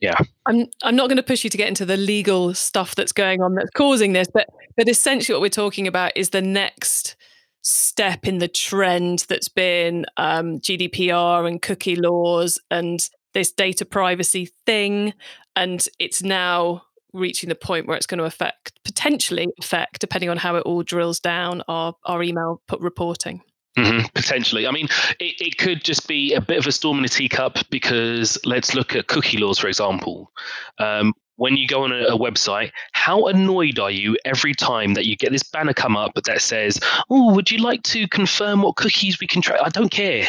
yeah. 0.00 0.16
I'm 0.46 0.66
i'm 0.82 0.96
not 0.96 1.08
going 1.08 1.16
to 1.16 1.22
push 1.22 1.44
you 1.44 1.50
to 1.50 1.56
get 1.56 1.68
into 1.68 1.84
the 1.84 1.96
legal 1.96 2.54
stuff 2.54 2.94
that's 2.94 3.12
going 3.12 3.42
on 3.42 3.54
that's 3.54 3.70
causing 3.70 4.12
this 4.12 4.28
but 4.32 4.48
but 4.76 4.88
essentially 4.88 5.34
what 5.34 5.42
we're 5.42 5.48
talking 5.48 5.86
about 5.86 6.12
is 6.16 6.30
the 6.30 6.42
next 6.42 7.16
step 7.62 8.26
in 8.26 8.38
the 8.38 8.48
trend 8.48 9.26
that's 9.28 9.48
been 9.48 10.06
um, 10.16 10.58
gdpr 10.60 11.46
and 11.46 11.60
cookie 11.60 11.96
laws 11.96 12.58
and 12.70 13.10
this 13.34 13.52
data 13.52 13.84
privacy 13.84 14.48
thing 14.66 15.12
and 15.54 15.86
it's 15.98 16.22
now 16.22 16.82
reaching 17.12 17.48
the 17.48 17.54
point 17.54 17.86
where 17.86 17.96
it's 17.96 18.06
going 18.06 18.18
to 18.18 18.24
affect 18.24 18.72
potentially 18.84 19.48
affect 19.58 20.00
depending 20.00 20.30
on 20.30 20.38
how 20.38 20.56
it 20.56 20.62
all 20.62 20.82
drills 20.82 21.20
down 21.20 21.62
our 21.68 21.94
our 22.06 22.22
email 22.22 22.62
put 22.66 22.80
reporting 22.80 23.42
Mm-hmm, 23.78 24.06
potentially. 24.14 24.66
I 24.66 24.72
mean, 24.72 24.88
it, 25.20 25.40
it 25.40 25.58
could 25.58 25.84
just 25.84 26.08
be 26.08 26.34
a 26.34 26.40
bit 26.40 26.58
of 26.58 26.66
a 26.66 26.72
storm 26.72 26.98
in 26.98 27.04
a 27.04 27.08
teacup 27.08 27.58
because 27.70 28.38
let's 28.44 28.74
look 28.74 28.96
at 28.96 29.06
cookie 29.06 29.38
laws, 29.38 29.58
for 29.58 29.68
example. 29.68 30.32
Um, 30.78 31.14
when 31.36 31.56
you 31.56 31.66
go 31.66 31.84
on 31.84 31.92
a, 31.92 32.04
a, 32.04 32.18
website, 32.18 32.70
how 32.92 33.26
annoyed 33.26 33.78
are 33.78 33.90
you 33.90 34.16
every 34.26 34.54
time 34.54 34.92
that 34.94 35.06
you 35.06 35.16
get 35.16 35.32
this 35.32 35.42
banner 35.42 35.72
come 35.72 35.96
up 35.96 36.12
that 36.14 36.42
says, 36.42 36.80
"Oh, 37.08 37.32
would 37.34 37.50
you 37.50 37.58
like 37.58 37.82
to 37.84 38.06
confirm 38.08 38.60
what 38.60 38.76
cookies 38.76 39.20
we 39.20 39.26
can 39.26 39.40
track?" 39.40 39.60
I 39.62 39.70
don't 39.70 39.90
care. 39.90 40.28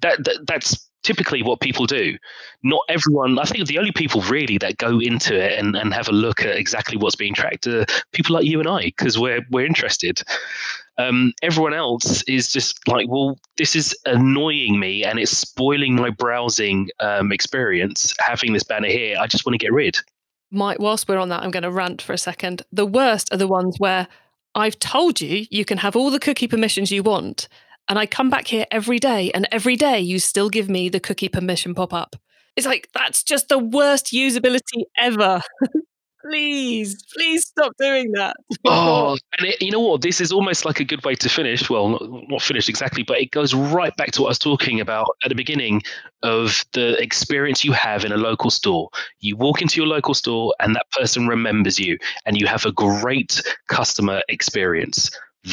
That, 0.00 0.22
that 0.24 0.46
that's 0.46 0.87
typically 1.02 1.42
what 1.42 1.60
people 1.60 1.86
do. 1.86 2.16
Not 2.62 2.82
everyone. 2.88 3.38
I 3.38 3.44
think 3.44 3.66
the 3.66 3.78
only 3.78 3.92
people 3.92 4.20
really 4.22 4.58
that 4.58 4.78
go 4.78 5.00
into 5.00 5.34
it 5.34 5.58
and, 5.58 5.76
and 5.76 5.94
have 5.94 6.08
a 6.08 6.12
look 6.12 6.40
at 6.40 6.56
exactly 6.56 6.96
what's 6.96 7.16
being 7.16 7.34
tracked 7.34 7.66
are 7.66 7.86
people 8.12 8.34
like 8.34 8.44
you 8.44 8.58
and 8.58 8.68
I 8.68 8.86
because 8.86 9.18
we're 9.18 9.40
we're 9.50 9.66
interested. 9.66 10.22
Um, 10.98 11.32
everyone 11.42 11.74
else 11.74 12.22
is 12.24 12.50
just 12.50 12.86
like, 12.88 13.06
well, 13.08 13.38
this 13.56 13.76
is 13.76 13.96
annoying 14.04 14.80
me 14.80 15.04
and 15.04 15.18
it's 15.20 15.36
spoiling 15.36 15.94
my 15.94 16.10
browsing 16.10 16.90
um, 16.98 17.30
experience 17.30 18.12
having 18.18 18.52
this 18.52 18.64
banner 18.64 18.88
here. 18.88 19.16
I 19.18 19.28
just 19.28 19.46
want 19.46 19.54
to 19.54 19.64
get 19.64 19.72
rid. 19.72 19.96
Mike, 20.50 20.78
whilst 20.80 21.08
we're 21.08 21.18
on 21.18 21.28
that, 21.28 21.42
I'm 21.42 21.50
going 21.50 21.62
to 21.62 21.70
rant 21.70 22.02
for 22.02 22.12
a 22.12 22.18
second. 22.18 22.62
The 22.72 22.86
worst 22.86 23.32
are 23.32 23.36
the 23.36 23.46
ones 23.46 23.76
where 23.78 24.08
I've 24.54 24.78
told 24.78 25.20
you 25.20 25.46
you 25.50 25.64
can 25.64 25.78
have 25.78 25.94
all 25.94 26.10
the 26.10 26.18
cookie 26.18 26.48
permissions 26.48 26.90
you 26.90 27.02
want, 27.02 27.48
and 27.88 27.98
I 27.98 28.06
come 28.06 28.30
back 28.30 28.46
here 28.46 28.66
every 28.70 28.98
day, 28.98 29.30
and 29.32 29.48
every 29.50 29.76
day 29.76 30.00
you 30.00 30.18
still 30.18 30.50
give 30.50 30.68
me 30.68 30.88
the 30.88 31.00
cookie 31.00 31.28
permission 31.28 31.74
pop 31.74 31.92
up. 31.92 32.16
It's 32.56 32.66
like, 32.66 32.88
that's 32.92 33.22
just 33.22 33.48
the 33.48 33.58
worst 33.58 34.06
usability 34.06 34.84
ever. 34.98 35.42
please, 36.28 37.02
please 37.14 37.46
stop 37.46 37.72
doing 37.78 38.12
that. 38.12 38.36
oh, 38.64 39.16
and 39.38 39.48
it, 39.48 39.62
you 39.62 39.70
know 39.70 39.80
what? 39.80 40.02
This 40.02 40.20
is 40.20 40.32
almost 40.32 40.64
like 40.64 40.80
a 40.80 40.84
good 40.84 41.04
way 41.04 41.14
to 41.14 41.28
finish. 41.28 41.70
Well, 41.70 41.88
not, 41.90 42.02
not 42.28 42.42
finish 42.42 42.68
exactly, 42.68 43.02
but 43.02 43.18
it 43.20 43.30
goes 43.30 43.54
right 43.54 43.96
back 43.96 44.10
to 44.12 44.22
what 44.22 44.28
I 44.28 44.30
was 44.30 44.38
talking 44.38 44.80
about 44.80 45.06
at 45.24 45.28
the 45.28 45.34
beginning 45.34 45.82
of 46.22 46.64
the 46.72 47.00
experience 47.00 47.64
you 47.64 47.72
have 47.72 48.04
in 48.04 48.12
a 48.12 48.16
local 48.16 48.50
store. 48.50 48.90
You 49.20 49.36
walk 49.36 49.62
into 49.62 49.80
your 49.80 49.86
local 49.86 50.14
store, 50.14 50.54
and 50.60 50.74
that 50.74 50.90
person 50.90 51.26
remembers 51.28 51.78
you, 51.78 51.98
and 52.26 52.38
you 52.38 52.46
have 52.46 52.64
a 52.64 52.72
great 52.72 53.42
customer 53.68 54.22
experience 54.28 55.10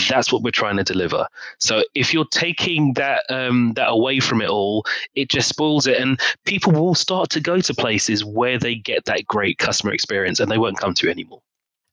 that's 0.09 0.31
what 0.31 0.41
we're 0.41 0.51
trying 0.51 0.77
to 0.77 0.83
deliver. 0.83 1.27
So 1.59 1.83
if 1.93 2.13
you're 2.13 2.27
taking 2.31 2.93
that 2.93 3.23
um, 3.29 3.73
that 3.75 3.87
away 3.87 4.19
from 4.19 4.41
it 4.41 4.49
all, 4.49 4.85
it 5.15 5.29
just 5.29 5.49
spoils 5.49 5.87
it, 5.87 5.97
and 5.97 6.19
people 6.45 6.71
will 6.71 6.95
start 6.95 7.29
to 7.31 7.39
go 7.39 7.59
to 7.59 7.73
places 7.73 8.23
where 8.23 8.57
they 8.57 8.75
get 8.75 9.05
that 9.05 9.25
great 9.25 9.57
customer 9.57 9.93
experience, 9.93 10.39
and 10.39 10.51
they 10.51 10.57
won't 10.57 10.79
come 10.79 10.93
to 10.95 11.09
anymore. 11.09 11.41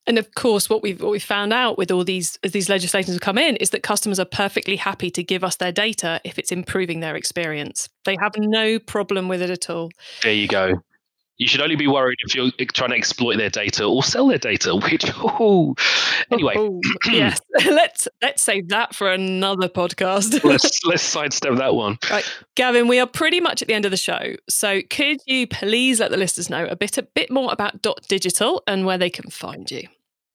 And 0.07 0.19
of 0.19 0.35
course, 0.35 0.69
what 0.69 0.83
we've 0.83 1.01
what 1.01 1.13
we 1.13 1.21
found 1.21 1.53
out 1.53 1.79
with 1.79 1.91
all 1.91 2.03
these 2.05 2.39
as 2.43 2.53
these 2.53 2.69
legislations 2.69 3.15
have 3.15 3.21
come 3.21 3.39
in 3.39 3.57
is 3.57 3.71
that 3.71 3.83
customers 3.83 4.19
are 4.19 4.25
perfectly 4.25 4.77
happy 4.77 5.11
to 5.11 5.23
give 5.23 5.45
us 5.45 5.57
their 5.57 5.73
data 5.73 6.21
if 6.25 6.39
it's 6.39 6.51
improving 6.51 7.01
their 7.01 7.15
experience. 7.15 7.89
They 8.05 8.17
have 8.21 8.33
no 8.37 8.79
problem 8.81 9.29
with 9.29 9.43
it 9.43 9.51
at 9.51 9.71
all. 9.71 9.91
There 10.23 10.33
you 10.33 10.49
go. 10.49 10.83
You 11.39 11.49
should 11.49 11.61
only 11.61 11.77
be 11.77 11.89
worried 11.89 12.19
if 12.21 12.35
you're 12.35 12.51
trying 12.73 12.91
to 12.91 12.97
exploit 12.97 13.37
their 13.37 13.51
data 13.51 13.85
or 13.85 14.03
sell 14.03 14.29
their 14.29 14.39
data. 14.39 14.77
Which, 14.77 15.05
oh, 15.19 15.75
anyway, 16.31 16.55
oh, 16.57 16.81
yes, 17.11 17.41
let's 17.67 18.07
let's 18.21 18.43
save 18.43 18.69
that 18.69 18.95
for 18.95 19.11
another 19.11 19.69
podcast. 19.69 20.45
let's 20.45 20.85
let's 20.85 21.03
sidestep 21.03 21.57
that 21.57 21.75
one. 21.75 21.99
Right, 22.11 22.25
Gavin, 22.55 22.87
we 22.87 22.99
are 23.01 23.07
pretty 23.07 23.41
much 23.41 23.63
at 23.63 23.69
the 23.69 23.75
end 23.75 23.85
of 23.85 23.91
the 23.91 23.97
show. 23.97 24.35
So, 24.49 24.83
could 24.91 25.19
you 25.27 25.47
please 25.47 26.01
let 26.01 26.11
the 26.11 26.17
listeners 26.17 26.51
know 26.51 26.67
a 26.67 26.77
bit 26.77 26.99
a 26.99 27.03
bit 27.03 27.31
more 27.31 27.53
about 27.53 27.83
dotdigital 27.83 28.61
and 28.67 28.85
where 28.85 28.99
they 28.99 29.11
can 29.11 29.31
find 29.31 29.71
you? 29.71 29.89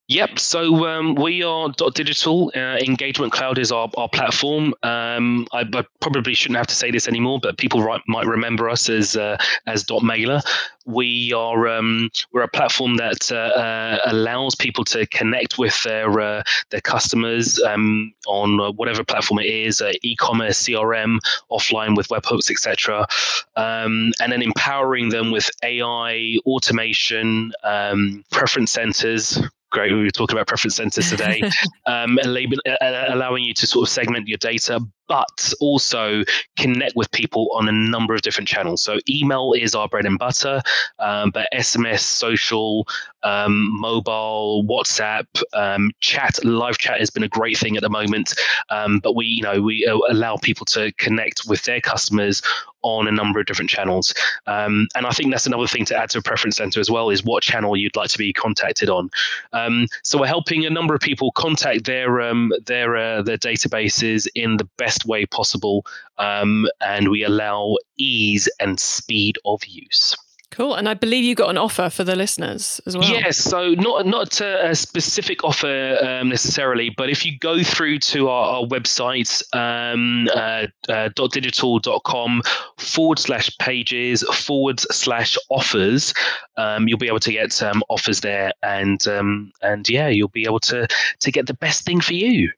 Yep. 0.10 0.40
So 0.40 0.88
um, 0.88 1.16
we 1.16 1.44
are 1.44 1.68
dotdigital. 1.68 2.56
Uh, 2.56 2.80
Engagement 2.80 3.34
Cloud 3.34 3.58
is 3.58 3.74
our, 3.74 3.90
our 3.98 4.08
platform. 4.08 4.74
Um, 4.82 5.46
I, 5.52 5.66
I, 5.74 5.84
probably 6.00 6.34
shouldn't 6.34 6.56
have 6.56 6.68
to 6.68 6.76
say 6.76 6.92
this 6.92 7.10
anymore, 7.10 7.40
but 7.42 7.58
people 7.58 7.84
right, 7.84 8.00
might 8.08 8.26
remember 8.26 8.70
us 8.70 8.88
as 8.88 9.18
uh, 9.18 9.36
as 9.66 9.84
dotmailer. 9.84 10.42
We 10.86 11.34
are 11.34 11.68
um, 11.68 12.10
we're 12.32 12.44
a 12.44 12.48
platform 12.48 12.96
that 12.96 13.30
uh, 13.30 13.36
uh 13.36 14.00
allows 14.06 14.56
people 14.56 14.86
to 14.86 15.06
connect 15.08 15.58
with 15.58 15.78
their 15.84 16.18
uh, 16.22 16.44
their 16.70 16.80
customers 16.80 17.62
um, 17.64 18.14
on 18.28 18.62
uh, 18.62 18.72
whatever 18.72 19.04
platform 19.04 19.40
it 19.40 19.48
is, 19.48 19.84
e-commerce, 20.04 20.64
CRM, 20.64 21.20
offline 21.52 21.98
with 21.98 22.08
webhooks, 22.08 22.50
etc., 22.50 23.06
um, 23.58 24.14
and 24.22 24.32
then 24.32 24.42
empowering 24.42 25.10
them 25.10 25.32
with 25.32 25.50
AI, 25.64 26.38
automation, 26.46 27.52
um, 27.66 28.24
preference 28.32 28.72
centers 28.72 29.38
great. 29.72 29.92
We 29.92 30.04
were 30.04 30.10
talking 30.10 30.36
about 30.36 30.48
preference 30.48 30.76
centers 30.76 31.10
today, 31.10 31.42
um, 31.86 32.20
allowing 32.24 33.44
you 33.44 33.54
to 33.56 33.68
sort 33.68 33.88
of 33.88 33.92
segment 33.92 34.28
your 34.28 34.38
data, 34.38 34.80
but 35.08 35.54
also 35.60 36.24
connect 36.58 36.96
with 36.96 37.10
people 37.12 37.50
on 37.54 37.68
a 37.70 37.72
number 37.72 38.14
of 38.14 38.22
different 38.22 38.48
channels. 38.48 38.82
So 38.82 39.00
email 39.10 39.54
is 39.54 39.74
our 39.74 39.88
bread 39.88 40.06
and 40.06 40.20
butter, 40.20 40.62
um, 41.00 41.32
but 41.32 41.48
SMS, 41.54 42.02
social, 42.02 42.88
um, 43.24 43.80
mobile, 43.80 44.64
WhatsApp, 44.66 45.26
um, 45.54 45.92
chat, 46.00 46.44
live 46.44 46.78
chat 46.78 47.00
has 47.00 47.10
been 47.10 47.24
a 47.24 47.30
great 47.30 47.58
thing 47.58 47.78
at 47.78 47.84
the 47.84 47.90
moment. 47.90 48.34
Um, 48.70 49.00
but 49.00 49.16
we, 49.16 49.26
you 49.26 49.44
know, 49.44 49.62
we 49.62 49.86
uh, 49.86 49.98
allow 50.10 50.38
people 50.38 50.66
to 50.68 50.92
connect 50.94 51.44
with 51.48 51.64
their 51.64 51.82
customers 51.82 52.42
on 52.82 53.08
a 53.08 53.12
number 53.12 53.40
of 53.40 53.46
different 53.46 53.70
channels. 53.70 54.14
Um, 54.46 54.88
and 54.96 55.06
I 55.06 55.12
think 55.12 55.32
that's 55.32 55.46
another 55.46 55.68
thing 55.68 55.86
to 55.86 55.96
add 55.96 56.10
to 56.12 56.20
a 56.20 56.22
preference 56.22 56.58
center 56.58 56.80
as 56.80 56.90
well 56.90 57.10
is 57.10 57.24
what 57.24 57.44
channel 57.44 57.76
you'd 57.76 57.96
like 57.96 58.10
to 58.12 58.18
be 58.18 58.34
contacted 58.34 58.90
on. 58.90 59.10
Um, 59.54 59.88
so 60.04 60.20
we're 60.20 60.28
helping 60.28 60.66
a 60.66 60.70
number 60.70 60.94
of 60.94 61.02
people 61.02 61.32
contact 61.32 61.86
their 61.86 62.22
um, 62.22 62.52
their 62.66 62.96
uh, 62.96 63.22
their 63.22 63.38
databases 63.38 64.28
in 64.36 64.58
the 64.58 64.68
best 64.78 65.06
way 65.06 65.26
possible, 65.26 65.86
um, 66.18 66.68
and 66.82 67.10
we 67.10 67.24
allow 67.24 67.76
ease 67.98 68.50
and 68.60 68.80
speed 68.80 69.38
of 69.46 69.64
use. 69.66 70.16
Cool, 70.58 70.74
and 70.74 70.90
I 70.90 70.96
believe 70.96 71.24
you 71.24 71.36
got 71.36 71.52
an 71.52 71.58
offer 71.60 71.88
for 71.88 72.04
the 72.04 72.16
listeners 72.16 72.82
as 72.88 72.98
well. 72.98 73.08
Yes, 73.08 73.38
so 73.38 73.76
not 73.76 74.08
not 74.08 74.42
a, 74.42 74.74
specific 74.74 75.44
offer 75.44 76.00
um, 76.02 76.30
necessarily, 76.30 76.90
but 76.90 77.12
if 77.12 77.24
you 77.24 77.38
go 77.38 77.62
through 77.62 78.00
to 78.00 78.30
our, 78.30 78.56
our 78.56 78.66
website, 78.66 79.44
um, 79.56 80.28
uh, 80.34 80.66
uh, 80.90 81.10
.digital.com 81.10 82.42
forward 82.80 83.20
slash 83.20 83.56
pages 83.60 84.24
forward 84.24 84.80
slash 84.80 85.38
offers, 85.52 86.16
um, 86.58 86.88
you'll 86.88 86.98
be 86.98 87.08
able 87.08 87.20
to 87.20 87.32
get 87.32 87.62
um, 87.62 87.84
offers 87.88 88.22
there, 88.22 88.52
and 88.64 89.08
um, 89.08 89.52
and 89.62 89.88
yeah, 89.88 90.08
you'll 90.08 90.28
be 90.28 90.46
able 90.46 90.62
to 90.62 90.88
to 91.20 91.32
get 91.32 91.46
the 91.46 91.54
best 91.54 91.86
thing 91.86 92.02
for 92.02 92.16
you. 92.16 92.50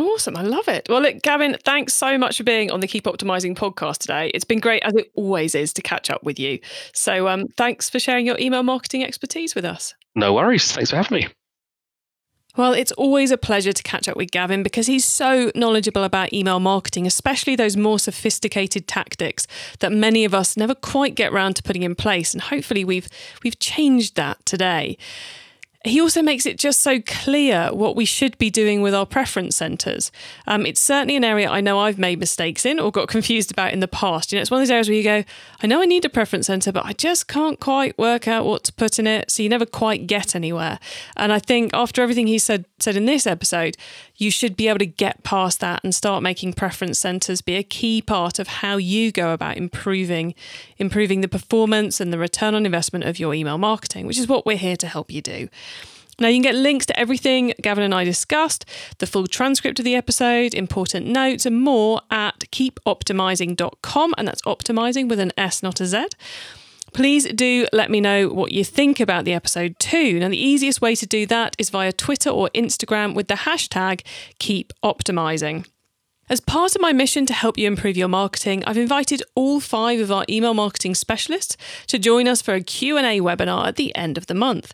Awesome. 0.00 0.34
I 0.34 0.42
love 0.42 0.66
it. 0.66 0.86
Well, 0.88 1.02
look, 1.02 1.20
Gavin, 1.20 1.58
thanks 1.62 1.92
so 1.92 2.16
much 2.16 2.38
for 2.38 2.44
being 2.44 2.70
on 2.70 2.80
the 2.80 2.86
Keep 2.86 3.04
Optimizing 3.04 3.54
podcast 3.54 3.98
today. 3.98 4.30
It's 4.32 4.46
been 4.46 4.58
great, 4.58 4.82
as 4.82 4.94
it 4.94 5.12
always 5.14 5.54
is, 5.54 5.74
to 5.74 5.82
catch 5.82 6.08
up 6.08 6.22
with 6.22 6.38
you. 6.38 6.58
So 6.94 7.28
um, 7.28 7.48
thanks 7.58 7.90
for 7.90 7.98
sharing 7.98 8.24
your 8.24 8.38
email 8.38 8.62
marketing 8.62 9.04
expertise 9.04 9.54
with 9.54 9.66
us. 9.66 9.94
No 10.14 10.32
worries. 10.32 10.72
Thanks 10.72 10.88
for 10.88 10.96
having 10.96 11.18
me. 11.18 11.28
Well, 12.56 12.72
it's 12.72 12.92
always 12.92 13.30
a 13.30 13.36
pleasure 13.36 13.74
to 13.74 13.82
catch 13.82 14.08
up 14.08 14.16
with 14.16 14.30
Gavin 14.30 14.62
because 14.62 14.86
he's 14.86 15.04
so 15.04 15.52
knowledgeable 15.54 16.02
about 16.02 16.32
email 16.32 16.60
marketing, 16.60 17.06
especially 17.06 17.54
those 17.54 17.76
more 17.76 17.98
sophisticated 17.98 18.88
tactics 18.88 19.46
that 19.80 19.92
many 19.92 20.24
of 20.24 20.34
us 20.34 20.56
never 20.56 20.74
quite 20.74 21.14
get 21.14 21.30
around 21.30 21.56
to 21.56 21.62
putting 21.62 21.82
in 21.82 21.94
place. 21.94 22.32
And 22.32 22.40
hopefully 22.40 22.86
we've 22.86 23.08
we've 23.44 23.58
changed 23.58 24.16
that 24.16 24.44
today. 24.46 24.96
He 25.82 25.98
also 25.98 26.20
makes 26.20 26.44
it 26.44 26.58
just 26.58 26.80
so 26.82 27.00
clear 27.00 27.70
what 27.72 27.96
we 27.96 28.04
should 28.04 28.36
be 28.36 28.50
doing 28.50 28.82
with 28.82 28.94
our 28.94 29.06
preference 29.06 29.56
centers. 29.56 30.12
Um, 30.46 30.66
it's 30.66 30.80
certainly 30.80 31.16
an 31.16 31.24
area 31.24 31.48
I 31.48 31.62
know 31.62 31.78
I've 31.78 31.98
made 31.98 32.18
mistakes 32.18 32.66
in 32.66 32.78
or 32.78 32.90
got 32.90 33.08
confused 33.08 33.50
about 33.50 33.72
in 33.72 33.80
the 33.80 33.88
past. 33.88 34.30
You 34.30 34.36
know, 34.36 34.42
it's 34.42 34.50
one 34.50 34.60
of 34.60 34.68
those 34.68 34.72
areas 34.72 34.90
where 34.90 34.98
you 34.98 35.02
go, 35.02 35.24
I 35.62 35.66
know 35.66 35.80
I 35.80 35.86
need 35.86 36.04
a 36.04 36.10
preference 36.10 36.48
center, 36.48 36.70
but 36.70 36.84
I 36.84 36.92
just 36.92 37.28
can't 37.28 37.58
quite 37.58 37.96
work 37.96 38.28
out 38.28 38.44
what 38.44 38.62
to 38.64 38.74
put 38.74 38.98
in 38.98 39.06
it. 39.06 39.30
So 39.30 39.42
you 39.42 39.48
never 39.48 39.64
quite 39.64 40.06
get 40.06 40.36
anywhere. 40.36 40.78
And 41.16 41.32
I 41.32 41.38
think 41.38 41.72
after 41.72 42.02
everything 42.02 42.26
he 42.26 42.38
said 42.38 42.66
said 42.78 42.96
in 42.96 43.04
this 43.06 43.26
episode, 43.26 43.76
you 44.16 44.30
should 44.30 44.56
be 44.56 44.68
able 44.68 44.78
to 44.78 44.86
get 44.86 45.22
past 45.22 45.60
that 45.60 45.82
and 45.82 45.94
start 45.94 46.22
making 46.22 46.52
preference 46.52 46.98
centers 46.98 47.40
be 47.40 47.56
a 47.56 47.62
key 47.62 48.02
part 48.02 48.38
of 48.38 48.48
how 48.48 48.76
you 48.76 49.12
go 49.12 49.32
about 49.32 49.56
improving 49.56 50.34
improving 50.78 51.20
the 51.20 51.28
performance 51.28 52.00
and 52.00 52.12
the 52.12 52.18
return 52.18 52.54
on 52.54 52.66
investment 52.66 53.04
of 53.04 53.18
your 53.18 53.34
email 53.34 53.58
marketing, 53.58 54.06
which 54.06 54.18
is 54.18 54.28
what 54.28 54.44
we're 54.44 54.56
here 54.56 54.76
to 54.76 54.86
help 54.86 55.10
you 55.10 55.22
do. 55.22 55.48
Now, 56.20 56.28
you 56.28 56.34
can 56.34 56.42
get 56.42 56.54
links 56.54 56.86
to 56.86 56.98
everything 56.98 57.54
Gavin 57.62 57.82
and 57.82 57.94
I 57.94 58.04
discussed, 58.04 58.66
the 58.98 59.06
full 59.06 59.26
transcript 59.26 59.78
of 59.78 59.84
the 59.84 59.94
episode, 59.94 60.54
important 60.54 61.06
notes, 61.06 61.46
and 61.46 61.60
more 61.60 62.02
at 62.10 62.40
keepoptimising.com. 62.52 64.14
And 64.18 64.28
that's 64.28 64.42
optimizing 64.42 65.08
with 65.08 65.18
an 65.18 65.32
S, 65.38 65.62
not 65.62 65.80
a 65.80 65.86
Z. 65.86 66.06
Please 66.92 67.24
do 67.32 67.66
let 67.72 67.90
me 67.90 68.00
know 68.00 68.28
what 68.28 68.52
you 68.52 68.64
think 68.64 69.00
about 69.00 69.24
the 69.24 69.32
episode 69.32 69.78
too. 69.78 70.18
Now, 70.18 70.28
the 70.28 70.36
easiest 70.36 70.82
way 70.82 70.94
to 70.96 71.06
do 71.06 71.24
that 71.26 71.54
is 71.58 71.70
via 71.70 71.92
Twitter 71.92 72.30
or 72.30 72.50
Instagram 72.54 73.14
with 73.14 73.28
the 73.28 73.34
hashtag 73.34 74.02
keepoptimizing. 74.38 75.66
As 76.28 76.40
part 76.40 76.76
of 76.76 76.82
my 76.82 76.92
mission 76.92 77.26
to 77.26 77.32
help 77.32 77.58
you 77.58 77.66
improve 77.66 77.96
your 77.96 78.08
marketing, 78.08 78.62
I've 78.64 78.76
invited 78.76 79.22
all 79.34 79.58
five 79.58 80.00
of 80.00 80.12
our 80.12 80.24
email 80.28 80.54
marketing 80.54 80.94
specialists 80.94 81.56
to 81.88 81.98
join 81.98 82.28
us 82.28 82.42
for 82.42 82.54
a 82.54 82.60
Q&A 82.60 83.20
webinar 83.20 83.66
at 83.66 83.76
the 83.76 83.94
end 83.96 84.16
of 84.18 84.26
the 84.26 84.34
month 84.34 84.72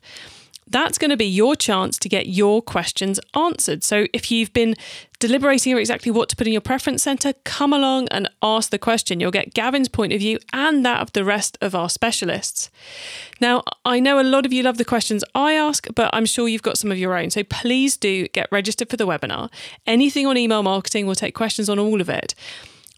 that's 0.68 0.98
going 0.98 1.10
to 1.10 1.16
be 1.16 1.26
your 1.26 1.54
chance 1.54 1.98
to 1.98 2.08
get 2.08 2.26
your 2.26 2.60
questions 2.60 3.20
answered. 3.34 3.84
So 3.84 4.06
if 4.12 4.30
you've 4.30 4.52
been 4.52 4.74
deliberating 5.18 5.72
over 5.72 5.80
exactly 5.80 6.10
what 6.10 6.28
to 6.28 6.36
put 6.36 6.46
in 6.46 6.52
your 6.52 6.60
preference 6.60 7.02
center, 7.02 7.32
come 7.44 7.72
along 7.72 8.08
and 8.08 8.28
ask 8.42 8.70
the 8.70 8.78
question. 8.78 9.20
You'll 9.20 9.30
get 9.30 9.54
Gavin's 9.54 9.88
point 9.88 10.12
of 10.12 10.18
view 10.18 10.38
and 10.52 10.84
that 10.84 11.00
of 11.00 11.12
the 11.12 11.24
rest 11.24 11.56
of 11.60 11.74
our 11.74 11.88
specialists. 11.88 12.70
Now, 13.40 13.62
I 13.84 14.00
know 14.00 14.20
a 14.20 14.22
lot 14.22 14.44
of 14.44 14.52
you 14.52 14.62
love 14.62 14.78
the 14.78 14.84
questions 14.84 15.22
I 15.34 15.52
ask, 15.52 15.86
but 15.94 16.10
I'm 16.12 16.26
sure 16.26 16.48
you've 16.48 16.62
got 16.62 16.78
some 16.78 16.90
of 16.90 16.98
your 16.98 17.16
own. 17.16 17.30
So 17.30 17.44
please 17.44 17.96
do 17.96 18.26
get 18.28 18.48
registered 18.50 18.90
for 18.90 18.96
the 18.96 19.06
webinar. 19.06 19.50
Anything 19.86 20.26
on 20.26 20.36
email 20.36 20.62
marketing, 20.62 21.06
we'll 21.06 21.14
take 21.14 21.34
questions 21.34 21.68
on 21.68 21.78
all 21.78 22.00
of 22.00 22.08
it. 22.08 22.34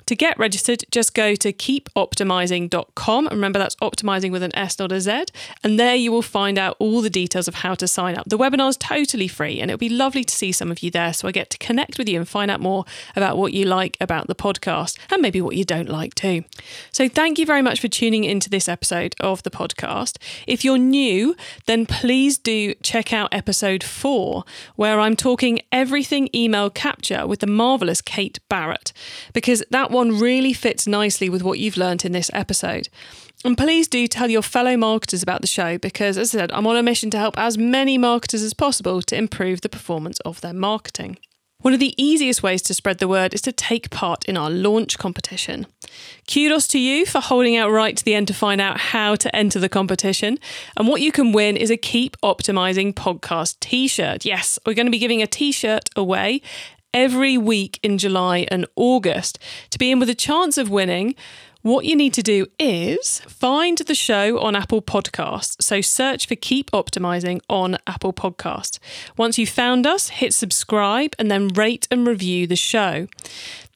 To 0.09 0.16
get 0.16 0.38
registered, 0.38 0.84
just 0.90 1.12
go 1.12 1.34
to 1.34 1.52
keepoptimising.com. 1.52 3.26
And 3.26 3.36
remember, 3.36 3.59
that's 3.59 3.76
optimizing 3.76 4.32
with 4.32 4.42
an 4.42 4.56
S, 4.56 4.78
not 4.78 4.90
a 4.90 5.02
Z. 5.02 5.24
And 5.62 5.78
there 5.78 5.94
you 5.94 6.11
will 6.11 6.22
find 6.22 6.56
out 6.59 6.76
all 6.78 7.02
the 7.02 7.11
details 7.11 7.46
of 7.46 7.56
how 7.56 7.74
to 7.74 7.86
sign 7.86 8.16
up. 8.16 8.26
The 8.26 8.38
webinar 8.38 8.70
is 8.70 8.78
totally 8.78 9.28
free, 9.28 9.61
and 9.61 9.70
it'll 9.70 9.76
be 9.76 9.90
lovely 9.90 10.24
to 10.24 10.34
see 10.34 10.50
some 10.50 10.70
of 10.70 10.82
you 10.82 10.90
there. 10.90 11.12
So 11.12 11.28
I 11.28 11.32
get 11.32 11.50
to 11.50 11.59
connect 11.59 11.98
with 11.98 12.09
you 12.09 12.18
and 12.18 12.26
find 12.26 12.50
out 12.50 12.59
more 12.59 12.86
about 13.16 13.36
what 13.36 13.52
you 13.52 13.66
like 13.66 13.98
about 14.00 14.28
the 14.28 14.34
podcast 14.34 14.98
and 15.11 15.20
maybe 15.20 15.42
what 15.42 15.56
you 15.56 15.64
don't 15.64 15.90
like 15.90 16.14
too. 16.14 16.42
So 16.90 17.06
thank 17.06 17.38
you 17.38 17.44
very 17.44 17.61
much 17.61 17.78
for 17.78 17.88
tuning 17.88 18.24
into 18.24 18.48
this 18.48 18.66
episode 18.66 19.14
of 19.20 19.42
the 19.42 19.50
podcast. 19.50 20.16
If 20.46 20.64
you're 20.64 20.78
new, 20.78 21.36
then 21.66 21.84
please 21.84 22.38
do 22.38 22.72
check 22.76 23.12
out 23.12 23.28
episode 23.30 23.84
four, 23.84 24.44
where 24.74 25.00
I'm 25.00 25.16
talking 25.16 25.61
everything 25.70 26.30
email 26.34 26.70
capture 26.70 27.26
with 27.26 27.40
the 27.40 27.46
marvelous 27.46 28.00
Kate 28.00 28.38
Barrett, 28.48 28.94
because 29.34 29.62
that 29.70 29.90
really 30.07 30.53
fits 30.53 30.86
nicely 30.86 31.28
with 31.28 31.42
what 31.42 31.59
you've 31.59 31.76
learnt 31.76 32.05
in 32.05 32.12
this 32.12 32.30
episode. 32.32 32.88
And 33.44 33.57
please 33.57 33.86
do 33.86 34.07
tell 34.09 34.30
your 34.30 34.42
fellow 34.42 34.76
marketers 34.76 35.22
about 35.22 35.42
the 35.42 35.46
show 35.46 35.78
because, 35.78 36.18
as 36.18 36.34
I 36.34 36.38
said, 36.38 36.53
I'm 36.53 36.66
on 36.66 36.76
a 36.76 36.82
mission 36.82 37.11
to 37.11 37.18
help 37.18 37.38
as 37.38 37.57
many 37.57 37.96
marketers 37.96 38.42
as 38.42 38.55
possible 38.55 39.01
to 39.03 39.16
improve 39.16 39.61
the 39.61 39.68
performance 39.68 40.18
of 40.20 40.40
their 40.40 40.53
marketing. 40.53 41.18
One 41.61 41.74
of 41.74 41.80
the 41.80 42.01
easiest 42.01 42.40
ways 42.40 42.62
to 42.62 42.74
spread 42.74 42.99
the 42.99 43.09
word 43.09 43.34
is 43.34 43.42
to 43.42 43.51
take 43.51 43.90
part 43.90 44.24
in 44.26 44.36
our 44.36 44.49
launch 44.49 44.96
competition. 44.96 45.66
Kudos 46.32 46.68
to 46.68 46.78
you 46.78 47.05
for 47.05 47.20
holding 47.20 47.57
out 47.57 47.72
right 47.72 47.96
to 47.96 48.05
the 48.05 48.14
end 48.14 48.28
to 48.28 48.34
find 48.34 48.61
out 48.61 48.78
how 48.78 49.16
to 49.16 49.34
enter 49.34 49.59
the 49.59 49.68
competition. 49.68 50.38
And 50.76 50.86
what 50.86 51.01
you 51.01 51.11
can 51.11 51.32
win 51.32 51.57
is 51.57 51.72
a 51.72 51.76
Keep 51.76 52.16
Optimizing 52.22 52.94
podcast 52.94 53.59
t 53.59 53.88
shirt. 53.88 54.24
Yes, 54.24 54.61
we're 54.64 54.74
going 54.74 54.86
to 54.86 54.92
be 54.92 55.01
giving 55.01 55.20
a 55.20 55.26
t 55.26 55.51
shirt 55.51 55.90
away 55.96 56.42
every 56.93 57.36
week 57.36 57.78
in 57.82 57.99
July 57.99 58.47
and 58.51 58.66
August. 58.76 59.39
To 59.70 59.78
be 59.78 59.91
in 59.91 59.99
with 59.99 60.11
a 60.11 60.14
chance 60.14 60.59
of 60.59 60.70
winning, 60.70 61.14
what 61.62 61.84
you 61.84 61.97
need 61.97 62.14
to 62.14 62.22
do 62.22 62.47
is 62.59 63.20
find 63.20 63.78
the 63.78 63.95
show 63.95 64.39
on 64.39 64.55
Apple 64.55 64.80
Podcasts. 64.80 65.61
So 65.61 65.80
search 65.80 66.26
for 66.26 66.36
Keep 66.36 66.70
Optimizing 66.70 67.41
on 67.49 67.78
Apple 67.86 68.12
Podcasts. 68.12 68.78
Once 69.16 69.39
you've 69.39 69.49
found 69.49 69.86
us, 69.86 70.09
hit 70.09 70.32
subscribe 70.32 71.14
and 71.18 71.30
then 71.30 71.49
rate 71.49 71.89
and 71.91 72.07
review 72.07 72.47
the 72.47 72.57
show. 72.57 73.09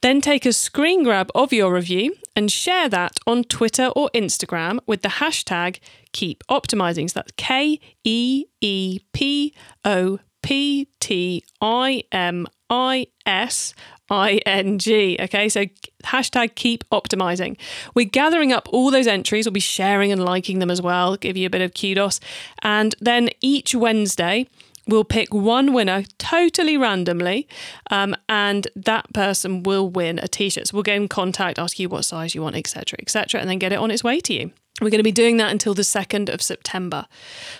Then 0.01 0.21
take 0.21 0.45
a 0.45 0.53
screen 0.53 1.03
grab 1.03 1.29
of 1.35 1.51
your 1.51 1.73
review 1.73 2.15
and 2.35 2.51
share 2.51 2.87
that 2.89 3.19
on 3.27 3.43
Twitter 3.43 3.87
or 3.95 4.09
Instagram 4.13 4.79
with 4.87 5.01
the 5.01 5.09
hashtag 5.09 5.79
Keep 6.13 6.43
Optimizing. 6.49 7.09
So 7.09 7.19
that's 7.19 7.33
K 7.35 7.79
E 8.03 8.45
E 8.61 8.99
P 9.11 9.53
O 9.83 10.19
P 10.43 10.87
T 10.99 11.43
I 11.61 12.03
M 12.11 12.45
I 12.69 13.07
S 13.25 13.73
I 14.09 14.39
N 14.45 14.77
G. 14.77 15.17
Okay, 15.19 15.49
so 15.49 15.65
hashtag 16.03 16.53
keep 16.53 16.87
optimizing. 16.89 17.57
We're 17.95 18.05
gathering 18.05 18.53
up 18.53 18.69
all 18.71 18.91
those 18.91 19.07
entries. 19.07 19.45
We'll 19.45 19.53
be 19.53 19.59
sharing 19.59 20.11
and 20.11 20.23
liking 20.23 20.59
them 20.59 20.69
as 20.69 20.81
well, 20.81 21.15
give 21.15 21.35
you 21.35 21.47
a 21.47 21.49
bit 21.49 21.61
of 21.61 21.73
kudos. 21.73 22.19
And 22.61 22.93
then 22.99 23.29
each 23.41 23.73
Wednesday, 23.73 24.47
we'll 24.87 25.03
pick 25.03 25.33
one 25.33 25.73
winner 25.73 26.03
totally 26.17 26.77
randomly, 26.77 27.47
um, 27.89 28.15
and 28.27 28.67
that 28.75 29.11
person 29.13 29.63
will 29.63 29.89
win 29.89 30.19
a 30.19 30.27
t 30.27 30.49
shirt. 30.49 30.67
So 30.67 30.75
we'll 30.75 30.83
get 30.83 30.97
in 30.97 31.07
contact, 31.07 31.59
ask 31.59 31.79
you 31.79 31.89
what 31.89 32.05
size 32.05 32.35
you 32.35 32.41
want, 32.41 32.55
etc., 32.55 32.97
etc., 33.01 33.39
and 33.41 33.49
then 33.49 33.59
get 33.59 33.71
it 33.71 33.79
on 33.79 33.91
its 33.91 34.03
way 34.03 34.19
to 34.21 34.33
you. 34.33 34.51
We're 34.81 34.89
going 34.89 34.99
to 34.99 35.03
be 35.03 35.11
doing 35.11 35.37
that 35.37 35.51
until 35.51 35.73
the 35.73 35.83
2nd 35.83 36.33
of 36.33 36.41
September. 36.41 37.05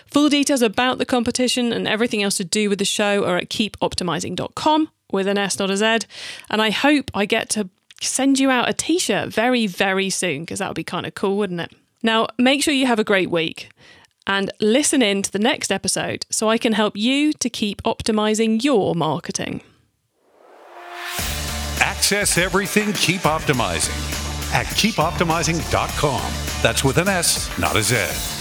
Full 0.06 0.28
details 0.28 0.62
about 0.62 0.98
the 0.98 1.06
competition 1.06 1.72
and 1.72 1.86
everything 1.86 2.22
else 2.22 2.36
to 2.38 2.44
do 2.44 2.68
with 2.68 2.80
the 2.80 2.84
show 2.84 3.24
are 3.24 3.36
at 3.36 3.48
keepoptimising.com 3.48 4.90
with 5.12 5.28
an 5.28 5.38
S, 5.38 5.58
not 5.58 5.70
a 5.70 5.76
Z. 5.76 6.06
And 6.50 6.60
I 6.60 6.70
hope 6.70 7.10
I 7.14 7.24
get 7.24 7.48
to 7.50 7.70
send 8.00 8.40
you 8.40 8.50
out 8.50 8.68
a 8.68 8.72
t 8.72 8.98
shirt 8.98 9.28
very, 9.28 9.66
very 9.66 10.10
soon 10.10 10.40
because 10.42 10.58
that 10.58 10.68
would 10.68 10.74
be 10.74 10.84
kind 10.84 11.06
of 11.06 11.14
cool, 11.14 11.36
wouldn't 11.36 11.60
it? 11.60 11.72
Now, 12.02 12.26
make 12.36 12.62
sure 12.62 12.74
you 12.74 12.86
have 12.86 12.98
a 12.98 13.04
great 13.04 13.30
week 13.30 13.70
and 14.26 14.50
listen 14.60 15.02
in 15.02 15.22
to 15.22 15.32
the 15.32 15.38
next 15.38 15.70
episode 15.70 16.26
so 16.30 16.48
I 16.48 16.58
can 16.58 16.72
help 16.72 16.96
you 16.96 17.32
to 17.34 17.50
keep 17.50 17.82
optimizing 17.82 18.62
your 18.62 18.94
marketing. 18.94 19.62
Access 21.80 22.38
everything, 22.38 22.92
keep 22.92 23.22
optimizing 23.22 23.94
at 24.52 24.66
keepoptimising.com. 24.66 26.32
That's 26.62 26.84
with 26.84 26.98
an 26.98 27.08
S, 27.08 27.58
not 27.58 27.76
a 27.76 27.82
Z. 27.82 28.33